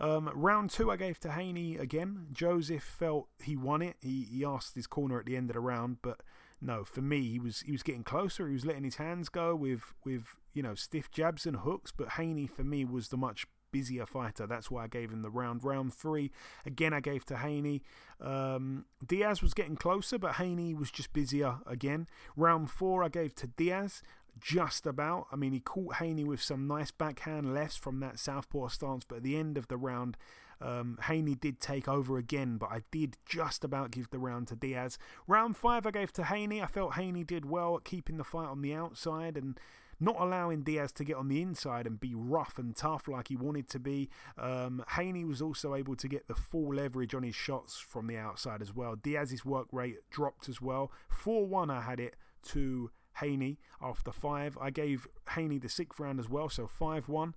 Um, 0.01 0.31
round 0.35 0.71
two, 0.71 0.91
I 0.91 0.97
gave 0.97 1.21
to 1.21 1.33
Haney 1.33 1.77
again. 1.77 2.27
Joseph 2.33 2.83
felt 2.83 3.29
he 3.43 3.55
won 3.55 3.83
it. 3.83 3.97
He, 4.01 4.27
he 4.31 4.45
asked 4.45 4.75
his 4.75 4.87
corner 4.87 5.21
at 5.21 5.27
the 5.27 5.37
end 5.37 5.51
of 5.51 5.55
the 5.55 5.61
round, 5.61 5.99
but 6.03 6.23
no, 6.61 6.85
for 6.85 7.03
me, 7.03 7.23
he 7.23 7.39
was 7.39 7.61
he 7.61 7.73
was 7.73 7.83
getting 7.83 8.05
closer. 8.05 8.47
He 8.47 8.55
was 8.55 8.67
letting 8.67 8.85
his 8.85 8.97
hands 8.97 9.29
go 9.29 9.55
with 9.55 9.93
with 10.05 10.37
you 10.53 10.63
know 10.63 10.75
stiff 10.75 11.11
jabs 11.11 11.47
and 11.47 11.57
hooks. 11.57 11.93
But 11.93 12.11
Haney, 12.13 12.47
for 12.47 12.65
me, 12.65 12.85
was 12.85 13.09
the 13.09 13.17
much 13.17 13.47
busier 13.73 14.07
fighter. 14.07 14.47
That's 14.47 14.71
why 14.71 14.85
I 14.85 14.89
gave 14.89 15.11
him 15.11 15.23
the 15.23 15.31
round. 15.31 15.65
Round 15.65 15.95
three, 15.95 16.31
again, 16.67 16.93
I 16.93 17.01
gave 17.01 17.25
to 17.27 17.37
Haney. 17.37 17.83
Um, 18.21 18.85
Diaz 19.07 19.43
was 19.43 19.55
getting 19.55 19.77
closer, 19.77 20.19
but 20.19 20.35
Haney 20.35 20.75
was 20.75 20.91
just 20.91 21.13
busier 21.13 21.59
again. 21.67 22.09
Round 22.37 22.71
four, 22.71 23.03
I 23.03 23.09
gave 23.09 23.35
to 23.37 23.47
Diaz 23.47 24.03
just 24.41 24.87
about. 24.87 25.27
I 25.33 25.37
mean, 25.37 25.53
he 25.53 25.61
caught 25.61 25.97
Haney 25.97 26.25
with 26.25 26.43
some 26.43 26.67
nice 26.67 26.91
backhand 26.91 27.55
lefts 27.55 27.77
from 27.77 28.01
that 28.01 28.19
southpaw 28.19 28.69
stance, 28.69 29.05
but 29.05 29.17
at 29.17 29.23
the 29.23 29.37
end 29.37 29.59
of 29.59 29.69
the 29.69 29.77
round, 29.77 30.17
um, 30.61 30.99
Haney 31.05 31.35
did 31.35 31.61
take 31.61 31.89
over 31.89 32.19
again, 32.19 32.59
but 32.59 32.71
I 32.71 32.83
did 32.91 33.17
just 33.25 33.65
about 33.65 33.91
give 33.91 34.11
the 34.11 34.19
round 34.19 34.49
to 34.49 34.57
Diaz. 34.57 34.99
Round 35.27 35.57
five, 35.57 35.87
I 35.87 35.91
gave 35.91 36.13
to 36.15 36.25
Haney. 36.25 36.61
I 36.63 36.67
felt 36.67 36.95
Haney 36.95 37.25
did 37.25 37.47
well 37.47 37.77
at 37.77 37.85
keeping 37.85 38.19
the 38.19 38.25
fight 38.25 38.49
on 38.49 38.61
the 38.61 38.75
outside 38.75 39.37
and 39.37 39.59
not 40.01 40.17
allowing 40.19 40.63
Diaz 40.63 40.93
to 40.93 41.05
get 41.05 41.17
on 41.17 41.29
the 41.29 41.43
inside 41.43 41.87
and 41.87 42.01
be 42.01 42.15
rough 42.15 42.59
and 42.59 42.75
tough 42.75 43.07
like 43.07 43.29
he 43.29 43.37
wanted 43.37 43.69
to 43.69 43.79
be. 43.79 44.09
Um, 44.39 44.83
Haney 44.97 45.25
was 45.25 45.43
also 45.43 45.75
able 45.75 45.95
to 45.97 46.09
get 46.09 46.27
the 46.27 46.35
full 46.35 46.75
leverage 46.75 47.15
on 47.15 47.23
his 47.23 47.35
shots 47.35 47.79
from 47.79 48.07
the 48.07 48.17
outside 48.17 48.63
as 48.63 48.75
well. 48.75 48.97
Diaz's 48.97 49.45
work 49.45 49.67
rate 49.73 49.97
dropped 50.11 50.49
as 50.49 50.61
well. 50.61 50.91
4 51.11 51.47
1, 51.47 51.71
I 51.71 51.83
had 51.83 52.01
it 52.01 52.17
to 52.43 52.91
Haney 53.21 53.59
after 53.83 54.13
five. 54.13 54.57
I 54.61 54.71
gave 54.71 55.07
Haney 55.35 55.59
the 55.59 55.69
sixth 55.69 56.01
round 56.01 56.19
as 56.19 56.29
well, 56.29 56.49
so 56.49 56.67
5 56.67 57.09
1. 57.09 57.35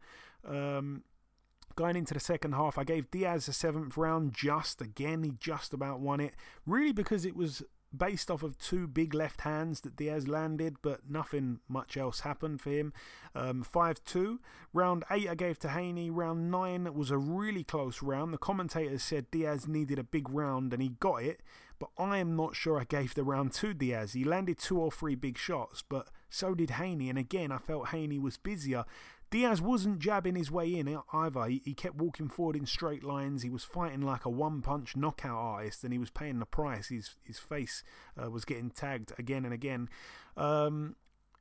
Um, 0.47 1.03
going 1.75 1.95
into 1.95 2.13
the 2.13 2.19
second 2.19 2.53
half, 2.53 2.77
I 2.77 2.83
gave 2.83 3.11
Diaz 3.11 3.45
the 3.45 3.53
seventh 3.53 3.97
round 3.97 4.33
just 4.33 4.81
again. 4.81 5.23
He 5.23 5.31
just 5.39 5.73
about 5.73 5.99
won 5.99 6.19
it. 6.19 6.33
Really, 6.65 6.93
because 6.93 7.25
it 7.25 7.35
was 7.35 7.63
based 7.95 8.31
off 8.31 8.41
of 8.41 8.57
two 8.57 8.87
big 8.87 9.13
left 9.13 9.41
hands 9.41 9.81
that 9.81 9.95
Diaz 9.95 10.27
landed, 10.27 10.77
but 10.81 11.09
nothing 11.09 11.59
much 11.67 11.95
else 11.95 12.21
happened 12.21 12.59
for 12.59 12.71
him. 12.71 12.93
Um, 13.35 13.63
5 13.63 14.03
2. 14.03 14.39
Round 14.73 15.03
8 15.11 15.29
I 15.29 15.35
gave 15.35 15.59
to 15.59 15.69
Haney. 15.69 16.09
Round 16.09 16.49
9 16.49 16.93
was 16.93 17.11
a 17.11 17.17
really 17.17 17.63
close 17.63 18.01
round. 18.01 18.33
The 18.33 18.39
commentators 18.39 19.03
said 19.03 19.29
Diaz 19.31 19.67
needed 19.67 19.99
a 19.99 20.03
big 20.03 20.29
round 20.29 20.73
and 20.73 20.81
he 20.81 20.89
got 20.99 21.23
it, 21.23 21.41
but 21.83 22.01
I 22.01 22.19
am 22.19 22.37
not 22.37 22.55
sure 22.55 22.79
I 22.79 22.85
gave 22.85 23.13
the 23.13 23.25
round 23.25 23.51
to 23.55 23.73
Diaz. 23.73 24.13
He 24.13 24.23
landed 24.23 24.57
two 24.57 24.79
or 24.79 24.89
three 24.89 25.15
big 25.15 25.37
shots, 25.37 25.83
but 25.87 26.07
so 26.29 26.55
did 26.55 26.69
Haney. 26.69 27.09
And 27.09 27.19
again, 27.19 27.51
I 27.51 27.57
felt 27.57 27.89
Haney 27.89 28.19
was 28.19 28.37
busier. 28.37 28.85
Diaz 29.29 29.61
wasn't 29.61 29.99
jabbing 29.99 30.35
his 30.35 30.49
way 30.49 30.73
in 30.73 30.97
either. 31.11 31.43
He, 31.43 31.61
he, 31.65 31.73
kept 31.73 31.95
walking 31.95 32.29
forward 32.29 32.55
in 32.55 32.65
straight 32.65 33.03
lines. 33.03 33.41
He 33.41 33.49
was 33.49 33.65
fighting 33.65 34.01
like 34.01 34.23
a 34.23 34.29
one 34.29 34.61
punch 34.61 34.95
knockout 34.95 35.37
artist 35.37 35.83
and 35.83 35.91
he 35.91 35.99
was 35.99 36.09
paying 36.09 36.39
the 36.39 36.45
price. 36.45 36.87
His, 36.87 37.15
his 37.21 37.37
face 37.37 37.83
uh, 38.17 38.31
was 38.31 38.45
getting 38.45 38.69
tagged 38.69 39.11
again 39.19 39.43
and 39.43 39.53
again. 39.53 39.89
Um, 40.37 40.95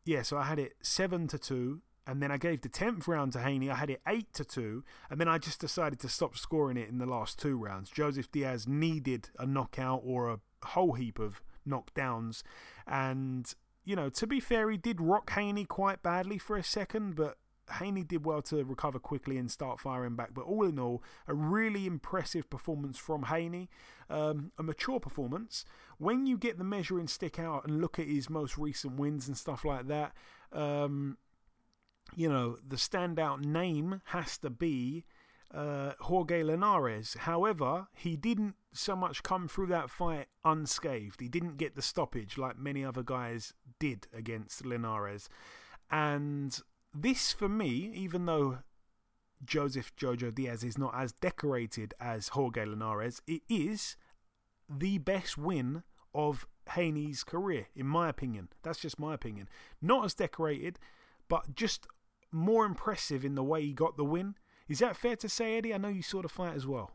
yeah, 0.04 0.22
so 0.22 0.38
I 0.38 0.44
had 0.44 0.58
it 0.58 0.74
7 0.82 1.28
to 1.28 1.38
2. 1.38 1.80
And 2.06 2.22
then 2.22 2.32
I 2.32 2.36
gave 2.36 2.62
the 2.62 2.68
10th 2.68 3.06
round 3.06 3.32
to 3.32 3.40
Haney. 3.40 3.70
I 3.70 3.76
had 3.76 3.90
it 3.90 4.00
8 4.06 4.32
to 4.34 4.44
2. 4.44 4.84
And 5.10 5.20
then 5.20 5.28
I 5.28 5.38
just 5.38 5.60
decided 5.60 6.00
to 6.00 6.08
stop 6.08 6.36
scoring 6.36 6.76
it 6.76 6.88
in 6.88 6.98
the 6.98 7.06
last 7.06 7.38
two 7.38 7.56
rounds. 7.56 7.90
Joseph 7.90 8.30
Diaz 8.32 8.66
needed 8.66 9.30
a 9.38 9.46
knockout 9.46 10.02
or 10.04 10.28
a 10.28 10.40
whole 10.66 10.94
heap 10.94 11.18
of 11.18 11.40
knockdowns. 11.66 12.42
And, 12.86 13.52
you 13.84 13.94
know, 13.94 14.08
to 14.10 14.26
be 14.26 14.40
fair, 14.40 14.68
he 14.70 14.76
did 14.76 15.00
rock 15.00 15.30
Haney 15.30 15.64
quite 15.64 16.02
badly 16.02 16.38
for 16.38 16.56
a 16.56 16.64
second, 16.64 17.14
but 17.14 17.36
Haney 17.78 18.02
did 18.02 18.24
well 18.24 18.42
to 18.42 18.64
recover 18.64 18.98
quickly 18.98 19.38
and 19.38 19.50
start 19.50 19.80
firing 19.80 20.16
back. 20.16 20.34
But 20.34 20.44
all 20.44 20.64
in 20.64 20.78
all, 20.78 21.02
a 21.26 21.34
really 21.34 21.86
impressive 21.86 22.50
performance 22.50 22.98
from 22.98 23.24
Haney. 23.24 23.68
Um, 24.10 24.52
a 24.58 24.62
mature 24.62 25.00
performance. 25.00 25.64
When 25.98 26.26
you 26.26 26.36
get 26.36 26.58
the 26.58 26.64
measuring 26.64 27.08
stick 27.08 27.38
out 27.38 27.66
and 27.66 27.80
look 27.80 27.98
at 27.98 28.06
his 28.06 28.28
most 28.28 28.58
recent 28.58 28.98
wins 28.98 29.26
and 29.26 29.36
stuff 29.36 29.64
like 29.64 29.86
that, 29.86 30.12
um, 30.52 31.16
you 32.14 32.28
know, 32.28 32.56
the 32.66 32.76
standout 32.76 33.44
name 33.44 34.02
has 34.06 34.38
to 34.38 34.50
be 34.50 35.04
uh, 35.52 35.92
Jorge 36.00 36.42
Linares. 36.42 37.14
However, 37.20 37.88
he 37.94 38.16
didn't 38.16 38.54
so 38.72 38.96
much 38.96 39.22
come 39.22 39.48
through 39.48 39.66
that 39.66 39.90
fight 39.90 40.26
unscathed. 40.44 41.20
He 41.20 41.28
didn't 41.28 41.58
get 41.58 41.74
the 41.74 41.82
stoppage 41.82 42.38
like 42.38 42.58
many 42.58 42.84
other 42.84 43.02
guys 43.02 43.52
did 43.78 44.06
against 44.14 44.64
Linares. 44.64 45.28
And 45.90 46.58
this, 46.94 47.32
for 47.32 47.48
me, 47.48 47.90
even 47.94 48.26
though 48.26 48.58
Joseph 49.44 49.94
Jojo 49.96 50.34
Diaz 50.34 50.64
is 50.64 50.78
not 50.78 50.94
as 50.96 51.12
decorated 51.12 51.94
as 52.00 52.28
Jorge 52.28 52.64
Linares, 52.64 53.20
it 53.26 53.42
is 53.48 53.96
the 54.68 54.98
best 54.98 55.36
win 55.36 55.82
of 56.14 56.46
Haney's 56.70 57.24
career, 57.24 57.66
in 57.74 57.86
my 57.86 58.08
opinion. 58.08 58.48
That's 58.62 58.80
just 58.80 58.98
my 58.98 59.14
opinion. 59.14 59.48
Not 59.80 60.04
as 60.04 60.14
decorated, 60.14 60.78
but 61.28 61.54
just 61.54 61.86
more 62.32 62.64
impressive 62.64 63.24
in 63.24 63.34
the 63.34 63.44
way 63.44 63.62
he 63.62 63.72
got 63.72 63.96
the 63.96 64.04
win. 64.04 64.34
Is 64.68 64.78
that 64.80 64.96
fair 64.96 65.16
to 65.16 65.28
say, 65.28 65.58
Eddie? 65.58 65.74
I 65.74 65.78
know 65.78 65.88
you 65.88 66.02
saw 66.02 66.22
the 66.22 66.28
fight 66.28 66.54
as 66.54 66.66
well. 66.66 66.90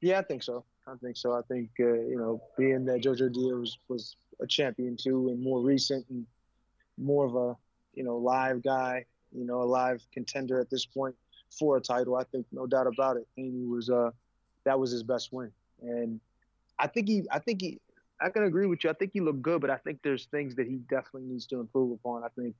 Yeah, 0.00 0.18
I 0.18 0.22
think 0.22 0.42
so. 0.42 0.64
I 0.86 0.94
think 0.96 1.16
so. 1.16 1.32
I 1.32 1.42
think 1.42 1.70
uh, 1.80 1.84
you 1.84 2.16
know, 2.16 2.42
being 2.58 2.84
that 2.86 3.02
Jojo 3.02 3.32
Diaz 3.32 3.56
was, 3.56 3.78
was 3.88 4.16
a 4.40 4.46
champion 4.46 4.96
too, 4.96 5.28
and 5.28 5.40
more 5.40 5.60
recent 5.60 6.04
and 6.10 6.26
more 6.98 7.24
of 7.24 7.36
a 7.36 7.56
you 7.94 8.04
know, 8.04 8.16
live 8.16 8.62
guy, 8.62 9.04
you 9.32 9.44
know, 9.44 9.62
a 9.62 9.64
live 9.64 10.02
contender 10.12 10.60
at 10.60 10.70
this 10.70 10.84
point 10.84 11.14
for 11.50 11.76
a 11.76 11.80
title. 11.80 12.16
I 12.16 12.24
think 12.24 12.46
no 12.52 12.66
doubt 12.66 12.86
about 12.86 13.16
it. 13.16 13.26
Haney 13.36 13.66
was 13.66 13.90
uh 13.90 14.10
that 14.64 14.78
was 14.78 14.90
his 14.90 15.02
best 15.02 15.32
win. 15.32 15.50
And 15.82 16.20
I 16.78 16.86
think 16.86 17.08
he 17.08 17.24
I 17.30 17.38
think 17.38 17.60
he 17.60 17.80
I 18.20 18.30
can 18.30 18.44
agree 18.44 18.66
with 18.66 18.84
you. 18.84 18.90
I 18.90 18.92
think 18.92 19.12
he 19.12 19.20
looked 19.20 19.42
good, 19.42 19.60
but 19.60 19.70
I 19.70 19.76
think 19.76 20.00
there's 20.02 20.26
things 20.26 20.54
that 20.56 20.66
he 20.66 20.76
definitely 20.88 21.28
needs 21.28 21.46
to 21.46 21.60
improve 21.60 21.92
upon. 21.92 22.24
I 22.24 22.28
think 22.28 22.54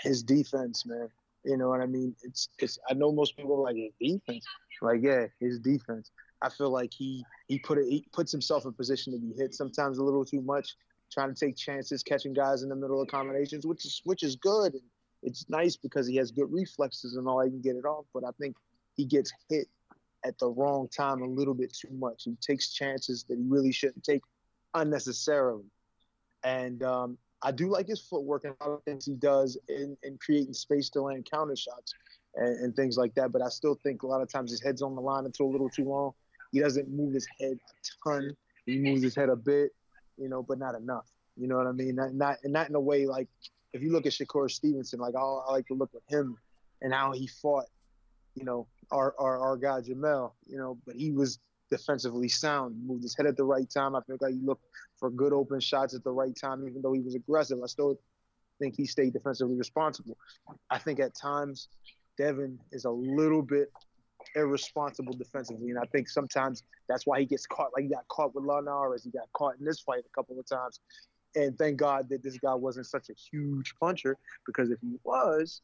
his 0.00 0.22
defense, 0.22 0.84
man. 0.86 1.08
You 1.44 1.56
know 1.56 1.68
what 1.68 1.80
I 1.80 1.86
mean? 1.86 2.14
It's 2.22 2.48
it's 2.58 2.78
I 2.90 2.94
know 2.94 3.12
most 3.12 3.36
people 3.36 3.62
like 3.62 3.76
his 3.76 3.92
defense. 4.00 4.44
Like, 4.82 5.00
yeah, 5.02 5.26
his 5.40 5.58
defense. 5.58 6.10
I 6.42 6.50
feel 6.50 6.70
like 6.70 6.92
he 6.92 7.24
he 7.48 7.58
put 7.58 7.78
it 7.78 7.86
he 7.88 8.06
puts 8.12 8.32
himself 8.32 8.64
in 8.64 8.72
position 8.72 9.12
to 9.12 9.18
be 9.18 9.32
hit 9.36 9.54
sometimes 9.54 9.98
a 9.98 10.04
little 10.04 10.24
too 10.24 10.42
much 10.42 10.76
trying 11.12 11.32
to 11.32 11.38
take 11.38 11.56
chances, 11.56 12.02
catching 12.02 12.32
guys 12.32 12.62
in 12.62 12.68
the 12.68 12.76
middle 12.76 13.00
of 13.00 13.08
combinations, 13.08 13.66
which 13.66 13.84
is 13.84 14.00
which 14.04 14.22
is 14.22 14.36
good. 14.36 14.74
And 14.74 14.82
it's 15.22 15.48
nice 15.48 15.76
because 15.76 16.06
he 16.06 16.16
has 16.16 16.30
good 16.30 16.52
reflexes 16.52 17.16
and 17.16 17.26
all. 17.26 17.40
He 17.40 17.50
can 17.50 17.60
get 17.60 17.76
it 17.76 17.84
off, 17.84 18.06
but 18.12 18.24
I 18.24 18.30
think 18.40 18.56
he 18.96 19.04
gets 19.04 19.32
hit 19.48 19.68
at 20.24 20.38
the 20.38 20.48
wrong 20.48 20.88
time 20.88 21.22
a 21.22 21.26
little 21.26 21.54
bit 21.54 21.72
too 21.74 21.92
much. 21.92 22.24
He 22.24 22.36
takes 22.40 22.72
chances 22.72 23.24
that 23.28 23.38
he 23.38 23.44
really 23.46 23.72
shouldn't 23.72 24.04
take 24.04 24.22
unnecessarily. 24.74 25.64
And 26.42 26.82
um, 26.82 27.18
I 27.42 27.52
do 27.52 27.68
like 27.68 27.86
his 27.86 28.00
footwork 28.00 28.44
and 28.44 28.54
other 28.60 28.78
things 28.84 29.04
he 29.04 29.14
does 29.14 29.58
in, 29.68 29.96
in 30.02 30.18
creating 30.18 30.54
space 30.54 30.88
to 30.90 31.02
land 31.02 31.28
counter 31.30 31.56
shots 31.56 31.94
and, 32.34 32.60
and, 32.60 32.76
things 32.76 32.96
like 32.96 33.14
that. 33.14 33.30
But 33.30 33.42
I 33.42 33.48
still 33.48 33.74
think 33.82 34.02
a 34.02 34.06
lot 34.06 34.22
of 34.22 34.28
times 34.28 34.50
his 34.50 34.62
head's 34.62 34.82
on 34.82 34.94
the 34.94 35.00
line 35.00 35.26
until 35.26 35.46
a 35.46 35.52
little 35.52 35.68
too 35.68 35.84
long. 35.84 36.12
He 36.52 36.60
doesn't 36.60 36.88
move 36.88 37.12
his 37.12 37.26
head 37.38 37.58
a 37.58 38.08
ton. 38.08 38.36
He 38.64 38.78
moves 38.78 39.02
his 39.02 39.14
head 39.14 39.28
a 39.28 39.36
bit 39.36 39.72
you 40.16 40.28
know, 40.28 40.42
but 40.42 40.58
not 40.58 40.74
enough. 40.74 41.06
You 41.36 41.48
know 41.48 41.56
what 41.56 41.66
I 41.66 41.72
mean? 41.72 41.94
Not 41.94 42.14
not 42.14 42.38
not 42.44 42.68
in 42.68 42.74
a 42.74 42.80
way 42.80 43.06
like 43.06 43.28
if 43.72 43.82
you 43.82 43.92
look 43.92 44.06
at 44.06 44.12
Shakur 44.12 44.50
Stevenson, 44.50 45.00
like 45.00 45.14
oh, 45.16 45.44
I 45.46 45.52
like 45.52 45.66
to 45.68 45.74
look 45.74 45.90
at 45.94 46.02
him 46.14 46.38
and 46.80 46.92
how 46.92 47.12
he 47.12 47.26
fought, 47.26 47.66
you 48.34 48.44
know, 48.44 48.66
our 48.90 49.14
our, 49.18 49.38
our 49.38 49.56
guy 49.56 49.80
Jamel, 49.80 50.32
you 50.46 50.56
know, 50.56 50.78
but 50.86 50.96
he 50.96 51.12
was 51.12 51.38
defensively 51.70 52.28
sound, 52.28 52.76
moved 52.86 53.02
his 53.02 53.16
head 53.16 53.26
at 53.26 53.36
the 53.36 53.44
right 53.44 53.68
time. 53.68 53.94
I 53.94 54.00
think 54.06 54.22
like 54.22 54.34
he 54.34 54.40
looked 54.40 54.64
for 54.98 55.10
good 55.10 55.32
open 55.32 55.60
shots 55.60 55.94
at 55.94 56.04
the 56.04 56.12
right 56.12 56.36
time, 56.36 56.66
even 56.66 56.82
though 56.82 56.92
he 56.92 57.00
was 57.00 57.14
aggressive. 57.14 57.58
I 57.62 57.66
still 57.66 57.98
think 58.58 58.76
he 58.76 58.86
stayed 58.86 59.12
defensively 59.12 59.56
responsible. 59.56 60.16
I 60.70 60.78
think 60.78 61.00
at 61.00 61.14
times 61.14 61.68
Devin 62.16 62.58
is 62.72 62.84
a 62.84 62.90
little 62.90 63.42
bit 63.42 63.70
irresponsible 64.34 65.12
defensively. 65.12 65.70
And 65.70 65.78
I 65.78 65.84
think 65.92 66.08
sometimes 66.08 66.62
that's 66.88 67.06
why 67.06 67.20
he 67.20 67.26
gets 67.26 67.46
caught. 67.46 67.70
Like 67.74 67.84
he 67.84 67.90
got 67.90 68.06
caught 68.08 68.34
with 68.34 68.44
Linares. 68.44 69.04
He 69.04 69.10
got 69.10 69.30
caught 69.32 69.58
in 69.58 69.64
this 69.64 69.80
fight 69.80 70.00
a 70.00 70.14
couple 70.14 70.38
of 70.38 70.46
times. 70.46 70.80
And 71.34 71.56
thank 71.58 71.76
God 71.76 72.08
that 72.08 72.22
this 72.22 72.38
guy 72.38 72.54
wasn't 72.54 72.86
such 72.86 73.10
a 73.10 73.14
huge 73.14 73.74
puncher 73.78 74.16
because 74.46 74.70
if 74.70 74.80
he 74.80 74.96
was, 75.04 75.60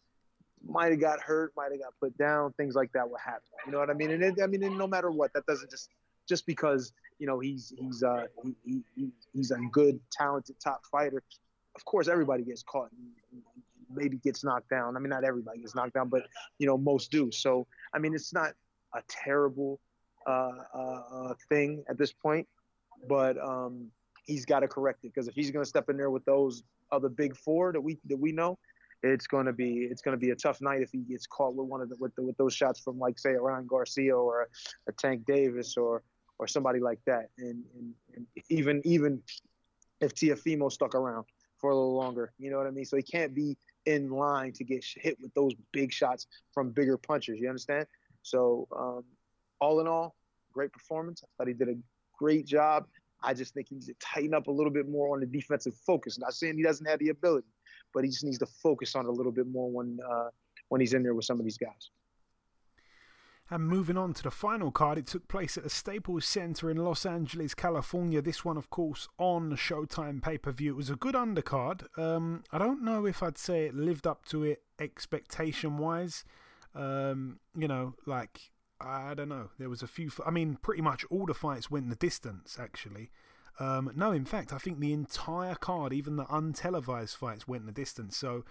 might 0.67 0.91
have 0.91 1.01
got 1.01 1.21
hurt, 1.21 1.53
might 1.57 1.71
have 1.73 1.81
got 1.81 1.93
put 2.01 2.17
down, 2.19 2.53
things 2.53 2.75
like 2.75 2.93
that 2.93 3.09
would 3.09 3.21
happen. 3.21 3.43
You 3.67 3.73
know 3.73 3.79
what 3.79 3.91
I 3.91 3.95
mean? 3.95 4.11
And 4.11 4.23
it, 4.23 4.35
I 4.43 4.47
mean, 4.47 4.61
no 4.77 4.87
matter 4.87 5.11
what, 5.11 5.33
that 5.35 5.47
doesn't 5.47 5.71
just 5.71 5.91
just 6.29 6.47
because 6.47 6.93
you 7.19 7.27
know 7.27 7.41
he's 7.41 7.73
he's 7.79 8.03
uh 8.03 8.27
he, 8.65 8.83
he, 8.95 9.11
he's 9.33 9.51
a 9.51 9.59
good 9.71 9.99
talented 10.11 10.57
top 10.63 10.83
fighter. 10.91 11.23
Of 11.75 11.85
course, 11.85 12.09
everybody 12.09 12.45
gets 12.45 12.63
caught 12.63 12.91
and 12.93 13.43
maybe 13.95 14.19
gets 14.19 14.45
knocked 14.45 14.71
down. 14.71 14.97
I 14.97 15.01
mean, 15.01 15.11
not 15.11 15.25
everybody 15.25 15.61
gets 15.61 15.75
knocked 15.75 15.95
down, 15.95 16.09
but 16.09 16.27
you 16.59 16.67
know 16.67 16.79
most 16.79 17.11
do. 17.11 17.31
So 17.31 17.67
I 17.95 17.99
mean, 17.99 18.15
it's 18.15 18.33
not 18.33 18.53
a 18.95 19.03
terrible 19.09 19.81
uh, 20.27 20.51
uh, 20.75 21.03
uh 21.13 21.35
thing 21.49 21.85
at 21.89 21.99
this 21.99 22.13
point, 22.13 22.47
but 23.09 23.39
um, 23.39 23.91
he's 24.25 24.45
got 24.45 24.61
to 24.61 24.69
correct 24.69 25.05
it 25.05 25.09
because 25.15 25.29
if 25.29 25.35
he's 25.35 25.51
going 25.51 25.65
to 25.65 25.69
step 25.69 25.89
in 25.89 25.97
there 25.97 26.11
with 26.11 26.25
those 26.25 26.63
other 26.91 27.09
big 27.09 27.37
four 27.37 27.73
that 27.73 27.81
we 27.81 27.99
that 28.07 28.19
we 28.19 28.33
know, 28.33 28.59
it's 29.03 29.27
going 29.27 29.47
to 29.47 29.53
be 29.53 29.89
it's 29.91 30.03
going 30.03 30.17
to 30.17 30.21
be 30.21 30.31
a 30.31 30.37
tough 30.37 30.61
night 30.61 30.83
if 30.83 30.91
he 30.93 30.99
gets 30.99 31.27
caught 31.27 31.55
with 31.55 31.67
one 31.67 31.81
of 31.81 31.89
the 31.89 31.97
with, 31.99 32.15
the, 32.15 32.23
with 32.23 32.37
those 32.37 32.55
shots 32.55 32.81
from 32.81 32.99
like 32.99 33.19
say 33.19 33.33
Ryan 33.33 33.67
Garcia 33.67 34.17
or 34.17 34.43
a, 34.43 34.47
a 34.89 34.93
Tank 34.93 35.25
Davis 35.27 35.77
or 35.77 36.03
or 36.39 36.47
somebody 36.49 36.81
like 36.81 36.99
that, 37.07 37.29
and, 37.39 37.63
and, 37.79 37.95
and 38.17 38.27
even 38.49 38.83
even 38.85 39.23
if 40.01 40.15
Teofimo 40.15 40.71
stuck 40.73 40.95
around 40.95 41.25
for 41.59 41.71
a 41.71 41.75
little 41.75 41.95
longer, 41.95 42.33
you 42.39 42.51
know 42.51 42.59
what 42.59 42.67
I 42.67 42.71
mean. 42.71 42.85
So 42.85 42.97
he 42.97 43.03
can't 43.03 43.35
be 43.35 43.57
in 43.87 44.11
line 44.11 44.53
to 44.55 44.65
get 44.65 44.85
hit 44.97 45.17
with 45.21 45.33
those 45.35 45.53
big 45.73 45.93
shots 45.93 46.27
from 46.53 46.71
bigger 46.71 46.97
punchers. 46.97 47.39
You 47.39 47.49
understand? 47.49 47.87
So 48.23 48.67
um, 48.77 49.05
all 49.61 49.81
in 49.81 49.87
all, 49.87 50.17
great 50.53 50.73
performance. 50.73 51.23
I 51.23 51.27
thought 51.39 51.49
he 51.49 51.55
did 51.55 51.69
a 51.69 51.77
great 52.19 52.47
job. 52.47 52.87
I 53.23 53.35
just 53.35 53.55
think 53.55 53.69
he 53.69 53.77
needs 53.77 53.87
to 53.87 53.95
tighten 54.01 54.35
up 54.35 54.49
a 54.49 54.51
little 54.51 54.73
bit 54.73 54.89
more 54.89 55.15
on 55.15 55.21
the 55.21 55.27
defensive 55.27 55.75
focus. 55.87 56.19
Not 56.19 56.35
saying 56.35 56.57
he 56.57 56.63
doesn't 56.65 56.87
have 56.87 56.99
the 56.99 57.11
ability, 57.11 57.47
but 57.95 58.05
he 58.05 58.11
just 58.11 58.25
needs 58.25 58.39
to 58.39 58.47
focus 58.47 58.95
on 58.95 59.07
it 59.07 59.09
a 59.09 59.13
little 59.13 59.33
bit 59.33 59.47
more 59.47 59.71
when 59.71 59.99
uh, 60.09 60.29
when 60.69 60.81
he's 60.81 60.95
in 60.95 61.03
there 61.03 61.15
with 61.15 61.25
some 61.25 61.39
of 61.39 61.45
these 61.45 61.59
guys. 61.59 61.91
And 63.51 63.69
moving 63.69 63.99
on 63.99 64.15
to 64.15 64.23
the 64.23 64.31
final 64.31 64.71
card, 64.71 64.97
it 64.97 65.07
took 65.07 65.29
place 65.29 65.59
at 65.59 65.65
the 65.65 65.69
Staples 65.69 66.25
Center 66.25 66.71
in 66.71 66.79
Los 66.79 67.05
Angeles, 67.05 67.55
California. 67.55 68.23
This 68.23 68.47
one, 68.47 68.57
of 68.57 68.71
course, 68.71 69.09
on 69.19 69.51
Showtime 69.57 70.23
pay 70.23 70.39
per 70.39 70.53
view. 70.53 70.73
It 70.73 70.77
was 70.77 70.89
a 70.89 70.97
good 70.97 71.15
undercard. 71.15 71.87
Um, 71.99 72.45
I 72.51 72.57
don't 72.57 72.83
know 72.83 73.05
if 73.05 73.23
I'd 73.23 73.37
say 73.37 73.67
it 73.67 73.75
lived 73.75 74.07
up 74.07 74.25
to 74.27 74.45
it 74.45 74.63
expectation 74.79 75.77
wise. 75.77 76.25
Um, 76.75 77.41
you 77.55 77.69
know, 77.69 77.95
like 78.07 78.53
I 78.81 79.13
don't 79.13 79.29
know. 79.29 79.51
There 79.59 79.69
was 79.69 79.83
a 79.83 79.87
few. 79.87 80.11
I 80.25 80.31
mean, 80.31 80.57
pretty 80.63 80.81
much 80.81 81.05
all 81.11 81.27
the 81.27 81.35
fights 81.35 81.71
went 81.71 81.91
the 81.91 81.97
distance. 81.97 82.57
Actually, 82.59 83.11
um, 83.59 83.91
no. 83.95 84.13
In 84.13 84.25
fact, 84.25 84.53
I 84.53 84.59
think 84.59 84.79
the 84.79 84.93
entire 84.93 85.55
card, 85.55 85.93
even 85.93 86.17
the 86.17 86.25
untelevised 86.25 87.17
fights, 87.17 87.47
went 87.47 87.67
the 87.67 87.73
distance. 87.73 88.17
So 88.17 88.45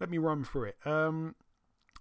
let 0.00 0.10
me 0.10 0.18
run 0.18 0.44
through 0.44 0.64
it. 0.64 0.76
Um, 0.84 1.34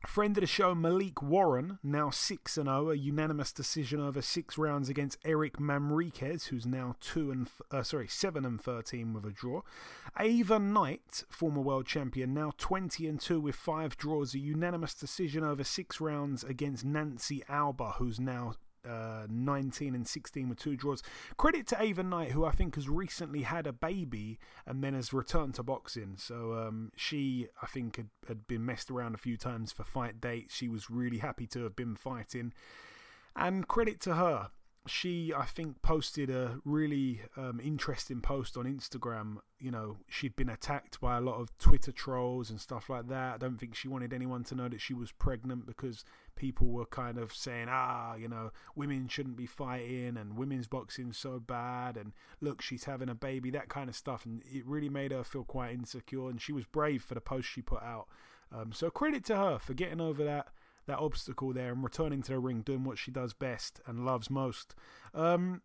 Friend 0.05 0.37
of 0.37 0.41
the 0.41 0.47
show, 0.47 0.75
Malik 0.75 1.23
Warren, 1.23 1.79
now 1.83 2.11
6 2.11 2.53
0, 2.53 2.91
a 2.91 2.95
unanimous 2.95 3.51
decision 3.51 3.99
over 3.99 4.21
six 4.21 4.57
rounds 4.57 4.89
against 4.89 5.17
Eric 5.25 5.57
Manriquez, 5.59 6.45
who's 6.45 6.67
now 6.67 6.95
two 7.01 7.31
and 7.31 7.49
uh, 7.71 7.81
sorry 7.81 8.07
7 8.07 8.45
and 8.45 8.61
13 8.61 9.11
with 9.11 9.25
a 9.25 9.31
draw. 9.31 9.63
Ava 10.19 10.59
Knight, 10.59 11.23
former 11.29 11.61
world 11.61 11.87
champion, 11.87 12.33
now 12.33 12.53
20 12.57 13.07
and 13.07 13.19
2 13.19 13.41
with 13.41 13.55
five 13.55 13.97
draws, 13.97 14.35
a 14.35 14.39
unanimous 14.39 14.93
decision 14.93 15.43
over 15.43 15.63
six 15.63 15.99
rounds 15.99 16.43
against 16.43 16.85
Nancy 16.85 17.43
Alba, 17.49 17.95
who's 17.97 18.19
now 18.19 18.53
uh, 18.87 19.27
19 19.29 19.95
and 19.95 20.07
16 20.07 20.49
with 20.49 20.59
two 20.59 20.75
draws. 20.75 21.03
Credit 21.37 21.67
to 21.67 21.81
Ava 21.81 22.03
Knight, 22.03 22.31
who 22.31 22.45
I 22.45 22.51
think 22.51 22.75
has 22.75 22.89
recently 22.89 23.43
had 23.43 23.67
a 23.67 23.73
baby 23.73 24.39
and 24.65 24.83
then 24.83 24.93
has 24.93 25.13
returned 25.13 25.55
to 25.55 25.63
boxing. 25.63 26.15
So 26.17 26.53
um, 26.53 26.91
she, 26.95 27.47
I 27.61 27.67
think, 27.67 27.97
had, 27.97 28.09
had 28.27 28.47
been 28.47 28.65
messed 28.65 28.89
around 28.89 29.15
a 29.15 29.19
few 29.19 29.37
times 29.37 29.71
for 29.71 29.83
fight 29.83 30.21
dates. 30.21 30.55
She 30.55 30.67
was 30.67 30.89
really 30.89 31.17
happy 31.17 31.47
to 31.47 31.63
have 31.63 31.75
been 31.75 31.95
fighting. 31.95 32.53
And 33.35 33.67
credit 33.67 33.99
to 34.01 34.15
her 34.15 34.49
she, 34.87 35.33
I 35.33 35.45
think, 35.45 35.81
posted 35.81 36.29
a 36.29 36.59
really 36.65 37.21
um, 37.35 37.59
interesting 37.63 38.21
post 38.21 38.57
on 38.57 38.65
Instagram. 38.65 39.37
You 39.59 39.71
know, 39.71 39.97
she'd 40.07 40.35
been 40.35 40.49
attacked 40.49 40.99
by 40.99 41.17
a 41.17 41.21
lot 41.21 41.39
of 41.39 41.55
Twitter 41.57 41.91
trolls 41.91 42.49
and 42.49 42.59
stuff 42.59 42.89
like 42.89 43.07
that. 43.09 43.35
I 43.35 43.37
don't 43.37 43.57
think 43.57 43.75
she 43.75 43.87
wanted 43.87 44.13
anyone 44.13 44.43
to 44.45 44.55
know 44.55 44.67
that 44.67 44.81
she 44.81 44.93
was 44.93 45.11
pregnant 45.11 45.65
because 45.65 46.03
people 46.35 46.67
were 46.67 46.85
kind 46.85 47.17
of 47.17 47.33
saying, 47.33 47.67
ah, 47.69 48.15
you 48.15 48.27
know, 48.27 48.51
women 48.75 49.07
shouldn't 49.07 49.37
be 49.37 49.45
fighting 49.45 50.17
and 50.17 50.37
women's 50.37 50.67
boxing 50.67 51.13
so 51.13 51.39
bad. 51.39 51.97
And 51.97 52.13
look, 52.41 52.61
she's 52.61 52.85
having 52.85 53.09
a 53.09 53.15
baby, 53.15 53.49
that 53.51 53.69
kind 53.69 53.89
of 53.89 53.95
stuff. 53.95 54.25
And 54.25 54.41
it 54.45 54.65
really 54.65 54.89
made 54.89 55.11
her 55.11 55.23
feel 55.23 55.43
quite 55.43 55.73
insecure. 55.73 56.29
And 56.29 56.41
she 56.41 56.53
was 56.53 56.65
brave 56.65 57.03
for 57.03 57.13
the 57.13 57.21
post 57.21 57.47
she 57.47 57.61
put 57.61 57.83
out. 57.83 58.07
Um, 58.51 58.71
so 58.71 58.89
credit 58.89 59.25
to 59.25 59.35
her 59.35 59.59
for 59.59 59.73
getting 59.73 59.99
over 59.99 60.23
that 60.23 60.47
that 60.87 60.99
obstacle 60.99 61.53
there 61.53 61.71
and 61.71 61.83
returning 61.83 62.21
to 62.23 62.33
the 62.33 62.39
ring, 62.39 62.61
doing 62.61 62.83
what 62.83 62.97
she 62.97 63.11
does 63.11 63.33
best 63.33 63.79
and 63.85 64.05
loves 64.05 64.29
most. 64.29 64.73
Um, 65.13 65.61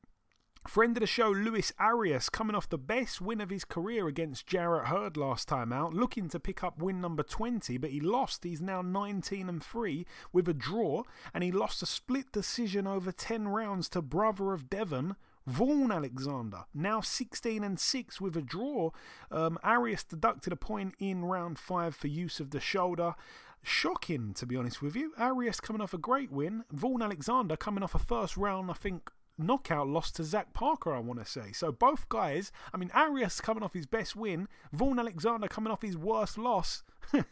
Friend 0.69 0.97
of 0.97 1.01
the 1.01 1.09
show, 1.09 1.29
Luis 1.29 1.73
Arias, 1.81 2.29
coming 2.29 2.55
off 2.55 2.69
the 2.69 2.79
best 2.79 3.21
win 3.21 3.41
of 3.41 3.51
his 3.51 3.65
career 3.65 4.07
against 4.07 4.47
Jarrett 4.47 4.87
Hurd 4.87 5.17
last 5.17 5.49
time 5.49 5.73
out, 5.73 5.93
looking 5.93 6.29
to 6.29 6.39
pick 6.39 6.63
up 6.63 6.79
win 6.79 7.01
number 7.01 7.25
20, 7.25 7.79
but 7.79 7.91
he 7.91 7.99
lost. 7.99 8.45
He's 8.45 8.61
now 8.61 8.81
19 8.81 9.49
and 9.49 9.63
3 9.63 10.07
with 10.33 10.49
a 10.49 10.55
draw, 10.55 11.03
and 11.35 11.43
he 11.43 11.51
lost 11.51 11.83
a 11.83 11.87
split 11.87 12.31
decision 12.31 12.87
over 12.87 13.11
10 13.11 13.49
rounds 13.49 13.89
to 13.89 14.01
brother 14.01 14.53
of 14.53 14.71
Devon, 14.71 15.17
Vaughn 15.49 15.91
Alexander, 15.91 16.65
now 16.73 17.01
16 17.01 17.65
and 17.65 17.81
6 17.81 18.21
with 18.21 18.37
a 18.37 18.43
draw. 18.43 18.91
Um, 19.33 19.59
Arias 19.65 20.05
deducted 20.05 20.53
a 20.53 20.57
point 20.57 20.95
in 21.01 21.25
round 21.25 21.59
5 21.59 21.97
for 21.97 22.07
use 22.07 22.39
of 22.39 22.51
the 22.51 22.61
shoulder. 22.61 23.17
Shocking, 23.63 24.35
to 24.35 24.47
be 24.47 24.57
honest 24.57 24.83
with 24.83 24.97
you. 24.97 25.13
Arias 25.19 25.61
coming 25.61 25.83
off 25.83 25.95
a 25.95 25.99
great 25.99 26.33
win. 26.33 26.65
Vaughn 26.73 27.03
Alexander 27.03 27.57
coming 27.57 27.83
off 27.85 27.95
a 27.95 27.99
first 27.99 28.37
round, 28.37 28.71
I 28.71 28.75
think, 28.75 29.11
knockout 29.39 29.89
loss 29.89 30.11
to 30.13 30.25
Zach 30.25 30.53
Parker, 30.53 30.95
I 30.95 30.99
want 30.99 31.21
to 31.21 31.31
say. 31.31 31.53
So 31.53 31.73
both 31.73 32.09
guys, 32.09 32.53
I 32.73 32.77
mean, 32.77 32.91
Arias 32.93 33.41
coming 33.41 33.63
off 33.63 33.73
his 33.73 33.87
best 33.87 34.17
win, 34.17 34.49
Vaughn 34.73 34.99
Alexander 34.99 35.49
coming 35.49 35.73
off 35.73 35.83
his 35.83 35.97
worst 35.97 36.39
loss. 36.39 36.83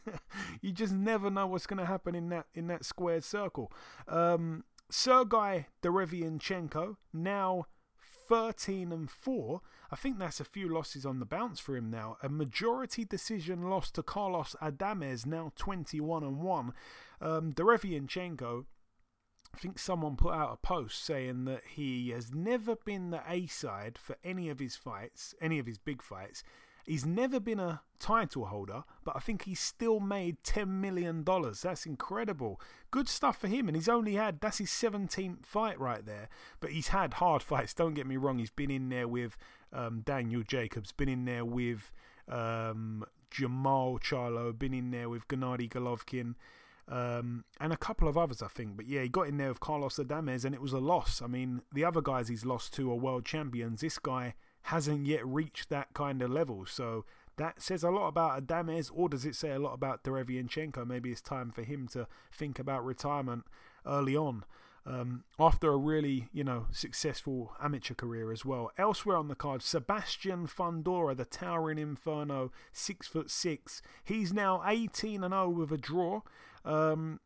you 0.60 0.72
just 0.72 0.92
never 0.92 1.30
know 1.30 1.46
what's 1.46 1.66
going 1.66 1.78
to 1.78 1.86
happen 1.86 2.14
in 2.14 2.28
that 2.30 2.46
in 2.54 2.66
that 2.68 2.84
squared 2.84 3.24
circle. 3.24 3.72
Um, 4.08 4.64
Sergey 4.90 5.66
Derevyanchenko 5.82 6.96
now 7.12 7.66
13 8.30 8.92
and 8.92 9.10
4. 9.10 9.60
I 9.90 9.96
think 9.96 10.18
that's 10.18 10.38
a 10.38 10.44
few 10.44 10.68
losses 10.72 11.04
on 11.04 11.18
the 11.18 11.26
bounce 11.26 11.58
for 11.58 11.76
him 11.76 11.90
now. 11.90 12.16
A 12.22 12.28
majority 12.28 13.04
decision 13.04 13.68
loss 13.68 13.90
to 13.90 14.04
Carlos 14.04 14.54
Adames, 14.62 15.26
now 15.26 15.50
21 15.56 16.22
and 16.22 16.40
1. 16.40 16.72
Um, 17.20 17.52
Derevyanchenko, 17.52 18.66
I 19.52 19.58
think 19.58 19.80
someone 19.80 20.14
put 20.14 20.32
out 20.32 20.52
a 20.52 20.64
post 20.64 21.04
saying 21.04 21.44
that 21.46 21.62
he 21.74 22.10
has 22.10 22.32
never 22.32 22.76
been 22.76 23.10
the 23.10 23.22
A 23.28 23.48
side 23.48 23.98
for 23.98 24.16
any 24.22 24.48
of 24.48 24.60
his 24.60 24.76
fights, 24.76 25.34
any 25.40 25.58
of 25.58 25.66
his 25.66 25.78
big 25.78 26.00
fights. 26.00 26.44
He's 26.90 27.06
never 27.06 27.38
been 27.38 27.60
a 27.60 27.82
title 28.00 28.46
holder, 28.46 28.82
but 29.04 29.14
I 29.14 29.20
think 29.20 29.44
he's 29.44 29.60
still 29.60 30.00
made 30.00 30.42
$10 30.42 30.66
million. 30.66 31.22
That's 31.22 31.86
incredible. 31.86 32.60
Good 32.90 33.08
stuff 33.08 33.38
for 33.38 33.46
him. 33.46 33.68
And 33.68 33.76
he's 33.76 33.88
only 33.88 34.14
had, 34.14 34.40
that's 34.40 34.58
his 34.58 34.70
17th 34.70 35.46
fight 35.46 35.78
right 35.78 36.04
there. 36.04 36.28
But 36.58 36.72
he's 36.72 36.88
had 36.88 37.14
hard 37.14 37.42
fights, 37.44 37.74
don't 37.74 37.94
get 37.94 38.08
me 38.08 38.16
wrong. 38.16 38.40
He's 38.40 38.50
been 38.50 38.72
in 38.72 38.88
there 38.88 39.06
with 39.06 39.36
um, 39.72 40.00
Daniel 40.04 40.42
Jacobs, 40.42 40.90
been 40.90 41.08
in 41.08 41.26
there 41.26 41.44
with 41.44 41.92
um, 42.28 43.04
Jermall 43.30 44.00
Charlo, 44.00 44.58
been 44.58 44.74
in 44.74 44.90
there 44.90 45.08
with 45.08 45.28
Gennady 45.28 45.70
Golovkin. 45.70 46.34
Um, 46.88 47.44
and 47.60 47.72
a 47.72 47.76
couple 47.76 48.08
of 48.08 48.18
others, 48.18 48.42
I 48.42 48.48
think. 48.48 48.76
But 48.76 48.88
yeah, 48.88 49.02
he 49.02 49.08
got 49.08 49.28
in 49.28 49.36
there 49.36 49.50
with 49.50 49.60
Carlos 49.60 49.94
Adames, 49.94 50.44
and 50.44 50.56
it 50.56 50.60
was 50.60 50.72
a 50.72 50.80
loss. 50.80 51.22
I 51.22 51.28
mean, 51.28 51.62
the 51.72 51.84
other 51.84 52.02
guys 52.02 52.26
he's 52.26 52.44
lost 52.44 52.74
to 52.74 52.90
are 52.90 52.96
world 52.96 53.24
champions. 53.24 53.80
This 53.80 54.00
guy 54.00 54.34
hasn't 54.62 55.06
yet 55.06 55.26
reached 55.26 55.68
that 55.70 55.92
kind 55.94 56.22
of 56.22 56.30
level. 56.30 56.66
So 56.66 57.04
that 57.36 57.60
says 57.62 57.82
a 57.82 57.90
lot 57.90 58.08
about 58.08 58.46
Adames, 58.46 58.90
or 58.94 59.08
does 59.08 59.24
it 59.24 59.34
say 59.34 59.50
a 59.50 59.58
lot 59.58 59.72
about 59.72 60.04
Derevyanchenko? 60.04 60.86
Maybe 60.86 61.10
it's 61.10 61.22
time 61.22 61.50
for 61.50 61.62
him 61.62 61.88
to 61.88 62.06
think 62.32 62.58
about 62.58 62.84
retirement 62.84 63.44
early 63.86 64.16
on. 64.16 64.44
Um, 64.86 65.24
after 65.38 65.70
a 65.70 65.76
really, 65.76 66.28
you 66.32 66.42
know, 66.42 66.66
successful 66.70 67.52
amateur 67.62 67.94
career 67.94 68.32
as 68.32 68.44
well. 68.46 68.70
Elsewhere 68.78 69.16
on 69.16 69.28
the 69.28 69.34
card, 69.34 69.62
Sebastian 69.62 70.46
Fundora, 70.46 71.14
the 71.14 71.26
towering 71.26 71.78
inferno, 71.78 72.50
six 72.72 73.06
foot 73.06 73.30
six. 73.30 73.82
He's 74.02 74.32
now 74.32 74.62
18 74.66 75.22
and 75.22 75.32
0 75.32 75.50
with 75.50 75.70
a 75.70 75.76
draw. 75.76 76.22
Um, 76.64 77.20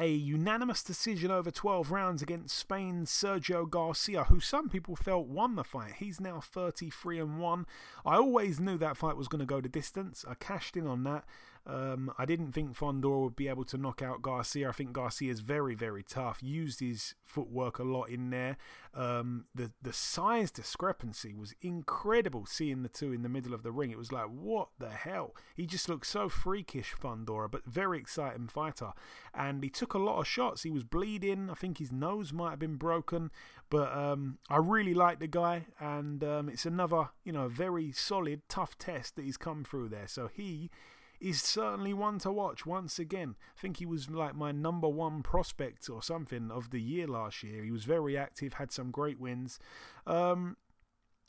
a 0.00 0.08
unanimous 0.08 0.82
decision 0.82 1.30
over 1.30 1.50
12 1.50 1.90
rounds 1.90 2.22
against 2.22 2.56
Spain's 2.56 3.10
Sergio 3.10 3.68
Garcia, 3.68 4.24
who 4.24 4.40
some 4.40 4.70
people 4.70 4.96
felt 4.96 5.26
won 5.26 5.56
the 5.56 5.62
fight. 5.64 5.96
He's 5.98 6.18
now 6.18 6.40
33 6.40 7.18
and 7.18 7.38
1. 7.38 7.66
I 8.06 8.16
always 8.16 8.58
knew 8.58 8.78
that 8.78 8.96
fight 8.96 9.18
was 9.18 9.28
going 9.28 9.40
to 9.40 9.46
go 9.46 9.60
the 9.60 9.68
distance. 9.68 10.24
I 10.26 10.34
cashed 10.34 10.74
in 10.74 10.86
on 10.86 11.04
that. 11.04 11.24
Um, 11.66 12.12
I 12.18 12.24
didn't 12.24 12.52
think 12.52 12.76
Fundora 12.76 13.22
would 13.22 13.36
be 13.36 13.48
able 13.48 13.64
to 13.66 13.76
knock 13.76 14.02
out 14.02 14.22
Garcia. 14.22 14.70
I 14.70 14.72
think 14.72 14.92
Garcia 14.92 15.30
is 15.30 15.40
very, 15.40 15.74
very 15.74 16.02
tough. 16.02 16.42
Used 16.42 16.80
his 16.80 17.14
footwork 17.24 17.78
a 17.78 17.84
lot 17.84 18.04
in 18.04 18.30
there. 18.30 18.56
Um, 18.94 19.44
the 19.54 19.70
the 19.80 19.92
size 19.92 20.50
discrepancy 20.50 21.34
was 21.34 21.54
incredible. 21.60 22.46
Seeing 22.46 22.82
the 22.82 22.88
two 22.88 23.12
in 23.12 23.22
the 23.22 23.28
middle 23.28 23.54
of 23.54 23.62
the 23.62 23.72
ring, 23.72 23.90
it 23.90 23.98
was 23.98 24.10
like, 24.10 24.26
what 24.26 24.68
the 24.78 24.90
hell? 24.90 25.34
He 25.54 25.66
just 25.66 25.88
looked 25.88 26.06
so 26.06 26.28
freakish, 26.28 26.94
Fundora, 27.00 27.50
but 27.50 27.66
very 27.66 27.98
exciting 27.98 28.48
fighter. 28.48 28.92
And 29.34 29.62
he 29.62 29.70
took 29.70 29.94
a 29.94 29.98
lot 29.98 30.18
of 30.18 30.26
shots. 30.26 30.62
He 30.62 30.70
was 30.70 30.84
bleeding. 30.84 31.50
I 31.50 31.54
think 31.54 31.78
his 31.78 31.92
nose 31.92 32.32
might 32.32 32.50
have 32.50 32.58
been 32.58 32.76
broken, 32.76 33.30
but 33.68 33.94
um, 33.96 34.38
I 34.48 34.56
really 34.56 34.94
like 34.94 35.20
the 35.20 35.26
guy, 35.26 35.66
and 35.78 36.24
um, 36.24 36.48
it's 36.48 36.66
another, 36.66 37.10
you 37.24 37.32
know, 37.32 37.48
very 37.48 37.92
solid, 37.92 38.42
tough 38.48 38.78
test 38.78 39.16
that 39.16 39.24
he's 39.24 39.36
come 39.36 39.62
through 39.62 39.90
there. 39.90 40.08
So 40.08 40.28
he 40.32 40.70
is 41.20 41.42
certainly 41.42 41.92
one 41.92 42.18
to 42.20 42.32
watch 42.32 42.64
once 42.64 42.98
again. 42.98 43.36
I 43.56 43.60
think 43.60 43.76
he 43.76 43.86
was 43.86 44.08
like 44.08 44.34
my 44.34 44.52
number 44.52 44.88
one 44.88 45.22
prospect 45.22 45.88
or 45.90 46.02
something 46.02 46.50
of 46.50 46.70
the 46.70 46.80
year 46.80 47.06
last 47.06 47.42
year. 47.42 47.62
He 47.62 47.70
was 47.70 47.84
very 47.84 48.16
active, 48.16 48.54
had 48.54 48.72
some 48.72 48.90
great 48.90 49.20
wins. 49.20 49.58
Um, 50.06 50.56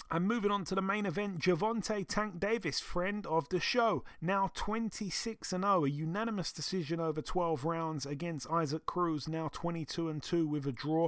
and 0.10 0.28
moving 0.28 0.52
on 0.52 0.66
to 0.66 0.76
the 0.76 0.82
main 0.82 1.06
event, 1.06 1.40
Gervonta 1.40 2.06
Tank 2.06 2.40
Davis, 2.40 2.82
friend 2.82 3.26
of 3.28 3.48
the 3.48 3.62
show, 3.62 4.04
now 4.20 4.52
26 4.54 5.54
and 5.54 5.64
0, 5.64 5.86
a 5.86 5.90
unanimous 5.90 6.52
decision 6.52 7.00
over 7.00 7.22
12 7.22 7.64
rounds 7.64 8.06
against 8.06 8.50
Isaac 8.52 8.86
Cruz, 8.86 9.30
now 9.30 9.50
22 9.54 10.10
and 10.10 10.22
2 10.22 10.48
with 10.48 10.68
a 10.68 10.74
draw. 10.74 11.08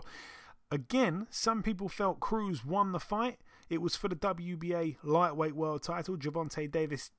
Again, 0.71 1.27
some 1.29 1.61
people 1.63 1.89
felt 1.89 2.21
Cruz 2.21 2.65
won 2.65 2.93
the 2.93 2.99
fight. 2.99 3.39
It 3.69 3.81
was 3.81 3.95
for 3.95 4.07
the 4.07 4.15
WBA 4.15 4.97
lightweight 5.03 5.55
world 5.55 5.83
title. 5.83 6.15
Gervonta 6.17 6.71
Davis 6.71 7.11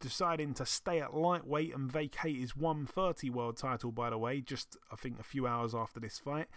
deciding 0.00 0.54
to 0.54 0.66
stay 0.66 1.00
at 1.00 1.14
lightweight 1.14 1.74
and 1.74 1.90
vacate 1.90 2.36
his 2.36 2.56
130 2.56 3.30
world 3.30 3.56
title, 3.56 3.92
by 3.92 4.10
the 4.10 4.18
way, 4.18 4.40
just 4.40 4.76
I 4.92 4.96
think 4.96 5.18
a 5.18 5.24
few 5.24 5.46
hours 5.46 5.74
after 5.74 6.00
this 6.00 6.18
fight. 6.18 6.48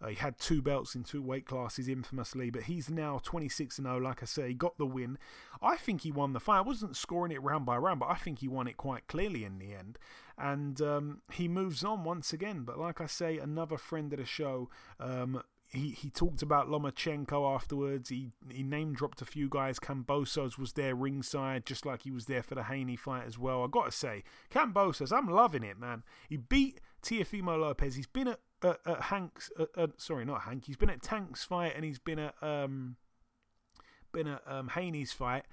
Uh, 0.00 0.08
he 0.08 0.14
had 0.14 0.38
two 0.38 0.62
belts 0.62 0.94
in 0.94 1.02
two 1.02 1.20
weight 1.20 1.44
classes 1.44 1.88
infamously, 1.88 2.50
but 2.50 2.64
he's 2.64 2.88
now 2.88 3.20
26 3.22 3.76
0. 3.76 3.98
Like 3.98 4.22
I 4.22 4.26
say, 4.26 4.52
got 4.52 4.78
the 4.78 4.86
win. 4.86 5.18
I 5.60 5.76
think 5.76 6.02
he 6.02 6.12
won 6.12 6.32
the 6.32 6.40
fight. 6.40 6.58
I 6.58 6.62
wasn't 6.62 6.96
scoring 6.96 7.32
it 7.32 7.42
round 7.42 7.66
by 7.66 7.76
round, 7.76 8.00
but 8.00 8.10
I 8.10 8.14
think 8.14 8.38
he 8.38 8.48
won 8.48 8.68
it 8.68 8.76
quite 8.76 9.08
clearly 9.08 9.44
in 9.44 9.58
the 9.58 9.74
end. 9.74 9.98
And 10.36 10.80
um, 10.80 11.22
he 11.32 11.48
moves 11.48 11.82
on 11.82 12.04
once 12.04 12.32
again. 12.32 12.62
But 12.62 12.78
like 12.78 13.00
I 13.00 13.06
say, 13.06 13.38
another 13.38 13.76
friend 13.76 14.12
of 14.12 14.20
the 14.20 14.24
show. 14.24 14.70
Um, 15.00 15.42
he, 15.70 15.90
he 15.90 16.08
talked 16.08 16.40
about 16.40 16.68
Lomachenko 16.68 17.54
afterwards. 17.54 18.08
He 18.08 18.30
he 18.50 18.62
name 18.62 18.94
dropped 18.94 19.20
a 19.20 19.26
few 19.26 19.48
guys. 19.48 19.78
Kambosos 19.78 20.58
was 20.58 20.72
there 20.72 20.94
ringside, 20.94 21.66
just 21.66 21.84
like 21.84 22.02
he 22.02 22.10
was 22.10 22.24
there 22.24 22.42
for 22.42 22.54
the 22.54 22.64
Haney 22.64 22.96
fight 22.96 23.24
as 23.26 23.38
well. 23.38 23.62
I 23.62 23.66
got 23.66 23.86
to 23.86 23.92
say, 23.92 24.24
Kambosos, 24.50 25.12
I'm 25.12 25.28
loving 25.28 25.62
it, 25.62 25.78
man. 25.78 26.04
He 26.28 26.38
beat 26.38 26.80
Teofimo 27.02 27.60
Lopez. 27.60 27.96
He's 27.96 28.06
been 28.06 28.28
at, 28.28 28.40
at, 28.62 28.78
at 28.86 29.02
Hank's, 29.02 29.50
sorry, 29.98 30.24
not 30.24 30.42
Hank. 30.42 30.64
He's 30.64 30.76
been 30.76 30.90
at 30.90 31.02
Tank's 31.02 31.44
fight 31.44 31.74
and 31.76 31.84
he's 31.84 31.98
been 31.98 32.18
at 32.18 32.34
um 32.42 32.96
been 34.10 34.26
at 34.26 34.42
um, 34.46 34.68
Haney's 34.68 35.12
fight 35.12 35.44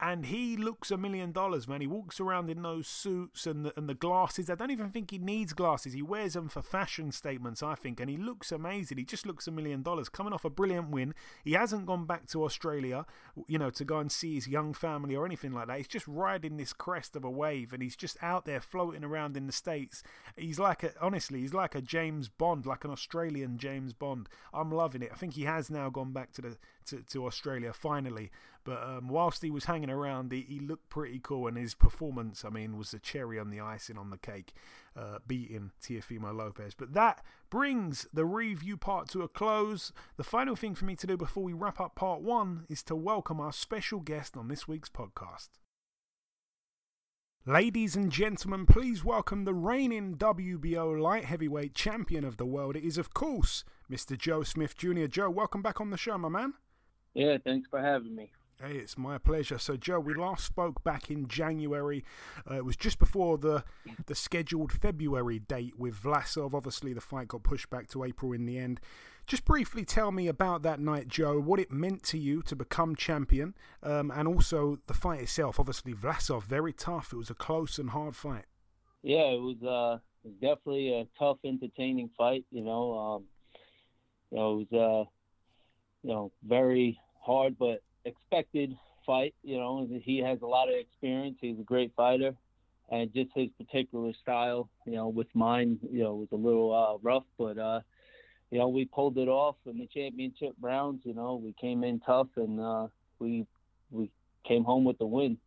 and 0.00 0.26
he 0.26 0.56
looks 0.56 0.92
a 0.92 0.96
million 0.96 1.32
dollars, 1.32 1.66
man. 1.66 1.80
He 1.80 1.86
walks 1.88 2.20
around 2.20 2.50
in 2.50 2.62
those 2.62 2.86
suits 2.86 3.46
and 3.46 3.64
the, 3.64 3.76
and 3.76 3.88
the 3.88 3.94
glasses. 3.94 4.48
I 4.48 4.54
don't 4.54 4.70
even 4.70 4.90
think 4.90 5.10
he 5.10 5.18
needs 5.18 5.52
glasses. 5.52 5.92
He 5.92 6.02
wears 6.02 6.34
them 6.34 6.48
for 6.48 6.62
fashion 6.62 7.10
statements, 7.10 7.64
I 7.64 7.74
think, 7.74 7.98
and 7.98 8.08
he 8.08 8.16
looks 8.16 8.52
amazing. 8.52 8.98
He 8.98 9.04
just 9.04 9.26
looks 9.26 9.48
a 9.48 9.50
million 9.50 9.82
dollars. 9.82 10.08
Coming 10.08 10.32
off 10.32 10.44
a 10.44 10.50
brilliant 10.50 10.90
win, 10.90 11.14
he 11.42 11.54
hasn't 11.54 11.86
gone 11.86 12.06
back 12.06 12.28
to 12.28 12.44
Australia, 12.44 13.06
you 13.48 13.58
know, 13.58 13.70
to 13.70 13.84
go 13.84 13.98
and 13.98 14.12
see 14.12 14.36
his 14.36 14.46
young 14.46 14.72
family 14.72 15.16
or 15.16 15.26
anything 15.26 15.52
like 15.52 15.66
that. 15.66 15.78
He's 15.78 15.88
just 15.88 16.06
riding 16.06 16.58
this 16.58 16.72
crest 16.72 17.16
of 17.16 17.24
a 17.24 17.30
wave, 17.30 17.72
and 17.72 17.82
he's 17.82 17.96
just 17.96 18.16
out 18.22 18.44
there 18.44 18.60
floating 18.60 19.02
around 19.02 19.36
in 19.36 19.46
the 19.46 19.52
states. 19.52 20.04
He's 20.36 20.60
like 20.60 20.84
a, 20.84 20.92
honestly, 21.00 21.40
he's 21.40 21.54
like 21.54 21.74
a 21.74 21.82
James 21.82 22.28
Bond, 22.28 22.66
like 22.66 22.84
an 22.84 22.92
Australian 22.92 23.58
James 23.58 23.92
Bond. 23.94 24.28
I'm 24.54 24.70
loving 24.70 25.02
it. 25.02 25.10
I 25.12 25.16
think 25.16 25.34
he 25.34 25.44
has 25.44 25.70
now 25.70 25.90
gone 25.90 26.12
back 26.12 26.32
to 26.34 26.42
the 26.42 26.56
to, 26.88 27.02
to 27.10 27.26
Australia 27.26 27.72
finally. 27.72 28.30
But 28.68 28.82
um, 28.82 29.08
whilst 29.08 29.40
he 29.40 29.50
was 29.50 29.64
hanging 29.64 29.88
around, 29.88 30.30
he, 30.30 30.42
he, 30.42 30.60
looked 30.60 30.90
pretty 30.90 31.20
cool, 31.22 31.46
and 31.46 31.56
his 31.56 31.74
performance, 31.74 32.44
I 32.44 32.50
mean, 32.50 32.76
was 32.76 32.90
the 32.90 32.98
cherry 32.98 33.38
on 33.38 33.48
the 33.48 33.60
icing 33.60 33.96
on 33.96 34.10
the 34.10 34.18
cake, 34.18 34.52
uh, 34.94 35.20
beating 35.26 35.70
Teofimo 35.82 36.36
Lopez. 36.36 36.74
But 36.74 36.92
that 36.92 37.24
brings 37.48 38.06
the 38.12 38.26
review 38.26 38.76
part 38.76 39.08
to 39.08 39.22
a 39.22 39.28
close. 39.28 39.90
The 40.18 40.22
final 40.22 40.54
thing 40.54 40.74
for 40.74 40.84
me 40.84 40.96
to 40.96 41.06
do 41.06 41.16
before 41.16 41.44
we 41.44 41.54
wrap 41.54 41.80
up 41.80 41.94
part 41.94 42.20
one 42.20 42.66
is 42.68 42.82
to 42.82 42.94
welcome 42.94 43.40
our 43.40 43.54
special 43.54 44.00
guest 44.00 44.36
on 44.36 44.48
this 44.48 44.68
week's 44.68 44.90
podcast. 44.90 45.48
Ladies 47.46 47.96
and 47.96 48.12
gentlemen, 48.12 48.66
please 48.66 49.02
welcome 49.02 49.46
the 49.46 49.54
reigning 49.54 50.16
WBO 50.16 51.00
light 51.00 51.24
heavyweight 51.24 51.72
champion 51.72 52.22
of 52.22 52.36
the 52.36 52.44
world. 52.44 52.76
It 52.76 52.84
is, 52.84 52.98
of 52.98 53.14
course, 53.14 53.64
Mr. 53.90 54.18
Joe 54.18 54.42
Smith 54.42 54.76
Jr. 54.76 55.06
Joe, 55.06 55.30
welcome 55.30 55.62
back 55.62 55.80
on 55.80 55.88
the 55.88 55.96
show, 55.96 56.18
my 56.18 56.28
man. 56.28 56.52
Yeah, 57.14 57.38
thanks 57.42 57.66
for 57.70 57.80
having 57.80 58.14
me. 58.14 58.30
Hey, 58.60 58.74
it's 58.74 58.98
my 58.98 59.18
pleasure. 59.18 59.56
So, 59.56 59.76
Joe, 59.76 60.00
we 60.00 60.14
last 60.14 60.44
spoke 60.44 60.82
back 60.82 61.12
in 61.12 61.28
January. 61.28 62.04
Uh, 62.50 62.56
it 62.56 62.64
was 62.64 62.76
just 62.76 62.98
before 62.98 63.38
the 63.38 63.62
the 64.06 64.16
scheduled 64.16 64.72
February 64.72 65.38
date 65.38 65.78
with 65.78 65.94
Vlasov. 65.94 66.54
Obviously, 66.54 66.92
the 66.92 67.00
fight 67.00 67.28
got 67.28 67.44
pushed 67.44 67.70
back 67.70 67.88
to 67.90 68.02
April 68.02 68.32
in 68.32 68.46
the 68.46 68.58
end. 68.58 68.80
Just 69.28 69.44
briefly 69.44 69.84
tell 69.84 70.10
me 70.10 70.26
about 70.26 70.62
that 70.62 70.80
night, 70.80 71.06
Joe. 71.06 71.38
What 71.38 71.60
it 71.60 71.70
meant 71.70 72.02
to 72.04 72.18
you 72.18 72.42
to 72.42 72.56
become 72.56 72.96
champion, 72.96 73.54
um, 73.84 74.10
and 74.10 74.26
also 74.26 74.80
the 74.88 74.94
fight 74.94 75.20
itself. 75.20 75.60
Obviously, 75.60 75.94
Vlasov 75.94 76.42
very 76.42 76.72
tough. 76.72 77.12
It 77.12 77.16
was 77.16 77.30
a 77.30 77.34
close 77.34 77.78
and 77.78 77.90
hard 77.90 78.16
fight. 78.16 78.46
Yeah, 79.04 79.30
it 79.30 79.40
was. 79.40 79.62
Uh, 79.62 79.98
definitely 80.42 80.94
a 80.94 81.06
tough, 81.16 81.38
entertaining 81.44 82.10
fight. 82.18 82.44
You 82.50 82.64
know, 82.64 82.98
um, 82.98 83.24
you 84.32 84.38
know, 84.38 84.52
it 84.52 84.68
was. 84.72 85.06
Uh, 85.06 85.10
you 86.02 86.10
know, 86.10 86.32
very 86.44 86.98
hard, 87.20 87.56
but 87.58 87.82
expected 88.08 88.76
fight. 89.06 89.34
You 89.42 89.58
know, 89.58 89.88
he 90.02 90.18
has 90.18 90.40
a 90.42 90.46
lot 90.46 90.68
of 90.68 90.74
experience. 90.74 91.38
He's 91.40 91.58
a 91.58 91.64
great 91.64 91.92
fighter, 91.96 92.34
and 92.90 93.12
just 93.14 93.30
his 93.34 93.48
particular 93.58 94.12
style, 94.22 94.68
you 94.84 94.92
know, 94.92 95.08
with 95.08 95.28
mine, 95.34 95.78
you 95.90 96.02
know, 96.02 96.14
was 96.14 96.28
a 96.32 96.36
little 96.36 96.74
uh, 96.74 96.98
rough, 97.02 97.24
but 97.38 97.58
uh, 97.58 97.80
you 98.50 98.58
know, 98.58 98.68
we 98.68 98.84
pulled 98.86 99.18
it 99.18 99.28
off 99.28 99.56
in 99.66 99.78
the 99.78 99.86
championship 99.86 100.54
rounds. 100.60 101.02
You 101.04 101.14
know, 101.14 101.40
we 101.42 101.54
came 101.60 101.84
in 101.84 102.00
tough, 102.00 102.28
and 102.36 102.60
uh, 102.60 102.86
we 103.18 103.46
we 103.90 104.10
came 104.46 104.64
home 104.64 104.84
with 104.84 104.98
the 104.98 105.06
win. 105.06 105.38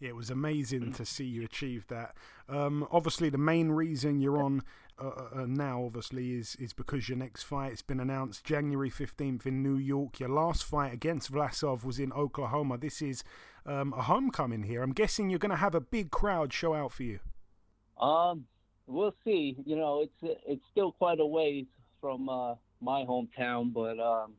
It 0.00 0.16
was 0.16 0.30
amazing 0.30 0.92
to 0.94 1.04
see 1.04 1.26
you 1.26 1.44
achieve 1.44 1.86
that. 1.88 2.16
Um, 2.48 2.88
obviously, 2.90 3.28
the 3.28 3.38
main 3.38 3.70
reason 3.70 4.18
you're 4.18 4.42
on 4.42 4.62
uh, 4.98 5.08
uh, 5.08 5.28
uh, 5.42 5.46
now, 5.46 5.84
obviously, 5.84 6.32
is 6.32 6.56
is 6.56 6.72
because 6.72 7.08
your 7.08 7.18
next 7.18 7.42
fight 7.42 7.70
has 7.70 7.82
been 7.82 8.00
announced 8.00 8.44
January 8.44 8.90
15th 8.90 9.44
in 9.44 9.62
New 9.62 9.76
York. 9.76 10.18
Your 10.18 10.30
last 10.30 10.64
fight 10.64 10.92
against 10.94 11.30
Vlasov 11.30 11.84
was 11.84 11.98
in 11.98 12.12
Oklahoma. 12.12 12.78
This 12.78 13.02
is 13.02 13.22
um, 13.66 13.92
a 13.92 14.02
homecoming 14.02 14.62
here. 14.62 14.82
I'm 14.82 14.92
guessing 14.92 15.28
you're 15.28 15.38
going 15.38 15.50
to 15.50 15.56
have 15.56 15.74
a 15.74 15.80
big 15.80 16.10
crowd 16.10 16.52
show 16.52 16.74
out 16.74 16.92
for 16.92 17.02
you. 17.02 17.20
Um, 18.00 18.46
we'll 18.86 19.14
see. 19.24 19.56
You 19.66 19.76
know, 19.76 20.00
it's 20.02 20.38
it's 20.46 20.64
still 20.70 20.92
quite 20.92 21.20
a 21.20 21.26
ways 21.26 21.66
from 22.00 22.28
uh, 22.30 22.54
my 22.80 23.04
hometown, 23.04 23.72
but 23.72 23.98
um, 24.00 24.32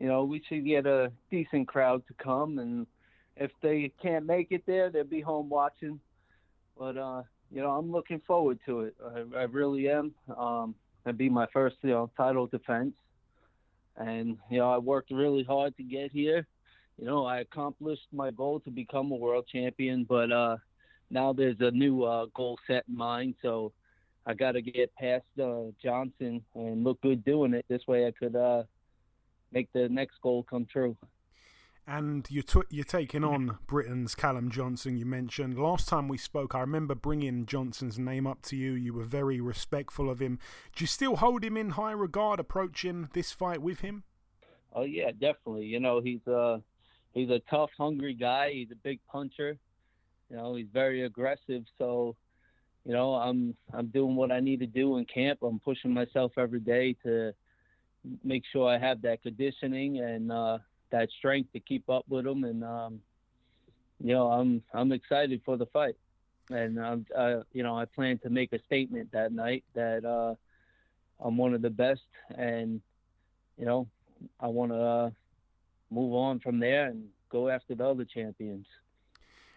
you 0.00 0.08
know, 0.08 0.24
we 0.24 0.42
should 0.48 0.64
get 0.64 0.86
a 0.86 1.12
decent 1.30 1.68
crowd 1.68 2.02
to 2.08 2.14
come 2.14 2.58
and 2.58 2.86
if 3.36 3.50
they 3.62 3.92
can't 4.00 4.26
make 4.26 4.48
it 4.50 4.62
there, 4.66 4.90
they'll 4.90 5.04
be 5.04 5.20
home 5.20 5.48
watching. 5.48 6.00
But 6.78 6.96
uh, 6.96 7.22
you 7.50 7.60
know, 7.60 7.70
I'm 7.70 7.90
looking 7.90 8.20
forward 8.26 8.58
to 8.66 8.80
it. 8.80 8.96
I, 9.04 9.38
I 9.38 9.42
really 9.44 9.88
am. 9.88 10.12
Um, 10.36 10.74
it'll 11.04 11.16
be 11.16 11.28
my 11.28 11.46
first, 11.52 11.76
you 11.82 11.90
know, 11.90 12.10
title 12.16 12.46
defense, 12.46 12.94
and 13.96 14.38
you 14.50 14.58
know, 14.58 14.70
I 14.70 14.78
worked 14.78 15.10
really 15.10 15.44
hard 15.44 15.76
to 15.76 15.82
get 15.82 16.10
here. 16.12 16.46
You 16.98 17.04
know, 17.04 17.26
I 17.26 17.40
accomplished 17.40 18.06
my 18.12 18.30
goal 18.30 18.60
to 18.60 18.70
become 18.70 19.12
a 19.12 19.16
world 19.16 19.46
champion, 19.52 20.04
but 20.08 20.32
uh, 20.32 20.56
now 21.10 21.32
there's 21.32 21.60
a 21.60 21.70
new 21.70 22.04
uh, 22.04 22.26
goal 22.34 22.58
set 22.66 22.84
in 22.88 22.96
mind. 22.96 23.34
So 23.42 23.72
I 24.24 24.32
got 24.32 24.52
to 24.52 24.62
get 24.62 24.94
past 24.94 25.24
uh, 25.40 25.64
Johnson 25.82 26.42
and 26.54 26.84
look 26.84 27.00
good 27.02 27.22
doing 27.24 27.52
it. 27.52 27.66
This 27.68 27.86
way, 27.86 28.06
I 28.06 28.12
could 28.12 28.34
uh, 28.34 28.62
make 29.52 29.70
the 29.74 29.90
next 29.90 30.14
goal 30.22 30.42
come 30.48 30.66
true 30.72 30.96
and 31.86 32.26
you're 32.30 32.42
t- 32.42 32.62
you're 32.68 32.84
taking 32.84 33.22
on 33.22 33.58
Britain's 33.66 34.14
Callum 34.14 34.50
Johnson. 34.50 34.96
You 34.96 35.06
mentioned 35.06 35.58
last 35.58 35.88
time 35.88 36.08
we 36.08 36.18
spoke. 36.18 36.54
I 36.54 36.60
remember 36.60 36.94
bringing 36.94 37.46
Johnson's 37.46 37.98
name 37.98 38.26
up 38.26 38.42
to 38.42 38.56
you. 38.56 38.72
You 38.72 38.92
were 38.92 39.04
very 39.04 39.40
respectful 39.40 40.10
of 40.10 40.20
him. 40.20 40.38
Do 40.74 40.82
you 40.82 40.88
still 40.88 41.16
hold 41.16 41.44
him 41.44 41.56
in 41.56 41.70
high 41.70 41.92
regard 41.92 42.40
approaching 42.40 43.08
this 43.12 43.30
fight 43.30 43.62
with 43.62 43.80
him? 43.80 44.02
Oh 44.72 44.82
yeah, 44.82 45.12
definitely. 45.12 45.66
You 45.66 45.78
know 45.78 46.00
he's 46.00 46.26
a 46.26 46.60
he's 47.14 47.30
a 47.30 47.40
tough, 47.48 47.70
hungry 47.78 48.14
guy. 48.14 48.52
He's 48.52 48.72
a 48.72 48.76
big 48.76 48.98
puncher. 49.10 49.56
You 50.28 50.36
know 50.36 50.56
he's 50.56 50.68
very 50.72 51.04
aggressive. 51.04 51.64
So 51.78 52.16
you 52.84 52.92
know 52.92 53.14
I'm 53.14 53.54
I'm 53.72 53.86
doing 53.86 54.16
what 54.16 54.32
I 54.32 54.40
need 54.40 54.58
to 54.60 54.66
do 54.66 54.96
in 54.98 55.04
camp. 55.04 55.38
I'm 55.42 55.60
pushing 55.60 55.94
myself 55.94 56.32
every 56.36 56.60
day 56.60 56.96
to 57.04 57.32
make 58.24 58.42
sure 58.52 58.68
I 58.68 58.78
have 58.78 59.02
that 59.02 59.22
conditioning 59.22 60.00
and. 60.00 60.32
uh 60.32 60.58
that 60.90 61.10
strength 61.18 61.52
to 61.52 61.60
keep 61.60 61.88
up 61.88 62.04
with 62.08 62.24
them. 62.24 62.44
And 62.44 62.64
um, 62.64 63.00
you 64.02 64.12
know, 64.14 64.30
I'm 64.30 64.62
I'm 64.72 64.92
excited 64.92 65.40
for 65.44 65.56
the 65.56 65.66
fight. 65.66 65.96
and 66.50 66.78
um, 66.78 67.06
uh, 67.16 67.40
you 67.52 67.62
know, 67.62 67.76
I 67.76 67.84
plan 67.84 68.18
to 68.18 68.30
make 68.30 68.52
a 68.52 68.62
statement 68.64 69.10
that 69.12 69.32
night 69.32 69.64
that 69.74 70.04
uh, 70.04 70.34
I'm 71.20 71.36
one 71.36 71.54
of 71.54 71.62
the 71.62 71.70
best, 71.70 72.06
and 72.36 72.80
you 73.58 73.64
know, 73.64 73.88
I 74.40 74.48
want 74.48 74.72
to 74.72 74.78
uh, 74.78 75.10
move 75.90 76.14
on 76.14 76.40
from 76.40 76.58
there 76.58 76.86
and 76.86 77.08
go 77.30 77.48
after 77.48 77.74
the 77.74 77.86
other 77.86 78.04
champions. 78.04 78.66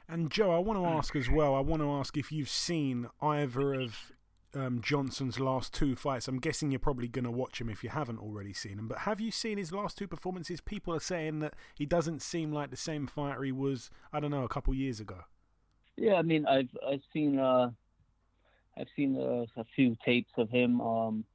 And 0.08 0.32
Joe, 0.32 0.50
I 0.50 0.58
want 0.58 0.80
to 0.80 0.86
ask 0.86 1.16
as 1.16 1.30
well. 1.30 1.54
I 1.54 1.60
want 1.60 1.84
to 1.84 1.92
ask 1.92 2.18
if 2.18 2.32
you've 2.32 2.50
seen 2.50 3.08
either 3.22 3.74
of 3.74 4.12
um, 4.56 4.82
Johnson's 4.82 5.40
last 5.40 5.74
two 5.74 5.96
fights. 5.96 6.28
I'm 6.28 6.40
guessing 6.40 6.72
you're 6.72 6.80
probably 6.80 7.08
going 7.08 7.26
to 7.26 7.32
watch 7.32 7.62
him 7.62 7.70
if 7.70 7.84
you 7.84 7.90
haven't 7.90 8.20
already 8.20 8.54
seen 8.54 8.80
him. 8.80 8.88
But 8.88 9.00
have 9.00 9.20
you 9.20 9.32
seen 9.32 9.58
his 9.58 9.72
last 9.72 9.98
two 9.98 10.08
performances? 10.08 10.62
People 10.62 10.94
are 10.94 11.00
saying 11.00 11.40
that 11.40 11.54
he 11.76 11.86
doesn't 11.86 12.22
seem 12.22 12.52
like 12.52 12.72
the 12.72 12.78
same 12.78 13.08
fighter 13.08 13.44
he 13.44 13.52
was, 13.52 13.90
I 14.12 14.20
don't 14.20 14.32
know, 14.32 14.44
a 14.44 14.50
couple 14.50 14.74
years 14.74 15.00
ago. 15.00 15.22
Yeah, 15.98 16.16
I 16.16 16.22
mean, 16.22 16.46
I've 16.46 16.70
I've 16.88 17.02
seen 17.14 17.38
uh, 17.38 17.72
I've 18.78 18.88
seen 18.96 19.18
uh, 19.18 19.46
a 19.60 19.66
few 19.76 19.98
tapes 20.06 20.32
of 20.38 20.50
him. 20.50 20.80
Um, 20.80 21.26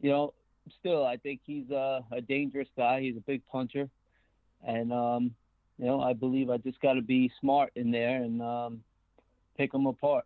you 0.00 0.10
know, 0.10 0.34
still, 0.80 1.06
I 1.06 1.16
think 1.16 1.40
he's 1.44 1.70
uh, 1.70 2.00
a 2.10 2.20
dangerous 2.20 2.68
guy. 2.76 3.00
He's 3.00 3.16
a 3.16 3.20
big 3.20 3.42
puncher, 3.46 3.88
and 4.66 4.92
um, 4.92 5.34
you 5.78 5.86
know, 5.86 6.00
I 6.00 6.12
believe 6.12 6.50
I 6.50 6.56
just 6.56 6.80
got 6.80 6.94
to 6.94 7.02
be 7.02 7.30
smart 7.40 7.70
in 7.76 7.90
there 7.90 8.16
and 8.16 8.42
um, 8.42 8.80
pick 9.56 9.72
him 9.72 9.86
apart. 9.86 10.24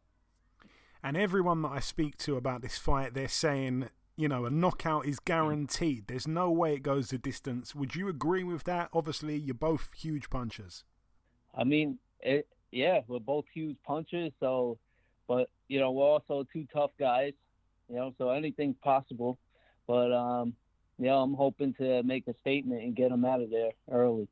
And 1.04 1.18
everyone 1.18 1.60
that 1.60 1.68
I 1.68 1.80
speak 1.80 2.16
to 2.18 2.38
about 2.38 2.62
this 2.62 2.78
fight, 2.78 3.12
they're 3.12 3.28
saying, 3.28 3.90
you 4.16 4.26
know, 4.26 4.46
a 4.46 4.50
knockout 4.50 5.04
is 5.04 5.20
guaranteed. 5.20 6.06
There's 6.06 6.26
no 6.26 6.50
way 6.50 6.72
it 6.72 6.82
goes 6.82 7.10
the 7.10 7.18
distance. 7.18 7.74
Would 7.74 7.94
you 7.94 8.08
agree 8.08 8.42
with 8.42 8.64
that? 8.64 8.88
Obviously, 8.94 9.36
you're 9.36 9.54
both 9.54 9.90
huge 9.94 10.30
punchers. 10.30 10.82
I 11.54 11.64
mean, 11.64 11.98
it, 12.20 12.48
yeah, 12.72 13.00
we're 13.06 13.18
both 13.18 13.44
huge 13.52 13.76
punchers. 13.86 14.32
So, 14.40 14.78
but 15.28 15.50
you 15.68 15.78
know, 15.78 15.90
we're 15.92 16.06
also 16.06 16.46
two 16.50 16.66
tough 16.72 16.92
guys. 16.98 17.34
You 17.90 17.96
know, 17.96 18.14
so 18.16 18.30
anything's 18.30 18.78
possible. 18.82 19.38
But 19.86 20.10
um, 20.10 20.54
you 20.98 21.04
know, 21.04 21.20
I'm 21.20 21.34
hoping 21.34 21.74
to 21.74 22.02
make 22.02 22.26
a 22.28 22.34
statement 22.40 22.82
and 22.82 22.96
get 22.96 23.12
him 23.12 23.26
out 23.26 23.42
of 23.42 23.50
there 23.50 23.72
early. 23.92 24.26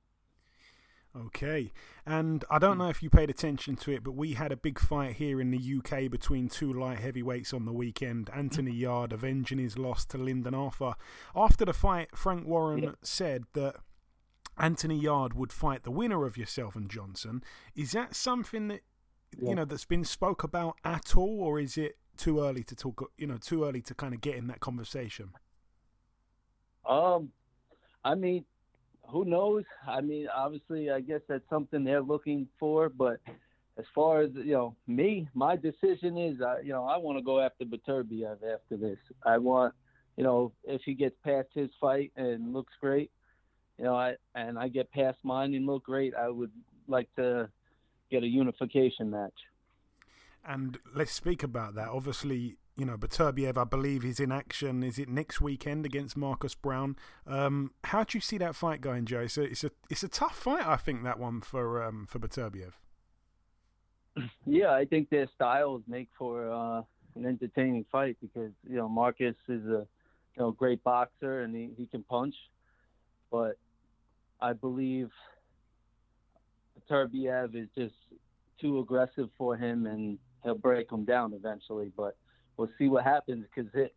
Okay, 1.15 1.73
and 2.07 2.43
I 2.51 2.59
don't 2.59 2.79
know 2.79 2.89
if 2.89 3.03
you 3.03 3.11
paid 3.11 3.29
attention 3.29 3.77
to 3.77 3.93
it, 3.93 4.03
but 4.03 4.13
we 4.13 4.33
had 4.33 4.51
a 4.51 4.57
big 4.57 4.79
fight 4.79 5.17
here 5.17 5.43
in 5.43 5.51
the 5.51 5.59
UK 5.59 6.11
between 6.11 6.49
two 6.49 6.73
light 6.73 7.01
heavyweights 7.01 7.53
on 7.53 7.67
the 7.67 7.73
weekend. 7.73 8.31
Anthony 8.35 8.73
Yarde 8.73 9.13
avenging 9.13 9.59
his 9.59 9.77
loss 9.77 10.07
to 10.07 10.19
Lyndon 10.19 10.55
Arthur. 10.55 10.95
After 11.37 11.67
the 11.67 11.75
fight, 11.75 12.17
Frank 12.17 12.47
Warren 12.47 12.83
yeah. 12.83 12.91
said 13.03 13.45
that 13.53 13.77
Anthony 14.57 14.99
Yarde 14.99 15.35
would 15.35 15.53
fight 15.53 15.85
the 15.85 15.91
winner 15.91 16.25
of 16.25 16.39
yourself 16.39 16.77
and 16.77 16.89
Johnson. 16.89 17.45
Is 17.75 17.93
that 17.93 18.15
something 18.15 18.69
that 18.69 18.81
yeah. 19.39 19.51
you 19.51 19.55
know 19.55 19.67
that's 19.67 19.85
been 19.85 20.05
spoke 20.05 20.43
about 20.43 20.77
at 20.83 21.15
all, 21.15 21.43
or 21.43 21.61
is 21.61 21.77
it 21.77 21.99
too 22.17 22.41
early 22.41 22.63
to 22.65 22.75
talk? 22.75 23.11
You 23.19 23.27
know, 23.27 23.37
too 23.37 23.65
early 23.65 23.83
to 23.83 23.95
kind 23.95 24.15
of 24.15 24.23
get 24.23 24.37
in 24.37 24.47
that 24.47 24.61
conversation. 24.61 25.33
Um, 26.89 27.33
I 28.03 28.15
mean, 28.15 28.45
who 29.13 29.27
knows? 29.27 29.65
I 29.87 30.01
mean, 30.01 30.27
obviously, 30.35 30.91
I 30.91 31.01
guess 31.01 31.21
that's 31.29 31.49
something 31.51 31.85
they're 31.85 32.03
looking 32.03 32.49
for. 32.59 32.89
But 32.89 33.21
as 33.79 33.85
far 33.95 34.23
as 34.23 34.31
you 34.35 34.53
know, 34.53 34.77
me, 34.87 35.29
my 35.35 35.57
decision 35.57 36.17
is, 36.17 36.41
uh, 36.41 36.57
you 36.63 36.73
know, 36.73 36.85
I 36.87 36.97
want 36.97 37.19
to 37.19 37.23
go 37.23 37.41
after 37.41 37.65
Beterbiev 37.65 38.37
after 38.37 38.77
this. 38.77 38.99
I 39.25 39.39
want, 39.39 39.75
you 40.17 40.25
know, 40.25 40.53
if 40.65 40.81
he 40.85 40.95
gets 40.95 41.15
past 41.23 41.49
his 41.55 41.71
fight 41.81 42.11
and 42.17 42.53
looks 42.53 42.73
great, 42.81 43.11
you 43.79 43.85
know, 43.85 43.95
I 43.95 44.15
and 44.35 44.59
I 44.59 44.69
get 44.69 44.91
past 44.91 45.19
mine 45.23 45.55
and 45.55 45.67
look 45.67 45.85
great, 45.85 46.15
I 46.15 46.31
would 46.31 46.53
like 46.89 47.09
to 47.17 47.51
get 48.11 48.23
a 48.23 48.27
unification 48.27 49.11
match. 49.11 49.39
And 50.45 50.79
let's 50.95 51.13
speak 51.13 51.43
about 51.43 51.75
that. 51.77 51.89
Obviously, 51.89 52.57
you 52.77 52.85
know, 52.87 52.97
Beterbiev, 52.97 53.57
I 53.57 53.65
believe, 53.65 54.05
is 54.05 54.19
in 54.19 54.33
action. 54.33 54.83
Is 54.83 54.99
it 54.99 55.09
next 55.09 55.41
weekend 55.41 55.85
against 55.85 56.17
Marcus 56.17 56.55
Browne? 56.55 56.97
Um, 57.27 57.73
how 57.85 58.05
do 58.05 58.17
you 58.17 58.23
see 58.23 58.39
that 58.39 58.55
fight 58.55 58.81
going, 58.81 59.05
Joe? 59.05 59.21
It's 59.21 59.37
a, 59.37 59.43
it's 59.43 59.65
a, 59.65 59.71
it's 59.91 60.03
a 60.03 60.09
tough 60.09 60.37
fight, 60.37 60.67
I 60.67 60.77
think, 60.77 61.05
that 61.05 61.19
one 61.19 61.41
for 61.41 61.83
um, 61.83 62.07
for 62.09 62.19
Beterbiev. 62.19 62.73
Yeah, 64.47 64.73
I 64.73 64.85
think 64.85 65.11
their 65.11 65.29
styles 65.35 65.83
make 65.87 66.09
for 66.19 66.51
uh, 66.51 66.83
an 67.15 67.27
entertaining 67.27 67.85
fight 67.91 68.17
because 68.21 68.53
you 68.69 68.77
know 68.77 68.89
Marcus 68.89 69.37
is 69.49 69.65
a 69.67 69.87
you 70.37 70.39
know 70.39 70.51
great 70.51 70.83
boxer 70.83 71.43
and 71.43 71.55
he, 71.55 71.71
he 71.77 71.87
can 71.87 72.03
punch, 72.03 72.35
but 73.31 73.57
I 74.41 74.53
believe 74.55 75.11
Beterbiev 76.79 77.55
is 77.55 77.69
just 77.77 77.95
too 78.61 78.79
aggressive 78.81 79.29
for 79.37 79.57
him 79.57 79.87
and 79.87 80.19
he'll 80.43 80.55
break 80.55 80.91
him 80.91 81.05
down 81.05 81.33
eventually. 81.33 81.91
But 81.97 82.17
we'll 82.57 82.71
see 82.79 82.89
what 82.89 83.05
happens 83.05 83.45
because 83.55 83.71
it. 83.75 83.95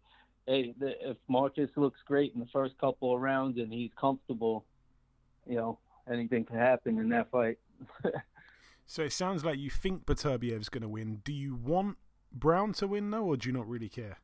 Hey, 0.47 0.75
if 0.79 1.17
Marcus 1.27 1.71
looks 1.75 1.99
great 2.05 2.35
in 2.35 2.39
the 2.39 2.45
first 2.53 2.77
couple 2.77 3.15
of 3.15 3.19
rounds 3.19 3.57
and 3.57 3.73
he's 3.73 3.89
comfortable, 3.99 4.63
you 5.47 5.55
know, 5.55 5.79
anything 6.11 6.45
can 6.45 6.57
happen 6.57 6.99
in 6.99 7.09
that 7.09 7.31
fight. 7.31 7.57
so 8.85 9.01
it 9.01 9.11
sounds 9.11 9.43
like 9.43 9.57
you 9.57 9.71
think 9.71 10.05
Beterbiev's 10.05 10.69
going 10.69 10.83
to 10.83 10.87
win. 10.87 11.21
Do 11.23 11.33
you 11.33 11.55
want 11.55 11.97
Browne 12.31 12.73
to 12.73 12.87
win 12.87 13.09
though, 13.09 13.23
or 13.23 13.37
do 13.37 13.49
you 13.49 13.53
not 13.53 13.67
really 13.67 13.89
care? 13.89 14.17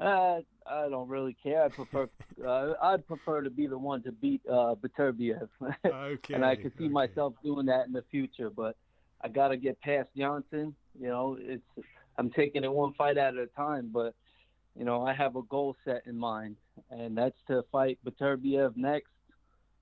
Uh, 0.00 0.40
I 0.66 0.88
don't 0.88 1.08
really 1.08 1.36
care. 1.42 1.64
I 1.64 1.68
prefer 1.68 2.08
uh, 2.46 2.72
I'd 2.82 3.06
prefer 3.06 3.42
to 3.42 3.50
be 3.50 3.66
the 3.66 3.78
one 3.78 4.02
to 4.04 4.12
beat 4.12 4.42
uh, 4.48 4.74
Beterbiev. 4.74 5.48
okay. 5.84 6.34
and 6.34 6.44
I 6.44 6.56
could 6.56 6.72
see 6.78 6.84
okay. 6.84 6.92
myself 6.92 7.34
doing 7.42 7.66
that 7.66 7.86
in 7.86 7.92
the 7.92 8.04
future, 8.10 8.50
but 8.50 8.76
I 9.20 9.28
got 9.28 9.48
to 9.48 9.56
get 9.56 9.80
past 9.80 10.08
Johnson. 10.16 10.74
You 10.98 11.08
know, 11.08 11.36
it's 11.40 11.62
I'm 12.18 12.30
taking 12.30 12.64
it 12.64 12.72
one 12.72 12.92
fight 12.94 13.16
at 13.16 13.36
a 13.36 13.46
time, 13.46 13.90
but 13.92 14.14
you 14.76 14.84
know, 14.84 15.06
I 15.06 15.14
have 15.14 15.36
a 15.36 15.42
goal 15.42 15.76
set 15.84 16.02
in 16.06 16.18
mind, 16.18 16.56
and 16.90 17.16
that's 17.16 17.38
to 17.46 17.64
fight 17.72 17.98
Beterbiev 18.04 18.76
next, 18.76 19.10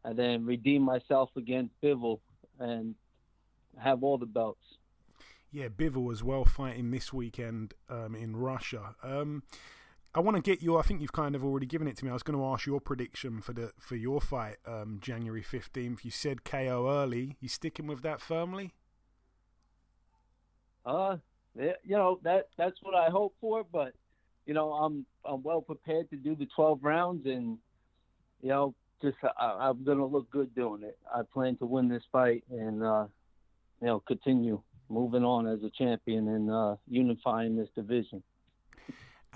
and 0.05 0.19
then 0.19 0.45
redeem 0.45 0.83
myself 0.83 1.31
against 1.37 1.75
Bivol 1.83 2.21
and 2.61 2.95
have 3.79 4.03
all 4.03 4.19
the 4.19 4.27
belts. 4.27 4.79
Yeah, 5.51 5.69
Bivol 5.69 6.13
as 6.13 6.23
well 6.23 6.45
fighting 6.45 6.91
this 6.91 7.13
weekend 7.13 7.75
um, 7.89 8.15
in 8.15 8.37
Russia. 8.37 8.95
Um, 9.03 9.43
I 10.15 10.21
want 10.21 10.37
to 10.37 10.43
get 10.43 10.63
you. 10.63 10.79
I 10.79 10.83
think 10.83 11.01
you've 11.01 11.13
kind 11.13 11.35
of 11.35 11.45
already 11.45 11.67
given 11.67 11.89
it 11.89 11.97
to 11.99 12.05
me. 12.05 12.11
I 12.11 12.15
was 12.15 12.23
going 12.23 12.39
to 12.39 12.45
ask 12.47 12.67
your 12.67 12.81
prediction 12.81 13.41
for 13.43 13.53
the 13.53 13.73
for 13.79 13.97
your 13.97 14.21
fight, 14.21 14.57
um, 14.67 14.99
January 15.01 15.43
fifteenth. 15.43 16.05
You 16.05 16.11
said 16.11 16.45
KO 16.45 16.89
early. 16.91 17.37
You 17.41 17.49
sticking 17.49 17.87
with 17.87 18.03
that 18.03 18.21
firmly? 18.21 18.73
Uh, 20.87 21.19
you 21.59 21.97
know 21.97 22.21
that 22.23 22.49
that's 22.57 22.77
what 22.83 22.95
I 22.95 23.11
hope 23.11 23.35
for. 23.41 23.65
But 23.65 23.95
you 24.47 24.55
know, 24.55 24.73
I'm 24.73 25.05
I'm 25.25 25.43
well 25.43 25.61
prepared 25.61 26.11
to 26.11 26.17
do 26.17 26.35
the 26.35 26.47
12 26.55 26.81
rounds, 26.83 27.27
and 27.27 27.59
you 28.43 28.49
know, 28.49 28.75
just 29.03 29.17
I, 29.39 29.69
am 29.69 29.85
gonna 29.85 30.07
look 30.07 30.31
good 30.31 30.55
doing 30.55 30.83
it. 30.83 30.99
I 31.13 31.23
plan 31.23 31.57
to 31.59 31.67
win 31.67 31.89
this 31.89 32.03
fight 32.13 32.45
and 32.51 32.83
uh, 32.83 33.07
you 33.81 33.87
know 33.89 34.01
continue 34.01 34.61
moving 34.89 35.25
on 35.25 35.47
as 35.47 35.63
a 35.65 35.71
champion 35.71 36.29
and 36.29 36.51
uh, 36.51 36.77
unifying 36.89 37.57
this 37.57 37.69
division. 37.75 38.23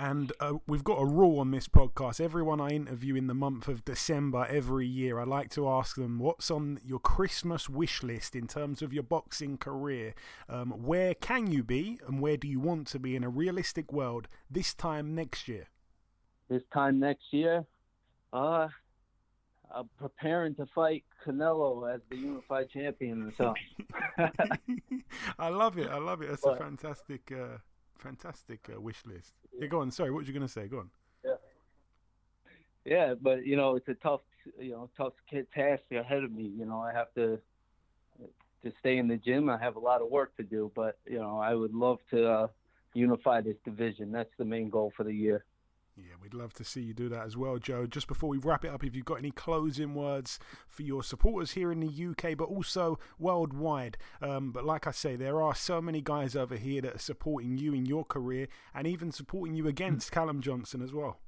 And 0.00 0.32
uh, 0.40 0.54
we've 0.66 0.82
got 0.82 0.94
a 0.94 1.04
rule 1.04 1.40
on 1.40 1.50
this 1.50 1.68
podcast. 1.68 2.22
Everyone 2.22 2.58
I 2.58 2.70
interview 2.70 3.16
in 3.16 3.26
the 3.26 3.34
month 3.34 3.68
of 3.68 3.84
December 3.84 4.46
every 4.48 4.86
year, 4.86 5.20
I 5.20 5.24
like 5.24 5.50
to 5.50 5.68
ask 5.68 5.94
them 5.96 6.18
what's 6.18 6.50
on 6.50 6.80
your 6.82 7.00
Christmas 7.00 7.68
wish 7.68 8.02
list 8.02 8.34
in 8.34 8.46
terms 8.46 8.80
of 8.80 8.94
your 8.94 9.02
boxing 9.02 9.58
career. 9.58 10.14
Um, 10.48 10.70
where 10.70 11.12
can 11.12 11.48
you 11.48 11.62
be 11.62 12.00
and 12.06 12.18
where 12.18 12.38
do 12.38 12.48
you 12.48 12.58
want 12.60 12.86
to 12.86 12.98
be 12.98 13.14
in 13.14 13.22
a 13.22 13.28
realistic 13.28 13.92
world 13.92 14.26
this 14.50 14.72
time 14.72 15.14
next 15.14 15.48
year? 15.48 15.68
This 16.48 16.62
time 16.72 16.98
next 16.98 17.30
year? 17.30 17.66
Uh, 18.32 18.68
I'm 19.70 19.90
preparing 19.98 20.54
to 20.54 20.66
fight 20.74 21.04
Canelo 21.26 21.94
as 21.94 22.00
the 22.08 22.16
unified 22.16 22.70
champion. 22.70 23.34
So 23.36 23.52
I 25.38 25.50
love 25.50 25.76
it. 25.76 25.90
I 25.90 25.98
love 25.98 26.22
it. 26.22 26.30
That's 26.30 26.40
but, 26.40 26.54
a 26.54 26.56
fantastic. 26.56 27.30
Uh, 27.30 27.58
fantastic 28.00 28.68
uh, 28.74 28.80
wish 28.80 29.04
list. 29.06 29.34
Yeah. 29.52 29.60
yeah, 29.62 29.66
go 29.68 29.80
on. 29.80 29.90
Sorry, 29.90 30.10
what 30.10 30.18
were 30.18 30.26
you 30.26 30.32
going 30.32 30.46
to 30.46 30.52
say? 30.52 30.66
Go 30.66 30.78
on. 30.78 30.90
Yeah. 31.24 31.34
Yeah, 32.84 33.14
but 33.20 33.44
you 33.44 33.56
know, 33.56 33.76
it's 33.76 33.88
a 33.88 33.94
tough, 33.94 34.22
you 34.58 34.70
know, 34.70 34.90
tough 34.96 35.12
task 35.54 35.82
ahead 35.92 36.24
of 36.24 36.32
me. 36.32 36.50
You 36.56 36.64
know, 36.64 36.80
I 36.80 36.92
have 36.92 37.12
to 37.14 37.38
to 38.62 38.72
stay 38.80 38.98
in 38.98 39.08
the 39.08 39.16
gym. 39.16 39.48
I 39.48 39.58
have 39.58 39.76
a 39.76 39.80
lot 39.80 40.02
of 40.02 40.08
work 40.08 40.36
to 40.36 40.42
do, 40.42 40.70
but 40.74 40.98
you 41.06 41.18
know, 41.18 41.38
I 41.38 41.54
would 41.54 41.74
love 41.74 41.98
to 42.10 42.28
uh, 42.28 42.46
unify 42.94 43.40
this 43.40 43.56
division. 43.64 44.12
That's 44.12 44.32
the 44.38 44.44
main 44.44 44.70
goal 44.70 44.92
for 44.96 45.04
the 45.04 45.12
year. 45.12 45.44
Yeah, 46.02 46.14
we'd 46.22 46.32
love 46.32 46.54
to 46.54 46.64
see 46.64 46.80
you 46.80 46.94
do 46.94 47.08
that 47.10 47.26
as 47.26 47.36
well, 47.36 47.58
Joe. 47.58 47.86
Just 47.86 48.08
before 48.08 48.30
we 48.30 48.38
wrap 48.38 48.64
it 48.64 48.70
up, 48.70 48.82
if 48.84 48.94
you've 48.94 49.04
got 49.04 49.18
any 49.18 49.30
closing 49.30 49.94
words 49.94 50.38
for 50.68 50.82
your 50.82 51.02
supporters 51.02 51.52
here 51.52 51.70
in 51.70 51.80
the 51.80 51.88
UK, 51.88 52.36
but 52.36 52.44
also 52.44 52.98
worldwide. 53.18 53.98
Um, 54.22 54.50
but 54.50 54.64
like 54.64 54.86
I 54.86 54.92
say, 54.92 55.16
there 55.16 55.42
are 55.42 55.54
so 55.54 55.82
many 55.82 56.00
guys 56.00 56.34
over 56.34 56.56
here 56.56 56.80
that 56.82 56.94
are 56.94 56.98
supporting 56.98 57.58
you 57.58 57.74
in 57.74 57.84
your 57.84 58.04
career 58.04 58.48
and 58.74 58.86
even 58.86 59.12
supporting 59.12 59.54
you 59.54 59.68
against 59.68 60.10
Callum 60.10 60.40
Johnson 60.40 60.80
as 60.80 60.92
well. 60.92 61.18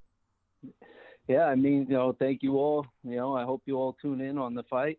Yeah, 1.29 1.45
I 1.45 1.55
mean, 1.55 1.87
you 1.89 1.97
know, 1.97 2.17
thank 2.19 2.43
you 2.43 2.57
all. 2.57 2.87
You 3.05 3.17
know, 3.17 3.37
I 3.37 3.45
hope 3.45 3.63
you 3.67 3.77
all 3.77 3.97
tune 4.01 4.21
in 4.21 4.39
on 4.39 4.55
the 4.55 4.63
fight. 4.65 4.99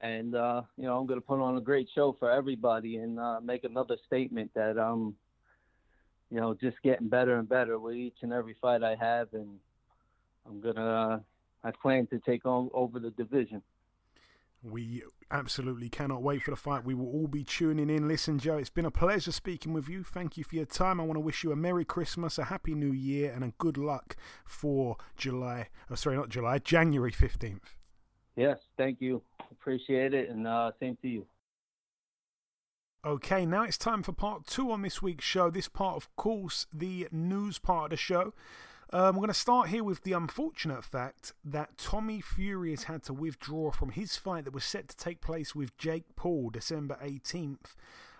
And, 0.00 0.34
uh, 0.34 0.62
you 0.76 0.84
know, 0.84 0.98
I'm 0.98 1.06
going 1.06 1.20
to 1.20 1.26
put 1.26 1.40
on 1.40 1.56
a 1.56 1.60
great 1.60 1.88
show 1.94 2.16
for 2.18 2.30
everybody 2.30 2.96
and 2.96 3.18
uh, 3.18 3.40
make 3.40 3.64
another 3.64 3.96
statement 4.06 4.50
that 4.54 4.78
I'm 4.78 5.14
you 6.34 6.40
know, 6.40 6.52
just 6.52 6.82
getting 6.82 7.06
better 7.06 7.36
and 7.36 7.48
better 7.48 7.78
with 7.78 7.94
each 7.94 8.16
and 8.22 8.32
every 8.32 8.56
fight 8.60 8.82
I 8.82 8.96
have, 8.96 9.28
and 9.34 9.60
I'm 10.44 10.60
gonna. 10.60 11.22
I 11.62 11.70
plan 11.70 12.08
to 12.08 12.18
take 12.18 12.44
on 12.44 12.70
over 12.74 12.98
the 12.98 13.10
division. 13.10 13.62
We 14.60 15.04
absolutely 15.30 15.88
cannot 15.88 16.22
wait 16.24 16.42
for 16.42 16.50
the 16.50 16.56
fight. 16.56 16.84
We 16.84 16.94
will 16.94 17.06
all 17.06 17.28
be 17.28 17.44
tuning 17.44 17.88
in. 17.88 18.08
Listen, 18.08 18.40
Joe, 18.40 18.58
it's 18.58 18.68
been 18.68 18.84
a 18.84 18.90
pleasure 18.90 19.30
speaking 19.30 19.72
with 19.72 19.88
you. 19.88 20.02
Thank 20.02 20.36
you 20.36 20.42
for 20.42 20.56
your 20.56 20.64
time. 20.64 21.00
I 21.00 21.04
want 21.04 21.16
to 21.16 21.20
wish 21.20 21.44
you 21.44 21.52
a 21.52 21.56
Merry 21.56 21.84
Christmas, 21.84 22.36
a 22.36 22.44
Happy 22.44 22.74
New 22.74 22.92
Year, 22.92 23.32
and 23.32 23.44
a 23.44 23.52
good 23.58 23.78
luck 23.78 24.16
for 24.44 24.96
July. 25.16 25.68
Oh, 25.88 25.94
sorry, 25.94 26.16
not 26.16 26.30
July, 26.30 26.58
January 26.58 27.12
15th. 27.12 27.60
Yes, 28.34 28.58
thank 28.76 29.00
you. 29.00 29.22
Appreciate 29.52 30.12
it, 30.14 30.30
and 30.30 30.48
uh, 30.48 30.72
same 30.80 30.98
to 31.00 31.08
you. 31.08 31.26
Okay, 33.06 33.44
now 33.44 33.64
it's 33.64 33.76
time 33.76 34.02
for 34.02 34.12
part 34.12 34.46
two 34.46 34.70
on 34.70 34.80
this 34.80 35.02
week's 35.02 35.26
show. 35.26 35.50
This 35.50 35.68
part, 35.68 35.96
of 35.96 36.16
course, 36.16 36.66
the 36.72 37.06
news 37.12 37.58
part 37.58 37.84
of 37.84 37.90
the 37.90 37.96
show. 37.98 38.32
Um, 38.94 39.16
we're 39.16 39.20
going 39.20 39.28
to 39.28 39.34
start 39.34 39.68
here 39.68 39.84
with 39.84 40.04
the 40.04 40.12
unfortunate 40.12 40.82
fact 40.82 41.34
that 41.44 41.76
Tommy 41.76 42.22
Fury 42.22 42.70
has 42.70 42.84
had 42.84 43.02
to 43.02 43.12
withdraw 43.12 43.70
from 43.70 43.90
his 43.90 44.16
fight 44.16 44.46
that 44.46 44.54
was 44.54 44.64
set 44.64 44.88
to 44.88 44.96
take 44.96 45.20
place 45.20 45.54
with 45.54 45.76
Jake 45.76 46.16
Paul 46.16 46.48
December 46.48 46.96
18th. 47.04 47.74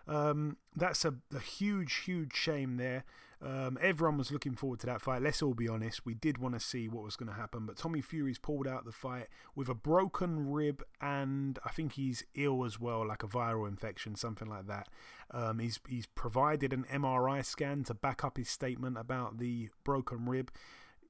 Um, 0.07 0.59
that's 0.77 1.07
a, 1.07 1.15
a, 1.35 1.41
huge, 1.41 1.95
huge 2.05 2.35
shame 2.35 2.77
there. 2.77 3.05
Um, 3.45 3.77
everyone 3.83 4.17
was 4.17 4.33
looking 4.33 4.55
forward 4.55 4.81
to 4.81 4.87
that 4.87 5.03
fight. 5.03 5.21
Let's 5.21 5.43
all 5.43 5.53
be 5.53 5.69
honest. 5.69 6.07
We 6.07 6.15
did 6.15 6.39
want 6.39 6.55
to 6.55 6.61
see 6.61 6.89
what 6.89 7.05
was 7.05 7.15
going 7.15 7.29
to 7.29 7.35
happen, 7.35 7.67
but 7.67 7.77
Tommy 7.77 8.01
Fury's 8.01 8.39
pulled 8.39 8.67
out 8.67 8.87
the 8.87 8.93
fight 8.93 9.27
with 9.55 9.69
a 9.69 9.75
broken 9.75 10.51
rib, 10.51 10.83
and 10.99 11.59
I 11.63 11.71
think 11.71 11.93
he's 11.93 12.25
ill 12.35 12.65
as 12.65 12.81
well, 12.81 13.07
like 13.07 13.23
a 13.23 13.29
viral 13.29 13.69
infection, 13.69 14.17
something 14.17 14.49
like 14.49 14.67
that. 14.69 14.89
Um, 15.31 15.59
he's 15.59 15.79
he's 15.87 16.07
provided 16.07 16.73
an 16.73 16.87
MRI 16.91 17.45
scan 17.45 17.85
to 17.85 17.95
back 17.95 18.25
up 18.25 18.39
his 18.39 18.49
statement 18.49 18.97
about 18.97 19.39
the 19.39 19.69
broken 19.85 20.27
rib. 20.27 20.51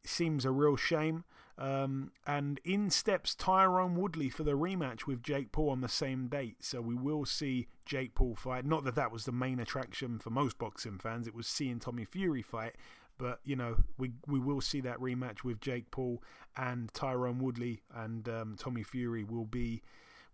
Seems 0.04 0.44
a 0.44 0.50
real 0.50 0.76
shame. 0.76 1.22
Um, 1.56 2.10
and 2.26 2.60
in 2.64 2.90
steps 2.90 3.34
Tyron 3.34 3.94
Woodley 3.94 4.28
for 4.28 4.42
the 4.42 4.52
rematch 4.52 5.06
with 5.06 5.22
Jake 5.22 5.52
Paul 5.52 5.70
on 5.70 5.82
the 5.82 5.88
same 5.88 6.26
date. 6.26 6.64
So 6.64 6.80
we 6.80 6.94
will 6.94 7.24
see 7.24 7.68
Jake 7.84 8.14
Paul 8.14 8.34
fight. 8.34 8.64
Not 8.64 8.84
that 8.84 8.96
that 8.96 9.12
was 9.12 9.24
the 9.24 9.32
main 9.32 9.60
attraction 9.60 10.18
for 10.18 10.30
most 10.30 10.58
boxing 10.58 10.98
fans, 10.98 11.26
it 11.26 11.34
was 11.34 11.46
seeing 11.46 11.78
Tommy 11.78 12.04
Fury 12.04 12.42
fight. 12.42 12.74
But, 13.16 13.38
you 13.44 13.54
know, 13.54 13.76
we, 13.96 14.10
we 14.26 14.40
will 14.40 14.60
see 14.60 14.80
that 14.80 14.98
rematch 14.98 15.44
with 15.44 15.60
Jake 15.60 15.92
Paul 15.92 16.20
and 16.56 16.92
Tyron 16.92 17.38
Woodley, 17.38 17.82
and 17.94 18.28
um, 18.28 18.56
Tommy 18.58 18.82
Fury 18.82 19.22
will 19.22 19.46
be 19.46 19.82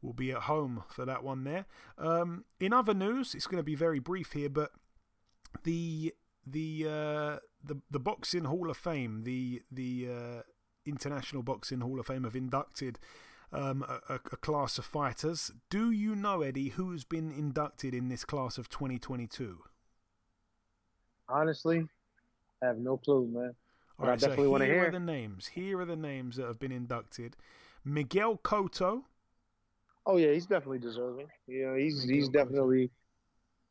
will 0.02 0.12
be 0.14 0.30
at 0.30 0.42
home 0.42 0.82
for 0.88 1.04
that 1.04 1.22
one 1.22 1.44
there. 1.44 1.66
Um, 1.98 2.46
in 2.58 2.72
other 2.72 2.94
news, 2.94 3.34
it's 3.34 3.46
going 3.46 3.58
to 3.60 3.62
be 3.62 3.74
very 3.74 3.98
brief 3.98 4.32
here, 4.32 4.48
but 4.48 4.70
the 5.64 6.14
the 6.46 6.86
uh, 6.86 7.36
the 7.62 7.80
the 7.90 8.00
boxing 8.00 8.44
Hall 8.44 8.70
of 8.70 8.78
Fame, 8.78 9.24
the 9.24 9.60
the 9.70 10.08
uh, 10.08 10.42
International 10.86 11.42
Boxing 11.42 11.80
Hall 11.80 12.00
of 12.00 12.06
Fame 12.06 12.24
have 12.24 12.36
inducted 12.36 12.98
um, 13.52 13.84
a, 14.08 14.14
a, 14.14 14.36
class 14.36 14.78
of 14.78 14.84
fighters. 14.84 15.50
Do 15.70 15.90
you 15.90 16.14
know, 16.14 16.42
Eddie, 16.42 16.70
who's 16.70 17.04
been 17.04 17.32
inducted 17.32 17.94
in 17.94 18.08
this 18.08 18.24
class 18.24 18.58
of 18.58 18.68
2022? 18.68 19.58
Honestly, 21.28 21.86
I 22.62 22.66
have 22.66 22.78
no 22.78 22.96
clue, 22.96 23.28
man. 23.32 23.54
All 23.98 24.06
right, 24.06 24.12
I 24.12 24.16
definitely 24.16 24.46
so 24.46 24.50
want 24.50 24.60
to 24.62 24.66
hear. 24.66 24.74
Here 24.76 24.88
are 24.88 24.92
the 24.92 25.00
names. 25.00 25.46
Here 25.48 25.80
are 25.80 25.84
the 25.84 25.96
names 25.96 26.36
that 26.36 26.46
have 26.46 26.58
been 26.58 26.72
inducted. 26.72 27.36
Miguel 27.84 28.38
Cotto. 28.38 29.02
Oh 30.06 30.16
yeah, 30.16 30.32
he's 30.32 30.46
definitely 30.46 30.78
deserving. 30.78 31.28
Yeah, 31.46 31.76
he's 31.76 32.06
Miguel 32.06 32.16
he's 32.16 32.28
definitely. 32.28 32.90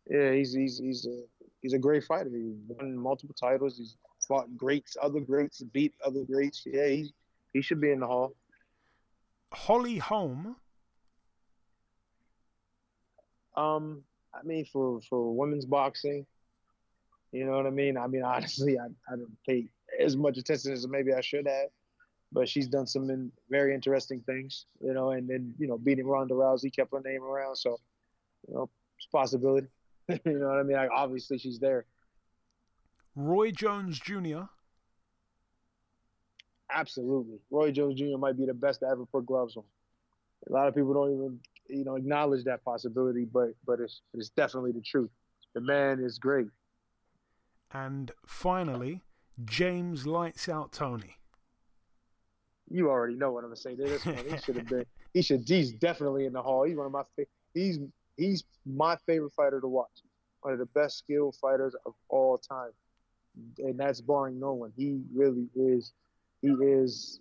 Yeah, 0.10 0.32
he's 0.34 0.54
he's 0.54 0.78
he's 0.78 1.06
a 1.06 1.24
he's 1.62 1.74
a 1.74 1.80
great 1.80 2.04
fighter. 2.04 2.30
He 2.30 2.54
won 2.68 2.98
multiple 2.98 3.36
titles. 3.40 3.78
He's 3.78 3.96
fought 4.30 4.56
greats, 4.56 4.96
other 5.02 5.20
greats, 5.20 5.62
beat 5.62 5.94
other 6.06 6.24
greats. 6.24 6.64
Yeah, 6.66 6.88
he 6.88 7.14
he 7.52 7.62
should 7.62 7.82
be 7.82 7.92
in 7.92 8.00
the 8.00 8.08
hall. 8.08 8.34
Holly 9.52 9.98
Holm. 9.98 10.56
Um, 13.58 14.04
I 14.34 14.44
mean, 14.44 14.64
for 14.72 15.02
for 15.02 15.36
women's 15.36 15.66
boxing, 15.66 16.26
you 17.34 17.46
know 17.46 17.58
what 17.58 17.66
I 17.66 17.72
mean. 17.72 17.98
I 17.98 18.08
mean, 18.08 18.24
honestly, 18.36 18.80
I 18.80 18.86
I 19.12 19.18
don't 19.18 19.38
pay 19.46 19.68
as 20.00 20.16
much 20.16 20.38
attention 20.38 20.72
as 20.72 20.88
maybe 20.88 21.12
I 21.14 21.22
should 21.22 21.48
have, 21.48 21.70
but 22.32 22.48
she's 22.48 22.68
done 22.68 22.86
some 22.86 23.10
in, 23.10 23.32
very 23.50 23.74
interesting 23.74 24.22
things, 24.22 24.66
you 24.80 24.94
know. 24.94 25.10
And 25.10 25.28
then 25.28 25.54
you 25.58 25.68
know, 25.68 25.78
beating 25.78 26.08
Ronda 26.08 26.36
Rousey 26.36 26.74
kept 26.74 26.94
her 26.94 27.02
name 27.02 27.24
around, 27.24 27.58
so 27.58 27.80
you 28.48 28.54
know, 28.54 28.70
it's 28.98 29.08
possibility. 29.08 29.68
you 30.08 30.40
know 30.40 30.48
what 30.48 30.60
I 30.60 30.64
mean? 30.64 30.78
Like, 30.78 30.92
obviously, 30.94 31.40
she's 31.40 31.60
there. 31.60 31.86
Roy 33.16 33.52
Jones 33.52 34.00
Jr. 34.00 34.44
Absolutely, 36.72 37.40
Roy 37.50 37.72
Jones 37.72 38.00
Jr. 38.00 38.18
might 38.18 38.38
be 38.38 38.46
the 38.46 38.54
best 38.54 38.82
to 38.82 38.88
ever 38.88 39.06
put 39.06 39.26
gloves 39.26 39.58
on. 39.58 39.64
A 40.48 40.54
lot 40.54 40.68
of 40.68 40.76
people 40.76 40.94
don't 40.94 41.14
even, 41.14 41.40
you 41.68 41.84
know, 41.84 41.96
acknowledge 41.96 42.44
that 42.46 42.64
possibility, 42.64 43.26
but 43.26 43.50
but 43.66 43.80
it's 43.80 44.02
it's 44.14 44.30
definitely 44.30 44.72
the 44.72 44.82
truth. 44.82 45.10
The 45.54 45.62
man 45.62 46.00
is 46.00 46.20
great. 46.20 46.48
And 47.72 48.12
finally, 48.26 49.02
James 49.46 50.06
lights 50.06 50.48
out 50.48 50.72
Toney. 50.72 51.18
You 52.70 52.90
already 52.90 53.16
know 53.16 53.32
what 53.32 53.44
I'm 53.44 53.50
gonna 53.50 53.56
say. 53.56 53.76
This 53.76 54.06
one, 54.06 54.18
he 54.18 54.38
should 54.38 54.56
have 54.56 54.68
been. 54.68 54.86
He 55.14 55.22
should. 55.22 55.44
He's 55.48 55.74
definitely 55.74 56.26
in 56.26 56.34
the 56.34 56.42
hall. 56.42 56.64
He's 56.64 56.78
one 56.78 56.86
of 56.86 56.92
my. 56.92 57.04
He's 57.54 57.80
he's 58.16 58.44
my 58.66 58.96
favorite 59.08 59.34
fighter 59.34 59.60
to 59.60 59.68
watch. 59.68 59.90
One 60.42 60.54
of 60.54 60.60
the 60.60 60.68
best 60.68 61.00
skilled 61.00 61.36
fighters 61.42 61.76
of 61.86 61.94
all 62.10 62.38
time 62.38 62.72
and 63.60 63.80
that's 63.80 64.02
barring 64.02 64.40
no 64.40 64.54
one. 64.54 64.72
He 64.76 65.02
really 65.14 65.48
is. 65.56 65.94
He 66.42 66.50
is 66.50 67.20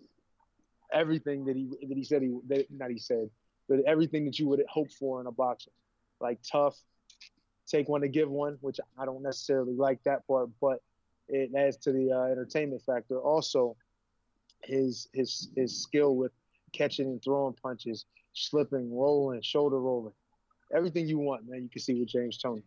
everything 0.93 1.45
that 1.45 1.57
he 1.57 1.69
that 1.89 1.97
he 1.97 2.05
said 2.05 2.23
he 2.23 2.39
that, 2.49 2.67
not 2.71 2.91
he 2.91 2.99
said, 2.99 3.31
but 3.69 3.81
everything 3.87 4.25
that 4.27 4.39
you 4.39 4.49
would 4.49 4.63
hope 4.69 4.91
for 4.93 5.21
in 5.21 5.27
a 5.27 5.33
boxer. 5.33 5.71
Like 6.21 6.41
tough, 6.43 6.77
take 7.67 7.89
one 7.89 8.01
to 8.01 8.09
give 8.09 8.31
one, 8.31 8.59
which 8.61 8.81
I 8.99 9.05
don't 9.05 9.23
necessarily 9.23 9.75
like 9.75 10.03
that 10.05 10.27
part, 10.27 10.51
but 10.61 10.81
it 11.29 11.51
adds 11.57 11.77
to 11.79 11.93
the 11.93 12.13
uh, 12.13 12.25
entertainment 12.25 12.83
factor. 12.83 13.19
Also, 13.21 13.77
his 14.63 15.09
his 15.13 15.49
his 15.57 15.83
skill 15.83 16.17
with 16.17 16.33
catching 16.73 17.07
and 17.07 17.23
throwing 17.23 17.55
punches, 17.55 18.07
slipping, 18.33 18.95
rolling, 18.95 19.43
shoulder 19.43 19.81
rolling, 19.81 20.15
everything 20.75 21.07
you 21.07 21.19
want, 21.19 21.49
man. 21.49 21.63
You 21.63 21.69
can 21.69 21.81
see 21.81 21.95
with 21.95 22.09
James 22.09 22.39
Toney. 22.39 22.63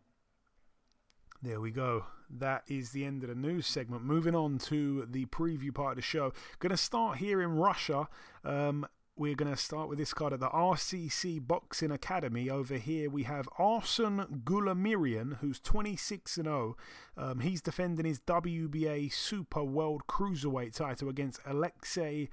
There 1.41 1.60
we 1.60 1.72
go. 1.72 2.06
That 2.38 2.63
is 2.67 2.91
the 2.91 3.05
end 3.05 3.23
of 3.23 3.29
the 3.29 3.36
news 3.36 3.67
segment. 3.67 4.03
Moving 4.03 4.36
on 4.36 4.57
to 4.59 5.05
the 5.09 5.25
preview 5.25 5.73
part 5.73 5.91
of 5.91 5.95
the 5.97 6.01
show. 6.01 6.34
Going 6.59 6.71
to 6.71 6.77
start 6.77 7.17
here 7.17 7.41
in 7.41 7.55
Russia. 7.55 8.07
Um, 8.45 8.88
we're 9.17 9.36
going 9.36 9.51
to 9.51 9.57
start 9.57 9.89
with 9.89 9.99
this 9.99 10.13
card 10.13 10.34
at 10.34 10.39
the 10.39 10.49
RCC 10.49 11.45
Boxing 11.45 11.91
Academy. 11.91 12.49
Over 12.49 12.75
here, 12.75 13.09
we 13.09 13.23
have 13.23 13.49
Arsen 13.59 14.43
Goulamirian, 14.43 15.38
who's 15.39 15.59
26 15.59 16.38
and 16.38 16.45
0. 16.45 16.77
Um, 17.17 17.39
he's 17.41 17.61
defending 17.61 18.05
his 18.05 18.21
WBA 18.21 19.11
Super 19.11 19.63
World 19.63 20.03
Cruiserweight 20.07 20.75
title 20.75 21.09
against 21.09 21.41
Alexei 21.45 22.29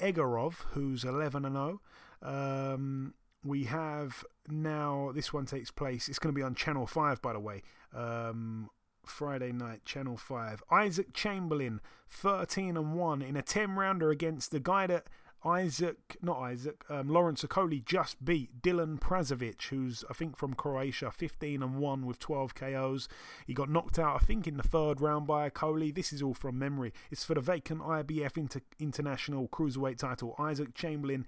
Egorov, 0.00 0.54
who's 0.70 1.04
11 1.04 1.44
and 1.44 1.54
0. 1.54 1.80
Um, 2.22 3.14
we 3.44 3.64
have 3.64 4.24
now, 4.48 5.12
this 5.14 5.32
one 5.32 5.46
takes 5.46 5.70
place, 5.70 6.08
it's 6.08 6.18
going 6.18 6.34
to 6.34 6.38
be 6.38 6.42
on 6.42 6.54
Channel 6.54 6.86
5, 6.86 7.22
by 7.22 7.32
the 7.32 7.40
way. 7.40 7.62
Um, 7.94 8.70
Friday 9.08 9.52
night, 9.52 9.84
Channel 9.84 10.16
5. 10.16 10.62
Isaac 10.70 11.12
Chamberlain, 11.12 11.80
13 12.08 12.76
and 12.76 12.94
1 12.94 13.22
in 13.22 13.36
a 13.36 13.42
10 13.42 13.76
rounder 13.76 14.10
against 14.10 14.50
the 14.50 14.60
guy 14.60 14.86
that 14.86 15.08
Isaac, 15.44 16.16
not 16.20 16.38
Isaac, 16.38 16.84
um, 16.90 17.08
Lawrence 17.08 17.44
Okolie 17.44 17.84
just 17.84 18.24
beat 18.24 18.60
Dylan 18.60 18.98
Prasovic, 18.98 19.62
who's 19.68 20.04
I 20.10 20.14
think 20.14 20.36
from 20.36 20.54
Croatia, 20.54 21.10
15 21.10 21.62
and 21.62 21.76
1 21.76 22.06
with 22.06 22.18
12 22.18 22.54
KOs. 22.54 23.08
He 23.46 23.54
got 23.54 23.70
knocked 23.70 23.98
out, 23.98 24.16
I 24.16 24.24
think, 24.24 24.48
in 24.48 24.56
the 24.56 24.62
third 24.62 25.00
round 25.00 25.26
by 25.26 25.48
Okolie. 25.48 25.94
This 25.94 26.12
is 26.12 26.22
all 26.22 26.34
from 26.34 26.58
memory. 26.58 26.92
It's 27.10 27.24
for 27.24 27.34
the 27.34 27.40
vacant 27.40 27.82
IBF 27.82 28.36
Inter- 28.36 28.60
International 28.80 29.48
Cruiserweight 29.48 29.98
title. 29.98 30.34
Isaac 30.38 30.74
Chamberlain 30.74 31.26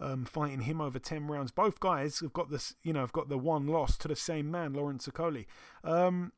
um, 0.00 0.24
fighting 0.24 0.62
him 0.62 0.80
over 0.80 0.98
10 0.98 1.26
rounds. 1.26 1.50
Both 1.50 1.80
guys 1.80 2.20
have 2.20 2.32
got 2.32 2.50
this, 2.50 2.74
you 2.82 2.92
know, 2.92 3.00
have 3.00 3.12
got 3.12 3.28
the 3.28 3.38
one 3.38 3.66
loss 3.66 3.98
to 3.98 4.08
the 4.08 4.16
same 4.16 4.50
man, 4.50 4.72
Lawrence 4.72 5.06
Okolie. 5.06 5.46
Um, 5.84 6.32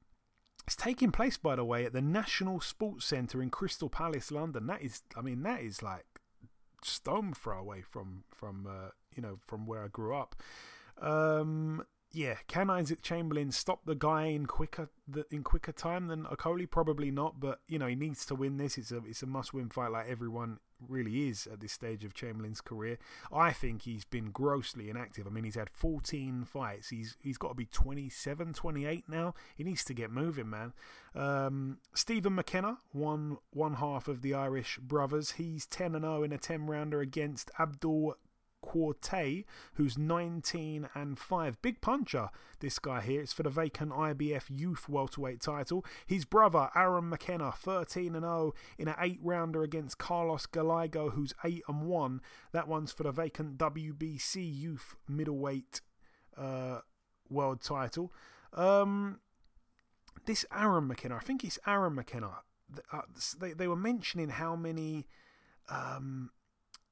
it's 0.67 0.77
taking 0.77 1.11
place, 1.11 1.37
by 1.37 1.57
the 1.57 1.65
way, 1.65 1.85
at 1.85 1.93
the 1.93 2.03
National 2.03 2.61
Sports 2.61 3.07
Centre 3.07 3.43
in 3.43 3.51
Crystal 3.51 3.89
Palace, 3.89 4.31
London. 4.31 4.67
That 4.67 4.83
is, 4.83 5.03
I 5.17 5.21
mean, 5.21 5.43
that 5.43 5.61
is 5.61 5.83
like 5.83 6.07
stone 6.85 7.33
throw 7.33 7.59
away 7.59 7.83
from 7.83 8.25
from 8.35 8.67
uh, 8.67 8.91
you 9.15 9.23
know 9.23 9.39
from 9.47 9.67
where 9.67 9.85
I 9.85 9.89
grew 9.89 10.15
up. 10.15 10.37
Um, 11.01 11.85
yeah, 12.13 12.37
can 12.47 12.71
Isaac 12.71 13.03
Chamberlain 13.03 13.53
stop 13.53 13.85
the 13.87 13.95
guy 13.95 14.27
in 14.27 14.47
quicker 14.47 14.91
in 15.31 15.43
quicker 15.43 15.73
time 15.73 16.09
than 16.09 16.25
Okolie? 16.25 16.71
Probably 16.71 17.11
not, 17.11 17.41
but 17.41 17.61
you 17.69 17.79
know 17.79 17.87
he 17.87 17.95
needs 17.95 18.27
to 18.27 18.35
win 18.35 18.59
this. 18.59 18.77
It's 18.77 18.93
a 18.93 18.99
it's 18.99 19.23
a 19.23 19.27
must 19.27 19.55
win 19.55 19.71
fight, 19.71 19.93
like 19.93 20.09
everyone 20.09 20.59
really 20.89 21.29
is 21.29 21.47
at 21.47 21.61
this 21.61 21.73
stage 21.73 22.05
of 22.05 22.15
Chamberlain's 22.15 22.61
career. 22.61 22.99
I 23.33 23.53
think 23.53 23.83
he's 23.83 24.05
been 24.05 24.31
grossly 24.31 24.91
inactive. 24.91 25.27
I 25.27 25.31
mean, 25.31 25.45
he's 25.45 25.55
had 25.55 25.71
14 25.71 26.45
fights. 26.45 26.91
He's 26.91 27.17
he's 27.23 27.39
got 27.39 27.49
to 27.49 27.55
be 27.55 27.67
27, 27.67 28.53
28 28.53 29.05
now. 29.09 29.35
He 29.57 29.65
needs 29.65 29.85
to 29.85 29.95
get 29.95 30.11
moving, 30.11 30.51
man. 30.51 30.73
Um, 31.15 31.79
Stephen 31.95 32.35
McKenna, 32.35 32.79
one 32.93 33.39
one 33.51 33.75
half 33.75 34.09
of 34.09 34.23
the 34.23 34.35
Irish 34.35 34.79
brothers. 34.79 35.33
He's 35.33 35.67
10 35.67 35.95
and 35.95 36.05
0 36.05 36.25
in 36.25 36.33
a 36.33 36.39
10 36.39 36.67
rounder 36.67 37.01
against 37.01 37.51
Abdul 37.59 38.17
Quartet, 38.63 39.45
who's 39.75 39.99
19 39.99 40.89
and 40.95 41.19
5. 41.19 41.61
Big 41.61 41.83
puncher, 41.83 42.31
this 42.61 42.79
guy 42.79 43.03
here. 43.03 43.21
It's 43.21 43.33
for 43.33 43.43
the 43.43 43.51
vacant 43.51 43.93
IBF 43.93 44.45
Youth 44.49 44.89
Welterweight 44.89 45.43
title. 45.43 45.85
His 46.07 46.25
brother, 46.25 46.71
Aaron 46.75 47.11
McKenna, 47.11 47.53
13 47.53 48.15
and 48.15 48.25
0 48.25 48.55
in 48.79 48.89
an 48.89 48.95
8 48.99 49.19
rounder 49.23 49.63
against 49.63 49.99
Carlos 49.99 50.47
Gallego, 50.47 51.11
who's 51.11 51.35
8 51.45 51.63
and 51.69 51.83
1. 51.83 52.21
That 52.53 52.69
one's 52.69 52.93
for 52.93 53.03
the 53.03 53.13
vacant 53.13 53.59
WBC 53.59 54.59
Youth 54.59 54.97
Middleweight 55.07 55.83
uh, 56.39 56.79
World 57.29 57.61
title. 57.61 58.13
Um, 58.55 59.21
this 60.25 60.47
Aaron 60.55 60.87
McKenna, 60.87 61.17
I 61.17 61.21
think 61.21 61.45
it's 61.45 61.59
Aaron 61.67 61.95
McKenna. 61.95 62.39
Uh, 62.91 63.03
they, 63.39 63.53
they 63.53 63.69
were 63.69 63.77
mentioning 63.77 64.31
how 64.31 64.57
many. 64.57 65.07
Um, 65.69 66.31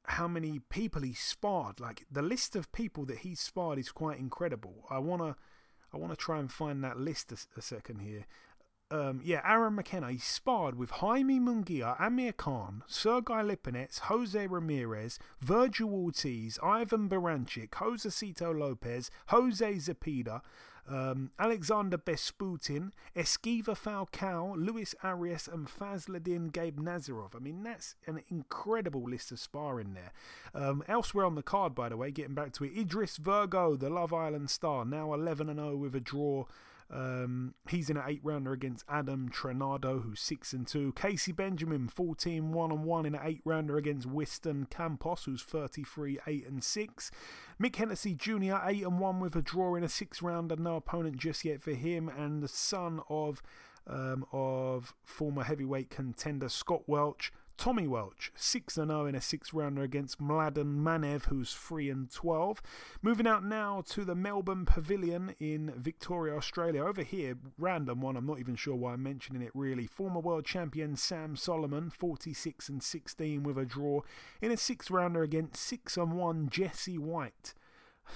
how 0.04 0.26
many 0.26 0.60
people 0.70 1.02
he 1.02 1.14
sparred. 1.14 1.80
Like 1.80 2.06
the 2.10 2.22
list 2.22 2.56
of 2.56 2.72
people 2.72 3.04
that 3.06 3.18
he 3.18 3.34
sparred 3.34 3.78
is 3.78 3.92
quite 3.92 4.18
incredible. 4.18 4.86
I 4.90 4.98
wanna 4.98 5.36
I 5.92 5.96
wanna 5.98 6.16
try 6.16 6.38
and 6.38 6.50
find 6.50 6.82
that 6.84 6.98
list 6.98 7.32
a, 7.32 7.38
a 7.58 7.62
second 7.62 8.00
here. 8.00 8.26
Um, 8.92 9.20
yeah, 9.22 9.40
Aaron 9.44 9.76
McKenna, 9.76 10.10
he 10.10 10.18
sparred 10.18 10.74
with 10.74 10.90
Jaime 10.90 11.38
Munguia, 11.38 11.94
Amir 12.00 12.32
Khan, 12.32 12.82
Sergey 12.88 13.34
Lipinets, 13.34 14.00
Jose 14.00 14.48
Ramirez, 14.48 15.16
Vergil 15.40 15.92
Ortiz, 15.92 16.58
Ivan 16.60 17.08
Baranchyk, 17.08 17.70
Josesito 17.70 18.52
Lopez, 18.52 19.08
Jose 19.28 19.74
Zepeda, 19.74 20.40
um, 20.88 21.30
Alexander 21.38 21.98
Besputin, 21.98 22.92
Esquiva 23.16 23.76
Falcao, 23.76 24.54
Luis 24.56 24.94
Arias, 25.02 25.48
and 25.48 25.68
Fazliddin 25.68 26.50
Gaibnazarov. 26.50 27.34
I 27.34 27.38
mean, 27.38 27.62
that's 27.62 27.96
an 28.06 28.22
incredible 28.30 29.02
list 29.02 29.32
of 29.32 29.38
sparring 29.38 29.94
there. 29.94 30.12
Um, 30.54 30.82
elsewhere 30.88 31.24
on 31.24 31.34
the 31.34 31.42
card, 31.42 31.74
by 31.74 31.88
the 31.88 31.96
way, 31.96 32.10
getting 32.10 32.34
back 32.34 32.52
to 32.54 32.64
it, 32.64 32.76
Idris 32.76 33.16
Virgo, 33.16 33.76
the 33.76 33.90
Love 33.90 34.12
Island 34.12 34.50
star, 34.50 34.84
now 34.84 35.12
11 35.12 35.54
0 35.54 35.76
with 35.76 35.94
a 35.94 36.00
draw 36.00 36.46
um, 36.92 37.54
he's 37.68 37.88
in 37.88 37.96
an 37.96 38.02
eight 38.06 38.20
rounder 38.22 38.52
against 38.52 38.84
Adam 38.88 39.28
Trenado, 39.28 40.02
who's 40.02 40.20
six 40.20 40.52
and 40.52 40.66
two. 40.66 40.92
Kaisee 40.92 41.34
Benjamin, 41.34 41.88
14 41.88 42.52
1 42.52 42.72
and 42.72 42.84
1 42.84 43.06
in 43.06 43.14
an 43.14 43.20
eight 43.22 43.42
rounder 43.44 43.76
against 43.76 44.06
Winston 44.06 44.66
Campos, 44.70 45.24
who's 45.24 45.42
33 45.42 46.18
8 46.26 46.46
and 46.46 46.64
6. 46.64 47.10
Mick 47.62 47.76
Hennessy 47.76 48.14
Jr., 48.14 48.56
8 48.64 48.82
and 48.82 48.98
1 48.98 49.20
with 49.20 49.36
a 49.36 49.42
draw 49.42 49.76
in 49.76 49.84
a 49.84 49.88
six 49.88 50.20
rounder. 50.20 50.56
No 50.56 50.76
opponent 50.76 51.16
just 51.16 51.44
yet 51.44 51.62
for 51.62 51.72
him. 51.72 52.08
And 52.08 52.42
the 52.42 52.48
son 52.48 53.00
of 53.08 53.40
um, 53.86 54.24
of 54.32 54.94
former 55.02 55.42
heavyweight 55.44 55.90
contender 55.90 56.48
Scott 56.48 56.82
Welch, 56.86 57.32
Tommy 57.60 57.86
Welch, 57.86 58.32
6 58.36 58.72
0 58.72 59.04
in 59.04 59.14
a 59.14 59.20
six 59.20 59.52
rounder 59.52 59.82
against 59.82 60.18
Mladen 60.18 60.78
Manev, 60.78 61.26
who's 61.26 61.52
3 61.52 61.90
and 61.90 62.10
12. 62.10 62.62
Moving 63.02 63.26
out 63.26 63.44
now 63.44 63.82
to 63.90 64.02
the 64.02 64.14
Melbourne 64.14 64.64
Pavilion 64.64 65.34
in 65.38 65.70
Victoria, 65.76 66.34
Australia. 66.34 66.82
Over 66.82 67.02
here, 67.02 67.36
random 67.58 68.00
one, 68.00 68.16
I'm 68.16 68.24
not 68.24 68.38
even 68.38 68.56
sure 68.56 68.74
why 68.74 68.94
I'm 68.94 69.02
mentioning 69.02 69.42
it 69.42 69.50
really. 69.52 69.86
Former 69.86 70.20
world 70.20 70.46
champion 70.46 70.96
Sam 70.96 71.36
Soliman, 71.36 71.92
46 71.92 72.70
and 72.70 72.82
16 72.82 73.42
with 73.42 73.58
a 73.58 73.66
draw 73.66 74.00
in 74.40 74.50
a 74.50 74.56
six 74.56 74.90
rounder 74.90 75.22
against 75.22 75.56
6 75.56 75.98
and 75.98 76.12
1 76.14 76.48
Jesse 76.48 76.96
White. 76.96 77.52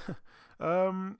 um, 0.58 1.18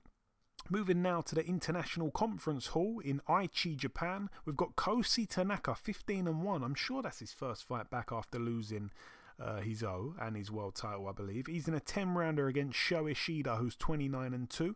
Moving 0.67 1.03
now 1.03 1.21
to 1.21 1.35
the 1.35 1.45
International 1.45 2.09
Conference 2.09 2.67
Hall 2.67 2.99
in 2.99 3.21
Aichi, 3.29 3.77
Japan, 3.77 4.29
we've 4.45 4.57
got 4.57 4.75
Kosei 4.75 5.29
Tanaka, 5.29 5.75
15 5.75 6.27
and 6.27 6.41
1. 6.41 6.63
I'm 6.63 6.73
sure 6.73 7.03
that's 7.03 7.19
his 7.19 7.31
first 7.31 7.67
fight 7.67 7.91
back 7.91 8.09
after 8.11 8.39
losing 8.39 8.89
uh, 9.39 9.57
his 9.57 9.83
O 9.83 10.15
and 10.19 10.35
his 10.35 10.49
world 10.49 10.73
title, 10.73 11.07
I 11.07 11.11
believe. 11.11 11.45
He's 11.45 11.67
in 11.67 11.75
a 11.75 11.79
10 11.79 12.15
rounder 12.15 12.47
against 12.47 12.79
Sho 12.79 13.07
Ishida, 13.07 13.57
who's 13.57 13.75
29 13.75 14.33
and 14.33 14.49
2. 14.49 14.75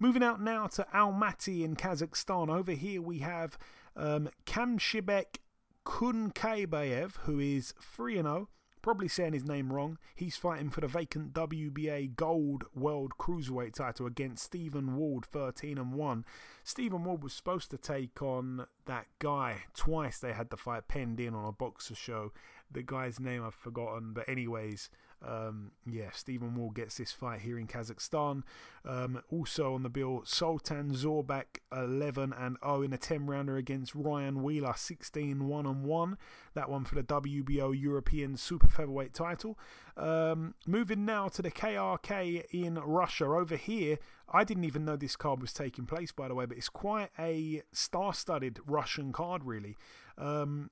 Moving 0.00 0.24
out 0.24 0.40
now 0.40 0.66
to 0.68 0.84
Almaty 0.92 1.62
in 1.62 1.76
Kazakhstan. 1.76 2.48
Over 2.48 2.72
here 2.72 3.00
we 3.00 3.20
have 3.20 3.56
um, 3.94 4.30
Kamshibek 4.44 5.38
Kunkaybayev, 5.86 7.16
who 7.22 7.38
is 7.38 7.74
3 7.80 8.18
and 8.18 8.26
0 8.26 8.48
probably 8.78 9.08
saying 9.08 9.32
his 9.32 9.44
name 9.44 9.72
wrong. 9.72 9.98
He's 10.14 10.36
fighting 10.36 10.70
for 10.70 10.80
the 10.80 10.88
vacant 10.88 11.32
WBA 11.32 12.16
Gold 12.16 12.64
World 12.74 13.12
Cruiserweight 13.18 13.74
title 13.74 14.06
against 14.06 14.44
Stephen 14.44 14.96
Ward, 14.96 15.24
13 15.26 15.78
and 15.78 15.92
1. 15.92 16.24
Stephen 16.64 17.04
Ward 17.04 17.22
was 17.22 17.32
supposed 17.32 17.70
to 17.70 17.78
take 17.78 18.22
on 18.22 18.66
that 18.86 19.06
guy 19.18 19.64
twice. 19.74 20.18
They 20.18 20.32
had 20.32 20.50
the 20.50 20.56
fight 20.56 20.88
penned 20.88 21.20
in 21.20 21.34
on 21.34 21.44
a 21.44 21.52
boxer 21.52 21.94
show. 21.94 22.32
The 22.70 22.82
guy's 22.82 23.18
name 23.18 23.44
I've 23.44 23.54
forgotten, 23.54 24.12
but 24.12 24.28
anyways, 24.28 24.90
um, 25.26 25.72
yeah, 25.84 26.10
Stephen 26.12 26.54
Wall 26.54 26.70
gets 26.70 26.96
this 26.96 27.10
fight 27.10 27.40
here 27.40 27.58
in 27.58 27.66
Kazakhstan. 27.66 28.42
Um, 28.84 29.20
also 29.30 29.74
on 29.74 29.82
the 29.82 29.88
bill, 29.88 30.22
Sultan 30.24 30.92
Zorbak 30.92 31.60
11 31.72 32.32
and 32.32 32.56
0 32.64 32.82
in 32.82 32.92
a 32.92 32.98
10 32.98 33.26
rounder 33.26 33.56
against 33.56 33.94
Ryan 33.94 34.42
Wheeler 34.42 34.74
16 34.76 35.46
1 35.46 35.66
and 35.66 35.84
1. 35.84 36.18
That 36.54 36.70
one 36.70 36.84
for 36.84 36.94
the 36.94 37.02
WBO 37.02 37.78
European 37.78 38.36
Super 38.36 38.68
Featherweight 38.68 39.12
title. 39.12 39.58
Um, 39.96 40.54
moving 40.66 41.04
now 41.04 41.28
to 41.28 41.42
the 41.42 41.50
KRK 41.50 42.44
in 42.52 42.74
Russia. 42.76 43.26
Over 43.26 43.56
here, 43.56 43.98
I 44.32 44.44
didn't 44.44 44.64
even 44.64 44.84
know 44.84 44.96
this 44.96 45.16
card 45.16 45.40
was 45.40 45.52
taking 45.52 45.86
place, 45.86 46.12
by 46.12 46.28
the 46.28 46.34
way, 46.34 46.46
but 46.46 46.56
it's 46.56 46.68
quite 46.68 47.10
a 47.18 47.62
star 47.72 48.14
studded 48.14 48.60
Russian 48.66 49.12
card, 49.12 49.44
really. 49.44 49.76
Um, 50.16 50.70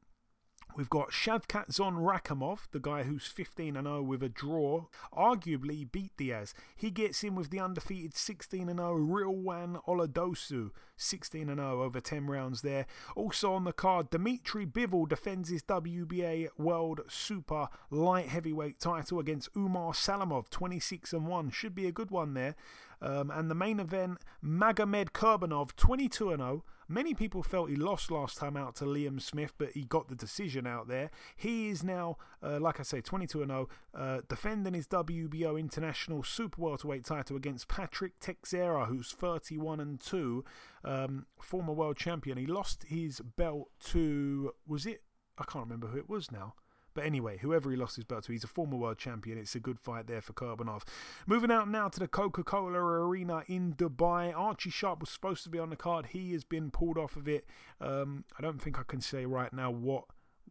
We've 0.76 0.90
got 0.90 1.10
Shavkat 1.10 1.70
Rakhimov, 1.70 2.70
the 2.70 2.78
guy 2.78 3.04
who's 3.04 3.26
15 3.26 3.74
0 3.82 4.02
with 4.02 4.22
a 4.22 4.28
draw, 4.28 4.84
arguably 5.10 5.90
beat 5.90 6.14
Diaz. 6.18 6.52
He 6.76 6.90
gets 6.90 7.24
in 7.24 7.34
with 7.34 7.48
the 7.48 7.60
undefeated 7.60 8.14
16 8.14 8.66
0 8.66 8.76
Rilwan 8.76 9.82
Oladosu, 9.88 10.72
16 10.98 11.46
0 11.46 11.82
over 11.82 11.98
10 11.98 12.26
rounds 12.26 12.60
there. 12.60 12.84
Also 13.14 13.54
on 13.54 13.64
the 13.64 13.72
card, 13.72 14.10
Dmitry 14.10 14.66
Bivol 14.66 15.08
defends 15.08 15.48
his 15.48 15.62
WBA 15.62 16.48
World 16.58 17.00
Super 17.08 17.68
Light 17.90 18.28
Heavyweight 18.28 18.78
title 18.78 19.18
against 19.18 19.48
Umar 19.56 19.94
Salamov, 19.94 20.50
26 20.50 21.14
1. 21.14 21.50
Should 21.52 21.74
be 21.74 21.86
a 21.86 21.92
good 21.92 22.10
one 22.10 22.34
there. 22.34 22.54
Um, 23.00 23.30
and 23.30 23.50
the 23.50 23.54
main 23.54 23.80
event, 23.80 24.18
Magomed 24.44 25.10
Kurbanov, 25.10 25.76
22 25.76 26.30
0 26.30 26.64
Many 26.88 27.14
people 27.14 27.42
felt 27.42 27.68
he 27.68 27.74
lost 27.74 28.12
last 28.12 28.38
time 28.38 28.56
out 28.56 28.76
to 28.76 28.84
Liam 28.84 29.20
Smith, 29.20 29.54
but 29.58 29.72
he 29.72 29.82
got 29.82 30.08
the 30.08 30.14
decision 30.14 30.68
out 30.68 30.86
there. 30.86 31.10
He 31.36 31.68
is 31.68 31.82
now, 31.82 32.16
uh, 32.40 32.60
like 32.60 32.78
I 32.78 32.84
say, 32.84 33.00
22 33.00 33.44
0, 33.44 33.68
uh, 33.92 34.20
defending 34.28 34.74
his 34.74 34.86
WBO 34.86 35.58
International 35.58 36.22
Super 36.22 36.62
Welterweight 36.62 37.04
title 37.04 37.36
against 37.36 37.66
Patrick 37.66 38.20
Teixeira, 38.20 38.86
who's 38.86 39.10
31 39.10 39.80
and 39.80 40.00
2, 40.00 40.44
um, 40.84 41.26
former 41.40 41.72
world 41.72 41.96
champion. 41.96 42.38
He 42.38 42.46
lost 42.46 42.84
his 42.84 43.20
belt 43.20 43.70
to, 43.86 44.52
was 44.66 44.86
it? 44.86 45.02
I 45.38 45.44
can't 45.44 45.64
remember 45.64 45.88
who 45.88 45.98
it 45.98 46.08
was 46.08 46.30
now. 46.30 46.54
But 46.96 47.04
anyway, 47.04 47.36
whoever 47.42 47.70
he 47.70 47.76
lost 47.76 47.96
his 47.96 48.06
belt 48.06 48.24
to, 48.24 48.32
he's 48.32 48.42
a 48.42 48.46
former 48.48 48.78
world 48.78 48.96
champion. 48.96 49.36
It's 49.36 49.54
a 49.54 49.60
good 49.60 49.78
fight 49.78 50.06
there 50.06 50.22
for 50.22 50.32
Kurbanov. 50.32 50.80
Moving 51.26 51.50
out 51.50 51.68
now 51.68 51.88
to 51.88 52.00
the 52.00 52.08
Coca 52.08 52.42
Cola 52.42 52.78
Arena 52.78 53.42
in 53.48 53.74
Dubai. 53.74 54.34
Archie 54.34 54.70
Sharp 54.70 55.00
was 55.00 55.10
supposed 55.10 55.44
to 55.44 55.50
be 55.50 55.58
on 55.58 55.68
the 55.68 55.76
card. 55.76 56.06
He 56.06 56.32
has 56.32 56.42
been 56.42 56.70
pulled 56.70 56.96
off 56.96 57.14
of 57.14 57.28
it. 57.28 57.44
Um, 57.82 58.24
I 58.38 58.40
don't 58.40 58.62
think 58.62 58.80
I 58.80 58.82
can 58.82 59.02
say 59.02 59.26
right 59.26 59.52
now 59.52 59.70
what 59.70 60.04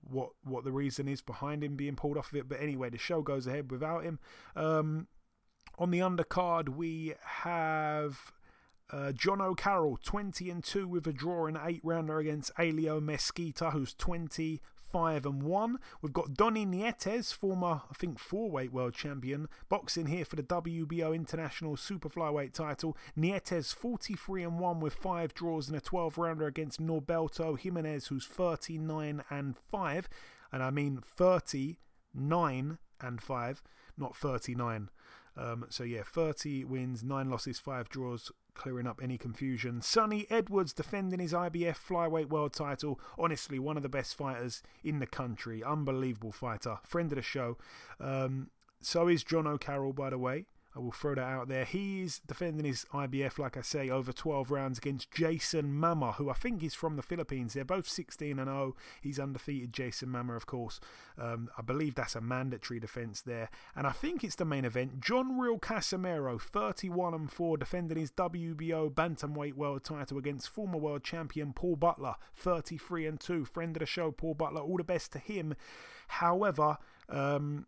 what 0.07 0.29
what 0.43 0.63
the 0.63 0.71
reason 0.71 1.07
is 1.07 1.23
behind 1.23 1.63
him 1.63 1.75
being 1.75 1.95
pulled 1.95 2.15
off 2.15 2.31
of 2.31 2.37
it. 2.37 2.47
But 2.47 2.61
anyway, 2.61 2.91
the 2.91 2.99
show 2.99 3.23
goes 3.23 3.47
ahead 3.47 3.71
without 3.71 4.03
him. 4.03 4.19
Um, 4.55 5.07
on 5.79 5.89
the 5.89 5.97
undercard, 5.97 6.69
we 6.69 7.15
have 7.23 8.33
uh, 8.91 9.13
Jono 9.13 9.57
Carroll, 9.57 9.97
20 10.03 10.51
and 10.51 10.63
2 10.63 10.87
with 10.87 11.07
a 11.07 11.11
draw 11.11 11.47
in 11.47 11.55
an 11.55 11.63
8 11.65 11.81
rounder 11.83 12.19
against 12.19 12.51
Alio 12.59 13.01
Mesquita, 13.01 13.71
who's 13.71 13.95
20 13.95 14.61
5 14.91 15.25
and 15.25 15.43
1. 15.43 15.79
We've 16.01 16.13
got 16.13 16.33
Donnie 16.33 16.65
Nietes, 16.65 17.31
former, 17.31 17.81
I 17.89 17.93
think, 17.95 18.19
four 18.19 18.49
weight 18.49 18.71
world 18.71 18.93
champion, 18.93 19.47
boxing 19.69 20.07
here 20.07 20.25
for 20.25 20.35
the 20.35 20.43
WBO 20.43 21.13
International 21.13 21.75
Super 21.77 22.09
Flyweight 22.09 22.53
title. 22.53 22.97
Nietes 23.15 23.73
43 23.73 24.43
and 24.43 24.59
1 24.59 24.79
with 24.79 24.93
5 24.93 25.33
draws 25.33 25.69
in 25.69 25.75
a 25.75 25.81
12 25.81 26.17
rounder 26.17 26.47
against 26.47 26.81
Norberto 26.81 27.57
Jimenez, 27.59 28.07
who's 28.07 28.25
39 28.25 29.23
and 29.29 29.57
5. 29.57 30.09
And 30.51 30.63
I 30.63 30.69
mean 30.69 31.01
39 31.03 32.77
and 33.01 33.21
5, 33.21 33.63
not 33.97 34.15
39. 34.15 34.89
Um, 35.37 35.65
so 35.69 35.83
yeah, 35.83 36.03
30 36.03 36.63
wins, 36.65 37.03
nine 37.03 37.29
losses, 37.29 37.59
five 37.59 37.89
draws, 37.89 38.31
clearing 38.55 38.87
up 38.87 38.99
any 39.03 39.17
confusion. 39.17 39.81
Sunny 39.81 40.25
Edwards 40.29 40.73
defending 40.73 41.19
his 41.19 41.33
IBF 41.33 41.77
flyweight 41.77 42.29
world 42.29 42.53
title. 42.53 42.99
Honestly, 43.17 43.59
one 43.59 43.77
of 43.77 43.83
the 43.83 43.89
best 43.89 44.15
fighters 44.15 44.63
in 44.83 44.99
the 44.99 45.05
country. 45.05 45.63
Unbelievable 45.63 46.31
fighter. 46.31 46.79
Friend 46.83 47.11
of 47.11 47.15
the 47.17 47.21
show. 47.21 47.57
Um, 47.99 48.49
so 48.81 49.07
is 49.07 49.23
Jono 49.23 49.59
Carroll, 49.59 49.93
by 49.93 50.09
the 50.09 50.17
way. 50.17 50.45
I 50.75 50.79
will 50.79 50.91
throw 50.91 51.15
that 51.15 51.21
out 51.21 51.47
there. 51.47 51.63
He's 51.63 52.19
defending 52.19 52.65
his 52.65 52.85
IBF, 52.93 53.39
like 53.39 53.55
I 53.55 53.61
say, 53.61 53.89
over 53.89 54.11
12 54.11 54.51
rounds 54.51 54.77
against 54.77 55.09
Jayson 55.09 55.73
Mama, 55.73 56.13
who 56.13 56.29
I 56.29 56.33
think 56.33 56.61
is 56.63 56.73
from 56.73 56.97
the 56.97 57.01
Philippines. 57.01 57.53
They're 57.53 57.63
both 57.63 57.87
16 57.87 58.37
and 58.37 58.49
0. 58.49 58.75
He's 59.01 59.17
undefeated, 59.17 59.71
Jayson 59.71 60.09
Mama, 60.09 60.35
of 60.35 60.45
course. 60.45 60.81
Um, 61.17 61.49
I 61.57 61.61
believe 61.61 61.95
that's 61.95 62.15
a 62.15 62.21
mandatory 62.21 62.81
defense 62.81 63.21
there. 63.21 63.49
And 63.73 63.87
I 63.87 63.91
think 63.91 64.23
it's 64.23 64.35
the 64.35 64.43
main 64.43 64.65
event. 64.65 64.99
John 64.99 65.39
Riel 65.39 65.59
Casimero, 65.59 66.41
31 66.41 67.13
and 67.13 67.31
4, 67.31 67.57
defending 67.57 67.97
his 67.97 68.11
WBO 68.11 68.93
Bantamweight 68.93 69.53
World 69.53 69.85
title 69.85 70.17
against 70.17 70.49
former 70.49 70.77
world 70.77 71.05
champion 71.05 71.53
Paul 71.53 71.77
Butler, 71.77 72.15
33 72.35 73.05
and 73.07 73.19
2. 73.19 73.45
Friend 73.45 73.73
of 73.77 73.79
the 73.79 73.85
show, 73.85 74.11
Paul 74.11 74.33
Butler. 74.33 74.61
All 74.61 74.77
the 74.77 74.83
best 74.83 75.13
to 75.13 75.19
him. 75.19 75.55
However, 76.07 76.77
um, 77.07 77.67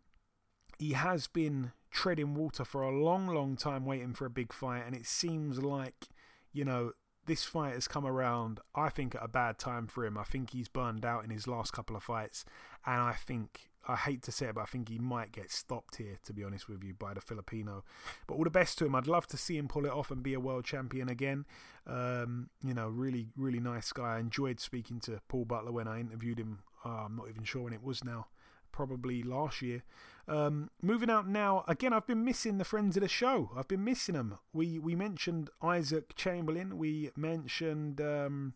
he 0.78 0.92
has 0.92 1.26
been 1.26 1.72
treading 1.90 2.34
water 2.34 2.64
for 2.64 2.82
a 2.82 2.96
long, 2.96 3.26
long 3.26 3.56
time 3.56 3.84
waiting 3.84 4.14
for 4.14 4.26
a 4.26 4.30
big 4.30 4.52
fight, 4.52 4.84
and 4.86 4.94
it 4.94 5.06
seems 5.06 5.58
like, 5.58 6.08
you 6.52 6.64
know, 6.64 6.92
this 7.26 7.44
fight 7.44 7.74
has 7.74 7.88
come 7.88 8.06
around, 8.06 8.60
I 8.74 8.88
think, 8.88 9.14
at 9.14 9.22
a 9.22 9.28
bad 9.28 9.58
time 9.58 9.86
for 9.86 10.04
him. 10.04 10.16
I 10.16 10.24
think 10.24 10.50
he's 10.50 10.68
burned 10.68 11.04
out 11.04 11.24
in 11.24 11.30
his 11.30 11.46
last 11.46 11.72
couple 11.72 11.96
of 11.96 12.02
fights, 12.02 12.44
and 12.86 13.00
I 13.00 13.12
think, 13.12 13.68
I 13.86 13.96
hate 13.96 14.22
to 14.22 14.32
say 14.32 14.46
it, 14.46 14.54
but 14.54 14.62
I 14.62 14.66
think 14.66 14.88
he 14.88 14.98
might 14.98 15.32
get 15.32 15.50
stopped 15.50 15.96
here, 15.96 16.18
to 16.24 16.32
be 16.32 16.44
honest 16.44 16.68
with 16.68 16.82
you, 16.84 16.94
by 16.94 17.14
the 17.14 17.20
Filipino. 17.20 17.84
But 18.26 18.34
all 18.34 18.44
the 18.44 18.50
best 18.50 18.78
to 18.78 18.86
him. 18.86 18.94
I'd 18.94 19.06
love 19.06 19.26
to 19.28 19.36
see 19.36 19.56
him 19.56 19.68
pull 19.68 19.86
it 19.86 19.92
off 19.92 20.10
and 20.10 20.22
be 20.22 20.34
a 20.34 20.40
world 20.40 20.64
champion 20.64 21.08
again. 21.08 21.46
Um, 21.86 22.50
you 22.62 22.74
know, 22.74 22.88
really, 22.88 23.28
really 23.36 23.60
nice 23.60 23.92
guy. 23.92 24.16
I 24.16 24.20
enjoyed 24.20 24.60
speaking 24.60 25.00
to 25.00 25.20
Paul 25.28 25.46
Butler 25.46 25.72
when 25.72 25.88
I 25.88 26.00
interviewed 26.00 26.38
him. 26.38 26.60
Uh, 26.84 27.04
I'm 27.06 27.16
not 27.16 27.28
even 27.28 27.44
sure 27.44 27.62
when 27.62 27.72
it 27.72 27.82
was 27.82 28.04
now 28.04 28.26
probably 28.72 29.22
last 29.22 29.62
year. 29.62 29.82
Um, 30.26 30.70
moving 30.82 31.08
out 31.08 31.26
now, 31.26 31.64
again, 31.66 31.92
I've 31.92 32.06
been 32.06 32.24
missing 32.24 32.58
the 32.58 32.64
friends 32.64 32.96
of 32.96 33.02
the 33.02 33.08
show. 33.08 33.50
I've 33.56 33.68
been 33.68 33.84
missing 33.84 34.14
them. 34.14 34.38
We 34.52 34.78
we 34.78 34.94
mentioned 34.94 35.48
Isaac 35.62 36.14
Chamberlain. 36.16 36.76
We 36.76 37.10
mentioned 37.16 38.00
um, 38.00 38.52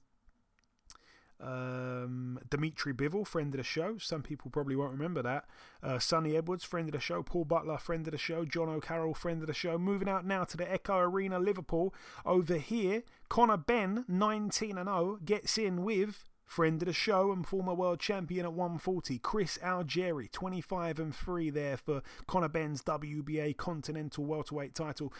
um, 1.42 2.38
Dmitry 2.48 2.92
Bivol, 2.92 3.26
friend 3.26 3.54
of 3.54 3.58
the 3.58 3.64
show. 3.64 3.98
Some 3.98 4.22
people 4.22 4.50
probably 4.50 4.76
won't 4.76 4.92
remember 4.92 5.22
that. 5.22 5.46
Uh, 5.82 5.98
Sunny 5.98 6.36
Edwards, 6.36 6.64
friend 6.64 6.88
of 6.88 6.92
the 6.92 7.00
show. 7.00 7.22
Paul 7.22 7.44
Butler, 7.44 7.78
friend 7.78 8.06
of 8.06 8.12
the 8.12 8.18
show. 8.18 8.44
Jono 8.44 8.82
Carroll, 8.82 9.14
friend 9.14 9.42
of 9.42 9.48
the 9.48 9.54
show. 9.54 9.78
Moving 9.78 10.08
out 10.08 10.24
now 10.24 10.44
to 10.44 10.56
the 10.56 10.70
Echo 10.70 10.98
Arena, 10.98 11.38
Liverpool. 11.38 11.94
Over 12.24 12.56
here, 12.56 13.02
Conor 13.28 13.56
Benn, 13.56 14.04
19 14.08 14.78
and 14.78 14.88
0, 14.88 15.18
gets 15.24 15.58
in 15.58 15.82
with 15.82 16.24
Friend 16.52 16.82
of 16.82 16.86
the 16.86 16.92
show 16.92 17.32
and 17.32 17.46
former 17.46 17.72
world 17.72 17.98
champion 17.98 18.44
at 18.44 18.52
140, 18.52 19.18
Chris 19.20 19.56
Algieri, 19.62 20.30
25 20.30 20.98
and 20.98 21.14
3 21.14 21.48
there 21.48 21.78
for 21.78 22.02
Conor 22.26 22.50
Benn's 22.50 22.82
WBA 22.82 23.56
Continental 23.56 24.26
Welterweight 24.26 24.74
title. 24.74 25.14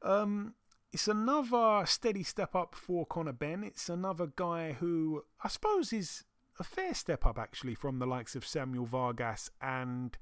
Um, 0.00 0.54
it's 0.90 1.06
another 1.06 1.84
steady 1.84 2.22
step 2.22 2.54
up 2.54 2.74
for 2.74 3.04
Conor 3.04 3.34
Benn. 3.34 3.64
It's 3.64 3.90
another 3.90 4.28
guy 4.34 4.76
who 4.80 5.26
I 5.44 5.48
suppose 5.48 5.92
is 5.92 6.24
a 6.58 6.64
fair 6.64 6.94
step 6.94 7.26
up 7.26 7.38
actually 7.38 7.74
from 7.74 7.98
the 7.98 8.06
likes 8.06 8.34
of 8.34 8.46
Samuel 8.46 8.86
Vargas 8.86 9.50
and 9.60 10.16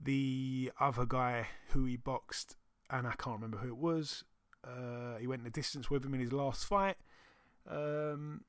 the 0.00 0.70
other 0.78 1.06
guy 1.06 1.48
who 1.70 1.86
he 1.86 1.96
boxed, 1.96 2.54
and 2.88 3.04
I 3.04 3.14
can't 3.18 3.34
remember 3.34 3.58
who 3.58 3.70
it 3.70 3.78
was. 3.78 4.22
Uh, 4.62 5.16
he 5.18 5.26
went 5.26 5.42
the 5.42 5.50
distance 5.50 5.90
with 5.90 6.04
him 6.04 6.14
in 6.14 6.20
his 6.20 6.32
last 6.32 6.66
fight. 6.66 6.98
Um, 7.68 8.44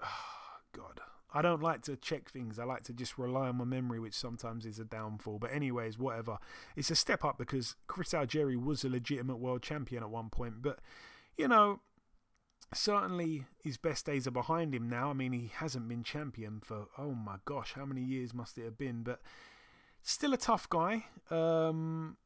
God. 0.76 1.00
I 1.32 1.42
don't 1.42 1.62
like 1.62 1.82
to 1.82 1.96
check 1.96 2.30
things. 2.30 2.58
I 2.58 2.64
like 2.64 2.82
to 2.84 2.92
just 2.92 3.18
rely 3.18 3.48
on 3.48 3.56
my 3.56 3.64
memory, 3.64 4.00
which 4.00 4.14
sometimes 4.14 4.64
is 4.64 4.78
a 4.78 4.84
downfall. 4.84 5.38
But, 5.38 5.52
anyways, 5.52 5.98
whatever. 5.98 6.38
It's 6.76 6.90
a 6.90 6.96
step 6.96 7.24
up 7.24 7.36
because 7.36 7.76
Chris 7.86 8.10
Algieri 8.10 8.56
was 8.56 8.84
a 8.84 8.88
legitimate 8.88 9.36
world 9.38 9.62
champion 9.62 10.02
at 10.02 10.10
one 10.10 10.30
point. 10.30 10.62
But, 10.62 10.78
you 11.36 11.48
know, 11.48 11.80
certainly 12.72 13.44
his 13.62 13.76
best 13.76 14.06
days 14.06 14.26
are 14.26 14.32
behind 14.32 14.74
him 14.74 14.88
now. 14.88 15.10
I 15.10 15.12
mean, 15.12 15.32
he 15.32 15.50
hasn't 15.56 15.88
been 15.88 16.02
champion 16.02 16.60
for, 16.64 16.86
oh 16.96 17.12
my 17.12 17.36
gosh, 17.44 17.74
how 17.74 17.84
many 17.84 18.02
years 18.02 18.32
must 18.32 18.56
it 18.56 18.64
have 18.64 18.78
been? 18.78 19.02
But 19.02 19.20
still 20.02 20.32
a 20.32 20.38
tough 20.38 20.68
guy. 20.68 21.06
Um, 21.30 22.16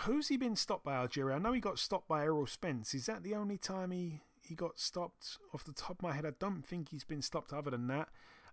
who's 0.00 0.28
he 0.28 0.36
been 0.36 0.56
stopped 0.56 0.84
by, 0.84 0.94
Algieri? 0.94 1.34
I 1.34 1.38
know 1.38 1.52
he 1.52 1.60
got 1.60 1.78
stopped 1.78 2.06
by 2.06 2.22
Errol 2.22 2.46
Spence. 2.46 2.94
Is 2.94 3.06
that 3.06 3.22
the 3.22 3.34
only 3.34 3.58
time 3.58 3.90
he 3.90 4.20
he 4.42 4.54
got 4.54 4.78
stopped 4.78 5.38
off 5.54 5.64
the 5.64 5.72
top 5.72 5.98
of 5.98 6.02
my 6.02 6.12
head. 6.12 6.26
I 6.26 6.32
don't 6.38 6.66
think 6.66 6.90
he's 6.90 7.04
been 7.04 7.22
stopped 7.22 7.52
other 7.52 7.70
than 7.70 7.86
that. 7.88 8.08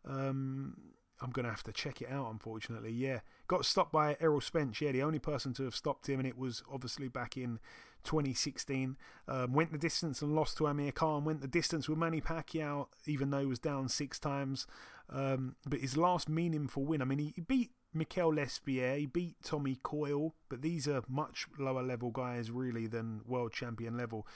Um, 0.06 0.76
I'm 1.22 1.32
going 1.32 1.46
to 1.46 1.52
have 1.52 1.64
to 1.64 1.72
check 1.72 2.02
it 2.02 2.10
out, 2.10 2.32
unfortunately. 2.32 2.92
Yeah. 2.92 3.20
Got 3.48 3.66
stopped 3.66 3.92
by 3.92 4.16
Errol 4.22 4.42
Spence. 4.42 4.80
Yeah, 4.80 4.92
the 4.92 5.04
only 5.04 5.20
person 5.20 5.54
to 5.56 5.64
have 5.64 5.76
stopped 5.76 6.08
him, 6.08 6.20
and 6.20 6.28
it 6.28 6.38
was 6.38 6.64
obviously 6.72 7.08
back 7.08 7.36
in 7.36 7.60
2016. 8.04 8.96
Um, 9.28 9.54
went 9.54 9.72
the 9.72 9.78
distance 9.78 10.22
and 10.22 10.34
lost 10.34 10.58
to 10.58 10.68
Amir 10.68 10.92
Khan. 10.92 11.26
Went 11.26 11.42
the 11.42 11.48
distance 11.48 11.90
with 11.90 11.98
Manny 11.98 12.22
Pacquiao, 12.22 12.88
even 13.06 13.32
though 13.32 13.42
he 13.42 13.46
was 13.46 13.60
down 13.60 13.90
six 13.90 14.20
times. 14.20 14.66
Um, 15.10 15.56
but 15.66 15.80
his 15.80 15.98
last 15.98 16.30
meaningful 16.30 16.86
win, 16.86 17.02
I 17.02 17.06
mean, 17.06 17.20
he, 17.20 17.34
he 17.36 17.42
beat 17.42 17.72
Mikel 17.94 18.34
Lespierre, 18.34 18.98
he 18.98 19.06
beat 19.08 19.38
Tommy 19.44 19.80
Coyle, 19.82 20.36
but 20.48 20.62
these 20.62 20.88
are 20.88 21.02
much 21.08 21.48
lower 21.58 21.82
level 21.82 22.12
guys, 22.12 22.52
really, 22.52 22.88
than 22.88 23.22
world 23.26 23.52
champion 23.52 23.98
level 23.98 24.28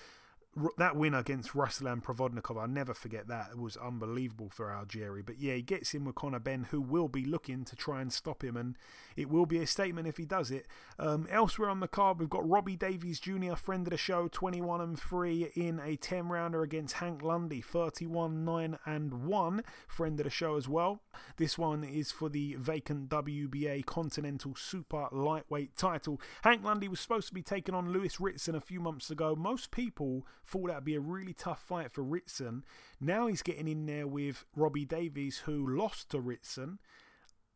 that 0.78 0.95
win 0.95 1.14
against 1.14 1.54
Ruslan 1.54 2.04
Provodnikov, 2.04 2.62
I'll 2.62 2.68
never 2.68 2.93
forget 2.93 3.28
that. 3.28 3.49
It 3.51 3.60
was 3.60 3.76
unbelievable 3.78 4.49
for 4.49 4.68
Algieri. 4.68 5.26
But 5.26 5.39
yeah, 5.39 5.56
he 5.56 5.62
gets 5.62 5.93
in 5.93 6.06
with 6.06 6.16
Conor 6.16 6.39
Benn, 6.39 6.68
who 6.70 6.80
will 6.80 7.08
be 7.08 7.26
looking 7.26 7.66
to 7.66 7.76
try 7.76 8.01
and 8.01 8.14
stop 8.14 8.43
him, 8.43 8.56
and 8.56 8.78
it 9.16 9.30
will 9.30 9.45
be 9.45 9.58
a 9.60 9.68
statement 9.68 10.08
if 10.08 10.18
he 10.18 10.26
does 10.26 10.51
it. 10.51 10.68
Um, 10.99 11.28
elsewhere 11.32 11.70
on 11.70 11.80
the 11.80 11.88
card, 11.88 12.20
we've 12.20 12.30
got 12.30 12.47
Robbie 12.47 12.76
Davies 12.76 13.20
Jr., 13.20 13.56
friend 13.56 13.88
of 13.88 13.91
the 13.91 13.97
show, 13.97 14.28
21 14.28 14.82
and 14.82 14.99
3 14.99 15.51
in 15.56 15.80
a 15.80 15.95
10 15.95 16.30
rounder 16.30 16.62
against 16.62 16.95
Hank 16.95 17.24
Lundy, 17.24 17.62
31 17.62 18.45
9 18.45 18.78
and 18.86 19.26
1, 19.26 19.64
friend 19.88 20.20
of 20.20 20.24
the 20.26 20.30
show 20.30 20.56
as 20.56 20.70
well. 20.70 21.01
This 21.38 21.58
one 21.58 21.84
is 21.84 22.12
for 22.12 22.30
the 22.30 22.56
vacant 22.60 23.10
WBA 23.10 23.86
Continental 23.86 24.54
Super 24.56 25.08
Lightweight 25.12 25.76
title. 25.76 26.22
Hank 26.43 26.64
Lundy 26.64 26.88
was 26.88 26.99
supposed 26.99 27.28
to 27.30 27.34
be 27.34 27.41
taking 27.41 27.74
on 27.74 27.91
Lewis 27.91 28.20
Ritson 28.20 28.56
a 28.56 28.62
few 28.62 28.80
months 28.80 29.10
ago. 29.10 29.36
Most 29.36 29.72
people 29.72 30.28
thought 30.46 30.68
that'd 30.68 30.84
be 30.84 30.96
a 30.96 31.00
really 31.00 31.34
tough 31.34 31.62
fight 31.62 31.91
for 31.91 32.04
Ritson. 32.04 32.64
Now 33.00 33.28
he's 33.28 33.41
getting 33.41 33.68
in 33.68 33.86
there 33.86 34.08
with 34.08 34.46
Robbie 34.56 34.86
Davies, 34.86 35.39
who 35.46 35.66
lost 35.66 36.10
to 36.12 36.20
Ritson. 36.20 36.80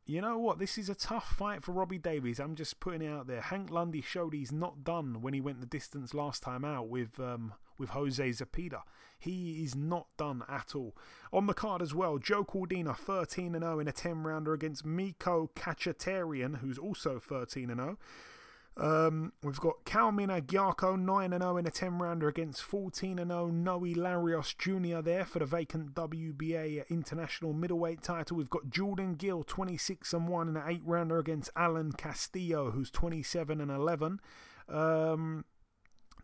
You 0.06 0.22
know 0.22 0.38
what? 0.38 0.58
This 0.58 0.78
is 0.78 0.88
a 0.88 0.96
tough 0.96 1.28
fight 1.28 1.64
for 1.64 1.74
Robbie 1.74 1.98
Davies. 1.98 2.40
I'm 2.40 2.56
just 2.56 2.80
putting 2.80 3.02
it 3.02 3.12
out 3.12 3.28
there. 3.28 3.42
Hank 3.42 3.70
Lundy 3.70 4.02
showed 4.02 4.34
he's 4.34 4.54
not 4.54 4.86
done 4.86 5.22
when 5.22 5.34
he 5.34 5.42
went 5.42 5.60
the 5.60 5.66
distance 5.66 6.14
last 6.14 6.42
time 6.42 6.64
out 6.64 6.88
with 6.88 7.20
um, 7.20 7.54
with 7.78 7.90
Jose 7.90 8.30
Zepeda. 8.30 8.84
He 9.20 9.64
is 9.64 9.76
not 9.76 10.08
done 10.18 10.44
at 10.48 10.76
all. 10.76 10.96
On 11.34 11.48
the 11.48 11.54
card 11.54 11.82
as 11.82 11.94
well, 11.94 12.20
Joe 12.20 12.46
Cordina 12.46 12.96
13 12.96 13.54
0 13.54 13.80
in 13.80 13.88
a 13.88 13.92
10 13.92 14.24
rounder 14.24 14.54
against 14.54 14.86
Miko 14.86 15.52
Khatchatryan, 15.56 16.60
who's 16.60 16.78
also 16.78 17.20
13 17.20 17.68
0. 17.68 17.98
Um, 18.80 19.34
we've 19.42 19.60
got 19.60 19.86
Kalmina 19.86 20.40
Gyarko 20.42 21.00
9 21.00 21.32
0 21.32 21.58
in 21.58 21.66
a 21.66 21.72
10 21.72 21.98
rounder 21.98 22.28
against 22.28 22.62
14 22.62 23.18
0 23.18 23.48
Noe 23.48 23.80
Larios 23.80 24.56
Jr. 24.56 25.02
there 25.02 25.26
for 25.26 25.40
the 25.40 25.46
vacant 25.46 25.96
WBA 25.96 26.88
International 26.90 27.54
Middleweight 27.54 28.04
title. 28.04 28.38
We've 28.38 28.50
got 28.50 28.70
Jordan 28.70 29.16
Gill 29.16 29.44
26 29.44 30.14
1 30.14 30.48
in 30.48 30.58
an 30.58 30.64
8 30.66 30.82
rounder 30.86 31.18
against 31.18 31.50
Alan 31.56 31.92
Castillo, 31.92 32.72
who's 32.72 32.92
27 32.92 33.60
and 33.60 33.72
11. 33.72 34.20
Um, 34.70 35.46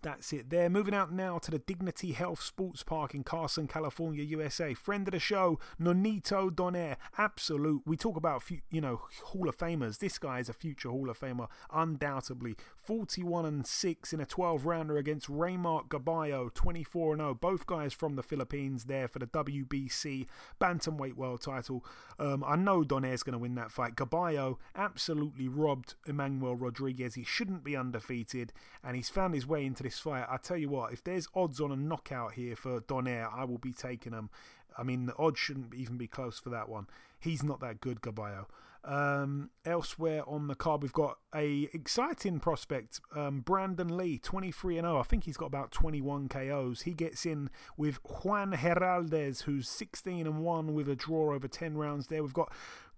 that's 0.04 0.32
it 0.34 0.50
there. 0.50 0.70
Moving 0.70 0.94
out 0.94 1.12
now 1.12 1.40
to 1.40 1.50
the 1.50 1.60
Dignity 1.60 2.12
Health 2.12 2.42
Sports 2.42 2.84
Park 2.84 3.16
in 3.16 3.24
Carson, 3.24 3.68
California, 3.68 4.24
USA. 4.24 4.74
Friend 4.74 5.08
of 5.08 5.14
the 5.14 5.20
show, 5.20 5.60
Nonito 5.82 6.52
Donaire. 6.52 6.98
Absolute. 7.18 7.82
We 7.86 7.98
talk 7.98 8.18
about, 8.18 8.44
you 8.70 8.82
know, 8.82 9.02
Hall 9.24 9.50
of 9.50 9.58
Famers. 9.58 10.00
This 10.00 10.20
guy 10.20 10.40
is 10.40 10.50
a 10.50 10.54
future 10.54 10.90
Hall 10.90 11.10
of 11.10 11.20
Famer, 11.20 11.48
undoubtedly. 11.72 12.56
41 12.84 13.46
and 13.46 13.66
6 13.66 14.14
in 14.14 14.20
a 14.20 14.26
12 14.26 14.66
rounder 14.66 14.98
against 14.98 15.30
Reymart 15.30 15.88
Gaballo, 15.88 16.54
24 16.54 17.14
and 17.14 17.22
0. 17.22 17.34
Both 17.36 17.66
guys 17.66 17.94
from 17.94 18.16
the 18.16 18.24
Philippines 18.24 18.86
there 18.86 19.08
for 19.08 19.20
the 19.20 19.28
WBC 19.28 20.28
Bantamweight 20.60 21.14
World 21.14 21.42
title. 21.42 21.86
Um, 22.20 22.44
I 22.46 22.58
know 22.58 22.84
Donaire's 22.84 23.24
going 23.24 23.34
to 23.34 23.40
win 23.40 23.56
that 23.56 23.72
fight. 23.72 23.96
Gaballo 23.96 24.58
absolutely 24.76 25.48
robbed 25.48 25.96
Emmanuel 26.06 26.56
Rodriguez. 26.56 27.16
He 27.16 27.24
shouldn't 27.24 27.64
be 27.64 27.78
undefeated, 27.78 28.52
and 28.84 28.96
he's 28.98 29.10
found 29.10 29.34
his 29.34 29.48
way 29.48 29.66
into 29.66 29.84
this 29.84 30.00
fight, 30.00 30.26
I 30.30 30.38
tell 30.38 30.58
you 30.58 30.70
what, 30.70 30.92
if 30.92 31.04
there's 31.04 31.28
odds 31.34 31.62
on 31.62 31.72
a 31.72 31.76
knockout 31.78 32.34
here 32.34 32.56
for 32.56 32.82
Donaire, 32.82 33.34
I 33.34 33.46
will 33.46 33.58
be 33.58 33.72
taking 33.72 34.12
them. 34.12 34.30
I 34.78 34.84
mean, 34.84 35.06
the 35.06 35.18
odds 35.18 35.40
shouldn't 35.40 35.74
even 35.74 35.98
be 35.98 36.08
close 36.08 36.40
for 36.40 36.50
that 36.50 36.68
one. 36.68 36.88
He's 37.20 37.44
not 37.44 37.60
that 37.62 37.80
good, 37.80 38.02
Gaballo. 38.02 38.46
Um, 38.86 39.52
elsewhere 39.66 40.24
on 40.28 40.48
the 40.48 40.56
card, 40.56 40.82
we've 40.82 40.92
got 40.92 41.18
a 41.34 41.70
exciting 41.74 42.40
prospect, 42.40 43.00
um, 43.16 43.40
Brandon 43.40 43.96
Lee, 43.96 44.18
23 44.18 44.78
and 44.78 44.86
0. 44.86 45.00
I 45.00 45.04
think 45.04 45.24
he's 45.24 45.38
got 45.38 45.46
about 45.46 45.72
21 45.72 46.28
KOs. 46.28 46.82
He 46.82 46.94
gets 46.94 47.26
in 47.26 47.50
with 47.78 48.00
Juan 48.04 48.52
Heraldez, 48.52 49.44
who's 49.44 49.70
16 49.70 50.28
and 50.28 50.40
1 50.40 50.74
with 50.74 50.90
a 50.90 50.96
draw 50.96 51.34
over 51.34 51.48
10 51.48 51.78
rounds 51.78 52.08
there. 52.08 52.22
We've 52.22 52.34
got 52.34 52.52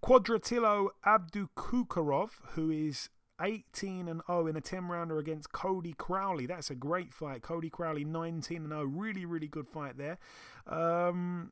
Kudratillo 0.04 0.88
Abdukakhorov, 1.06 2.32
who 2.54 2.72
is 2.72 3.10
18 3.42 4.08
and 4.08 4.22
0 4.28 4.48
in 4.48 4.56
a 4.56 4.62
10 4.62 4.88
rounder 4.88 5.20
against 5.20 5.52
Cody 5.52 5.94
Crowley. 5.94 6.46
That's 6.46 6.70
a 6.70 6.76
great 6.76 7.14
fight. 7.14 7.42
Cody 7.42 7.70
Crowley 7.70 8.06
19 8.06 8.64
and 8.64 8.72
0. 8.72 8.84
Really, 8.86 9.26
really 9.26 9.48
good 9.48 9.68
fight 9.68 9.98
there. 9.98 10.18
Um, 10.68 11.52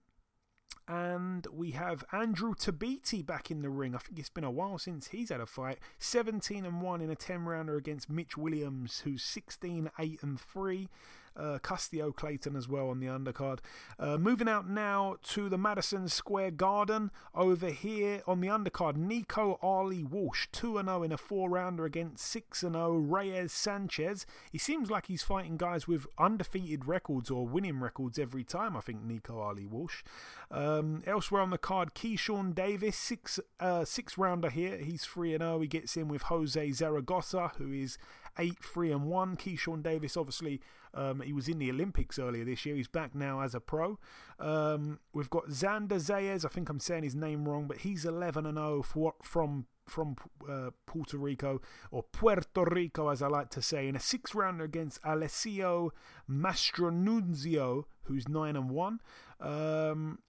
and 0.88 1.48
we 1.52 1.72
have 1.72 2.04
Andrew 2.12 2.54
Tabiti 2.54 3.26
back 3.26 3.50
in 3.50 3.62
the 3.62 3.70
ring. 3.70 3.96
I 3.96 4.00
think 4.00 4.20
it's 4.20 4.30
been 4.30 4.44
a 4.44 4.52
while 4.52 4.78
since 4.78 5.08
he's 5.08 5.30
had 5.30 5.42
a 5.42 5.46
fight. 5.46 5.80
17 6.00 6.66
and 6.66 6.82
1 6.82 7.02
in 7.02 7.10
a 7.10 7.16
10 7.16 7.46
rounder 7.46 7.78
against 7.78 8.10
Mitch 8.10 8.38
Williams, 8.38 9.02
who's 9.02 9.24
16 9.24 9.90
8 9.98 10.20
and 10.24 10.40
3 10.40 10.90
uh, 11.36 11.60
Clayton 11.60 12.56
as 12.56 12.68
well 12.68 12.90
on 12.90 13.00
the 13.00 13.08
undercard. 13.08 13.60
Uh, 14.00 14.18
moving 14.18 14.48
out 14.48 14.70
now 14.70 15.18
to 15.24 15.50
the 15.50 15.58
Madison 15.58 16.08
Square 16.08 16.52
Garden. 16.52 17.12
Over 17.34 17.70
here 17.70 18.22
on 18.28 18.42
the 18.42 18.48
undercard, 18.48 18.96
Nico 18.96 19.58
Ali 19.62 20.04
Walsh, 20.04 20.48
2 20.52 20.82
0 20.84 21.04
in 21.04 21.12
a 21.12 21.18
four 21.18 21.50
rounder 21.50 21.86
against 21.86 22.26
6 22.26 22.62
0 22.62 22.94
Reyes 22.98 23.52
Sanchez. 23.52 24.26
He 24.52 24.58
seems 24.58 24.90
like 24.90 25.08
he's 25.08 25.24
fighting 25.24 25.58
guys 25.58 25.88
with 25.88 26.06
undefeated 26.18 26.86
records 26.88 27.30
or 27.30 27.48
winning 27.48 27.80
records 27.80 28.20
every 28.20 28.44
time, 28.44 28.78
I 28.78 28.82
think, 28.82 29.04
Nico 29.04 29.40
Ali 29.40 29.66
Walsh. 29.66 30.04
Um, 30.52 31.02
elsewhere 31.08 31.42
on 31.42 31.50
the 31.50 31.58
card, 31.58 31.96
Keyshawn 31.96 32.54
Davis, 32.54 32.96
six 32.96 33.40
uh, 33.60 33.86
six 33.86 34.18
rounder 34.18 34.50
here. 34.50 34.78
He's 34.78 35.06
3 35.06 35.38
0. 35.38 35.60
He 35.62 35.68
gets 35.68 35.98
in 35.98 36.08
with 36.08 36.24
Jose 36.24 36.72
Zaragoza, 36.72 37.52
who 37.58 37.72
is 37.72 37.98
8 38.38 38.58
3 38.60 38.92
and 38.92 39.06
1. 39.06 39.38
Keyshawn 39.38 39.84
Davis, 39.84 40.18
obviously, 40.18 40.62
um, 40.94 41.22
he 41.22 41.34
was 41.34 41.48
in 41.48 41.60
the 41.60 41.70
Olympics 41.70 42.20
earlier 42.20 42.46
this 42.46 42.66
year. 42.66 42.76
He's 42.76 42.88
back 42.88 43.16
now 43.16 43.42
as 43.42 43.56
a 43.56 43.60
pro. 43.60 44.00
Um, 44.40 45.00
we've 45.14 45.30
got 45.30 45.48
Xander 45.48 46.00
Zayas. 46.00 46.46
I 46.46 46.50
think 46.50 46.70
I'm 46.70 46.80
saying 46.80 47.04
his 47.04 47.16
name 47.16 47.48
wrong, 47.48 47.68
but 47.68 47.78
he's 47.78 48.06
11 48.06 48.46
and 48.46 48.58
0 48.58 48.84
for, 48.84 49.14
from 49.22 49.68
from 49.86 50.16
uh, 50.50 50.70
Puerto 50.86 51.18
Rico 51.18 51.62
or 51.92 52.04
Puerto 52.04 52.64
Rico, 52.72 53.10
as 53.10 53.22
I 53.22 53.28
like 53.28 53.50
to 53.50 53.62
say, 53.62 53.90
in 53.90 53.98
a 53.98 54.00
six 54.00 54.34
rounder 54.34 54.64
against 54.64 55.00
Alessio 55.04 55.92
Mastronunzio, 56.30 57.84
who's 58.04 58.30
nine 58.30 58.56
and 58.56 58.70
one. 58.70 59.02
Um, 59.42 60.20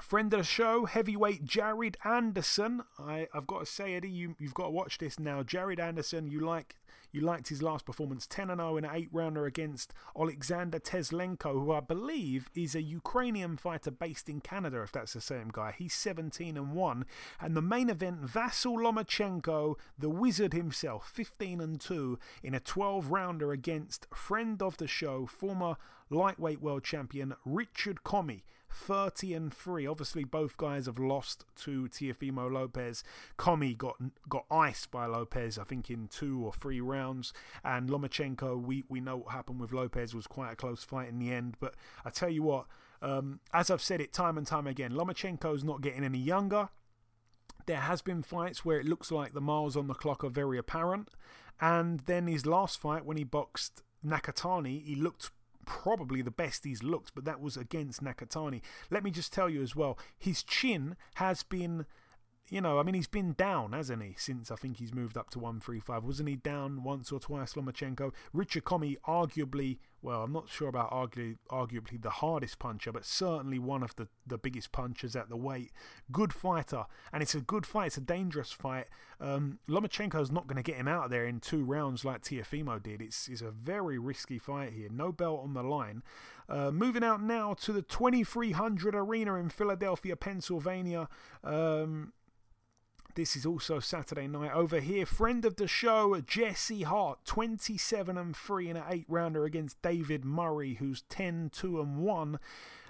Friend 0.00 0.32
of 0.34 0.38
the 0.40 0.44
show, 0.44 0.86
heavyweight 0.86 1.44
Jared 1.44 1.96
Anderson. 2.04 2.82
I, 2.98 3.28
I've 3.32 3.46
got 3.46 3.60
to 3.60 3.66
say, 3.66 3.94
Eddie, 3.94 4.10
you, 4.10 4.34
you've 4.40 4.52
got 4.52 4.64
to 4.64 4.70
watch 4.70 4.98
this 4.98 5.20
now. 5.20 5.44
Jared 5.44 5.78
Anderson, 5.78 6.26
you 6.26 6.40
like 6.40 6.74
you 7.14 7.20
liked 7.20 7.48
his 7.48 7.62
last 7.62 7.86
performance, 7.86 8.26
10 8.26 8.48
0 8.48 8.76
in 8.76 8.84
an 8.84 8.90
eight 8.92 9.08
rounder 9.12 9.46
against 9.46 9.94
Alexander 10.18 10.80
Teslenko, 10.80 11.52
who 11.52 11.72
I 11.72 11.80
believe 11.80 12.50
is 12.54 12.74
a 12.74 12.82
Ukrainian 12.82 13.56
fighter 13.56 13.92
based 13.92 14.28
in 14.28 14.40
Canada, 14.40 14.82
if 14.82 14.90
that's 14.90 15.12
the 15.12 15.20
same 15.20 15.50
guy. 15.52 15.74
He's 15.76 15.94
17 15.94 16.56
and 16.56 16.72
1. 16.72 17.06
And 17.40 17.56
the 17.56 17.62
main 17.62 17.88
event, 17.88 18.26
Vasyl 18.26 18.78
Lomachenko, 18.78 19.76
the 19.96 20.10
wizard 20.10 20.52
himself, 20.52 21.08
15 21.08 21.60
and 21.60 21.80
2 21.80 22.18
in 22.42 22.54
a 22.54 22.60
12 22.60 23.10
rounder 23.10 23.52
against 23.52 24.06
friend 24.12 24.60
of 24.60 24.76
the 24.78 24.88
show, 24.88 25.26
former 25.26 25.76
lightweight 26.10 26.60
world 26.60 26.84
champion 26.84 27.34
Richard 27.44 28.02
Commey. 28.02 28.42
30 28.74 29.34
and 29.34 29.54
3. 29.54 29.86
Obviously, 29.86 30.24
both 30.24 30.56
guys 30.56 30.86
have 30.86 30.98
lost 30.98 31.44
to 31.62 31.88
Teofimo 31.88 32.50
Lopez. 32.52 33.04
Commey 33.38 33.76
got 33.76 33.96
got 34.28 34.44
iced 34.50 34.90
by 34.90 35.06
Lopez, 35.06 35.58
I 35.58 35.64
think, 35.64 35.90
in 35.90 36.08
two 36.08 36.44
or 36.44 36.52
three 36.52 36.80
rounds. 36.80 37.32
And 37.64 37.88
Lomachenko, 37.88 38.60
we, 38.60 38.84
we 38.88 39.00
know 39.00 39.18
what 39.18 39.32
happened 39.32 39.60
with 39.60 39.72
Lopez, 39.72 40.14
was 40.14 40.26
quite 40.26 40.52
a 40.52 40.56
close 40.56 40.82
fight 40.82 41.08
in 41.08 41.18
the 41.18 41.32
end. 41.32 41.56
But 41.60 41.74
I 42.04 42.10
tell 42.10 42.30
you 42.30 42.42
what, 42.42 42.66
um, 43.00 43.40
as 43.52 43.70
I've 43.70 43.82
said 43.82 44.00
it 44.00 44.12
time 44.12 44.36
and 44.36 44.46
time 44.46 44.66
again, 44.66 44.92
Lomachenko's 44.92 45.64
not 45.64 45.80
getting 45.80 46.04
any 46.04 46.18
younger. 46.18 46.68
There 47.66 47.80
has 47.80 48.02
been 48.02 48.22
fights 48.22 48.64
where 48.64 48.78
it 48.78 48.86
looks 48.86 49.10
like 49.10 49.32
the 49.32 49.40
miles 49.40 49.76
on 49.76 49.86
the 49.86 49.94
clock 49.94 50.22
are 50.24 50.30
very 50.30 50.58
apparent. 50.58 51.08
And 51.60 52.00
then 52.00 52.26
his 52.26 52.44
last 52.44 52.80
fight, 52.80 53.04
when 53.06 53.16
he 53.16 53.24
boxed 53.24 53.82
Nakatani, 54.04 54.84
he 54.84 54.94
looked 54.94 55.30
probably 55.64 56.22
the 56.22 56.30
best 56.30 56.64
he's 56.64 56.82
looked, 56.82 57.14
but 57.14 57.24
that 57.24 57.40
was 57.40 57.56
against 57.56 58.02
Nakatani. 58.02 58.62
Let 58.90 59.04
me 59.04 59.10
just 59.10 59.32
tell 59.32 59.48
you 59.48 59.62
as 59.62 59.74
well, 59.74 59.98
his 60.18 60.42
chin 60.42 60.96
has 61.14 61.42
been 61.42 61.86
you 62.50 62.60
know, 62.60 62.78
I 62.78 62.82
mean, 62.82 62.94
he's 62.94 63.06
been 63.06 63.32
down, 63.32 63.72
hasn't 63.72 64.02
he, 64.02 64.14
since 64.18 64.50
I 64.50 64.56
think 64.56 64.76
he's 64.76 64.92
moved 64.92 65.16
up 65.16 65.30
to 65.30 65.38
135. 65.38 66.04
Wasn't 66.04 66.28
he 66.28 66.36
down 66.36 66.82
once 66.82 67.10
or 67.10 67.18
twice, 67.18 67.54
Lomachenko? 67.54 68.12
Richard 68.32 68.64
Commey, 68.64 68.96
arguably, 69.08 69.78
well, 70.04 70.22
I'm 70.22 70.32
not 70.32 70.50
sure 70.50 70.68
about 70.68 70.90
arguably, 70.90 71.38
arguably 71.50 72.00
the 72.00 72.10
hardest 72.10 72.58
puncher, 72.58 72.92
but 72.92 73.06
certainly 73.06 73.58
one 73.58 73.82
of 73.82 73.96
the, 73.96 74.06
the 74.26 74.36
biggest 74.36 74.70
punchers 74.70 75.16
at 75.16 75.30
the 75.30 75.36
weight. 75.36 75.72
Good 76.12 76.34
fighter, 76.34 76.84
and 77.10 77.22
it's 77.22 77.34
a 77.34 77.40
good 77.40 77.64
fight. 77.64 77.86
It's 77.86 77.96
a 77.96 78.02
dangerous 78.02 78.52
fight. 78.52 78.88
Um, 79.18 79.60
Lomachenko's 79.66 80.30
not 80.30 80.46
going 80.46 80.62
to 80.62 80.62
get 80.62 80.76
him 80.76 80.88
out 80.88 81.06
of 81.06 81.10
there 81.10 81.24
in 81.24 81.40
two 81.40 81.64
rounds 81.64 82.04
like 82.04 82.20
Teofimo 82.20 82.82
did. 82.82 83.00
It's, 83.00 83.28
it's 83.28 83.40
a 83.40 83.50
very 83.50 83.98
risky 83.98 84.38
fight 84.38 84.74
here. 84.74 84.90
No 84.92 85.10
belt 85.10 85.40
on 85.42 85.54
the 85.54 85.62
line. 85.62 86.02
Uh, 86.50 86.70
moving 86.70 87.02
out 87.02 87.22
now 87.22 87.54
to 87.54 87.72
the 87.72 87.80
2300 87.80 88.94
Arena 88.94 89.36
in 89.36 89.48
Philadelphia, 89.48 90.16
Pennsylvania. 90.16 91.08
Um, 91.42 92.12
this 93.14 93.36
is 93.36 93.46
also 93.46 93.78
Saturday 93.78 94.26
night 94.26 94.52
over 94.52 94.80
here. 94.80 95.06
Friend 95.06 95.44
of 95.44 95.56
the 95.56 95.68
show, 95.68 96.20
Jesse 96.20 96.82
Hart, 96.82 97.24
27 97.24 98.18
and 98.18 98.36
3 98.36 98.70
in 98.70 98.76
an 98.76 98.84
8 98.88 99.04
rounder 99.08 99.44
against 99.44 99.80
David 99.82 100.24
Murray, 100.24 100.74
who's 100.74 101.02
10 101.02 101.50
2 101.52 101.80
and 101.80 101.98
1. 101.98 102.38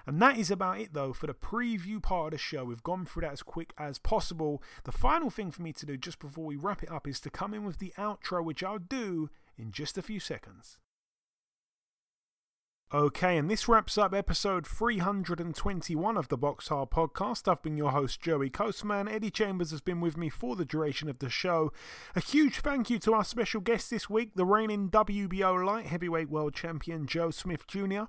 And 0.07 0.21
that 0.21 0.37
is 0.37 0.51
about 0.51 0.79
it, 0.79 0.93
though, 0.93 1.13
for 1.13 1.27
the 1.27 1.33
preview 1.33 2.01
part 2.01 2.27
of 2.27 2.31
the 2.31 2.37
show. 2.37 2.65
We've 2.65 2.83
gone 2.83 3.05
through 3.05 3.21
that 3.21 3.33
as 3.33 3.43
quick 3.43 3.73
as 3.77 3.97
possible. 3.97 4.61
The 4.83 4.91
final 4.91 5.29
thing 5.29 5.51
for 5.51 5.61
me 5.61 5.73
to 5.73 5.85
do 5.85 5.97
just 5.97 6.19
before 6.19 6.45
we 6.45 6.55
wrap 6.55 6.83
it 6.83 6.91
up 6.91 7.07
is 7.07 7.19
to 7.21 7.29
come 7.29 7.53
in 7.53 7.63
with 7.63 7.79
the 7.79 7.93
outro, 7.97 8.43
which 8.43 8.63
I'll 8.63 8.79
do 8.79 9.29
in 9.57 9.71
just 9.71 9.97
a 9.97 10.03
few 10.03 10.19
seconds. 10.19 10.79
Okay, 12.93 13.35
and 13.35 13.49
this 13.49 13.67
wraps 13.67 13.97
up 13.97 14.13
episode 14.13 14.67
321 14.67 16.17
of 16.17 16.27
the 16.27 16.37
Box 16.37 16.67
Hard 16.67 16.91
podcast. 16.91 17.47
I've 17.47 17.63
been 17.63 17.77
your 17.77 17.89
host, 17.89 18.21
Joey 18.21 18.51
Coastman. 18.51 19.11
Eddie 19.11 19.31
Chambers 19.31 19.71
has 19.71 19.81
been 19.81 20.01
with 20.01 20.17
me 20.17 20.29
for 20.29 20.55
the 20.55 20.65
duration 20.65 21.09
of 21.09 21.17
the 21.17 21.27
show. 21.27 21.73
A 22.15 22.19
huge 22.19 22.59
thank 22.59 22.91
you 22.91 22.99
to 22.99 23.13
our 23.15 23.23
special 23.23 23.59
guest 23.59 23.89
this 23.89 24.07
week, 24.07 24.35
the 24.35 24.45
reigning 24.45 24.91
WBO 24.91 25.65
light 25.65 25.87
heavyweight 25.87 26.29
world 26.29 26.53
champion 26.53 27.07
Joe 27.07 27.31
Smith 27.31 27.65
Jr. 27.65 28.03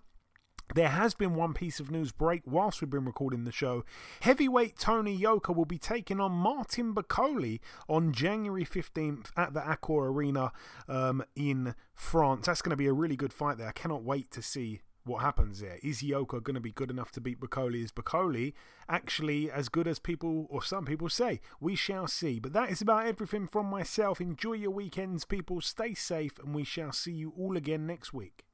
There 0.75 0.89
has 0.89 1.15
been 1.15 1.35
one 1.35 1.55
piece 1.55 1.81
of 1.81 1.91
news 1.91 2.13
break 2.13 2.43
whilst 2.45 2.81
we've 2.81 2.91
been 2.91 3.05
recording 3.05 3.45
the 3.45 3.53
show. 3.53 3.85
Heavyweight 4.21 4.79
Tony 4.79 5.17
Yoka 5.17 5.53
will 5.55 5.65
be 5.65 5.79
taking 5.79 6.21
on 6.21 6.33
Martin 6.33 6.95
Bakole 6.95 7.61
on 7.89 8.13
January 8.13 8.65
15th 8.65 9.31
at 9.37 9.55
the 9.55 9.61
Accor 9.61 10.09
Arena 10.09 10.53
um, 10.89 11.25
in 11.35 11.75
France. 11.95 12.47
That's 12.47 12.63
going 12.63 12.71
to 12.71 12.77
be 12.77 12.87
a 12.89 12.93
really 12.93 13.17
good 13.17 13.33
fight 13.33 13.59
there. 13.59 13.69
I 13.69 13.73
cannot 13.73 14.03
wait 14.03 14.31
to 14.33 14.43
see 14.43 14.81
what 15.07 15.23
happens 15.23 15.61
there. 15.61 15.79
Is 15.83 16.03
Yoka 16.03 16.41
going 16.41 16.55
to 16.55 16.61
be 16.61 16.73
good 16.73 16.91
enough 16.91 17.13
to 17.13 17.21
beat 17.21 17.41
Bakole? 17.41 17.83
Is 17.83 17.93
Bakole 17.93 18.53
actually 18.89 19.51
as 19.51 19.69
good 19.69 19.87
as 19.87 19.99
people 19.99 20.47
or 20.51 20.63
some 20.63 20.85
people 20.85 21.09
say? 21.09 21.41
We 21.61 21.77
shall 21.77 22.09
see. 22.09 22.39
But 22.41 22.53
that 22.53 22.71
is 22.71 22.83
about 22.83 23.07
everything 23.07 23.47
from 23.47 23.67
myself. 23.67 24.21
Enjoy 24.21 24.55
your 24.55 24.73
weekends, 24.73 25.25
people. 25.25 25.61
Stay 25.61 25.95
safe, 25.95 26.39
and 26.39 26.55
we 26.55 26.65
shall 26.65 26.93
see 26.93 27.13
you 27.13 27.33
all 27.39 27.57
again 27.57 27.87
next 27.87 28.13
week. 28.13 28.46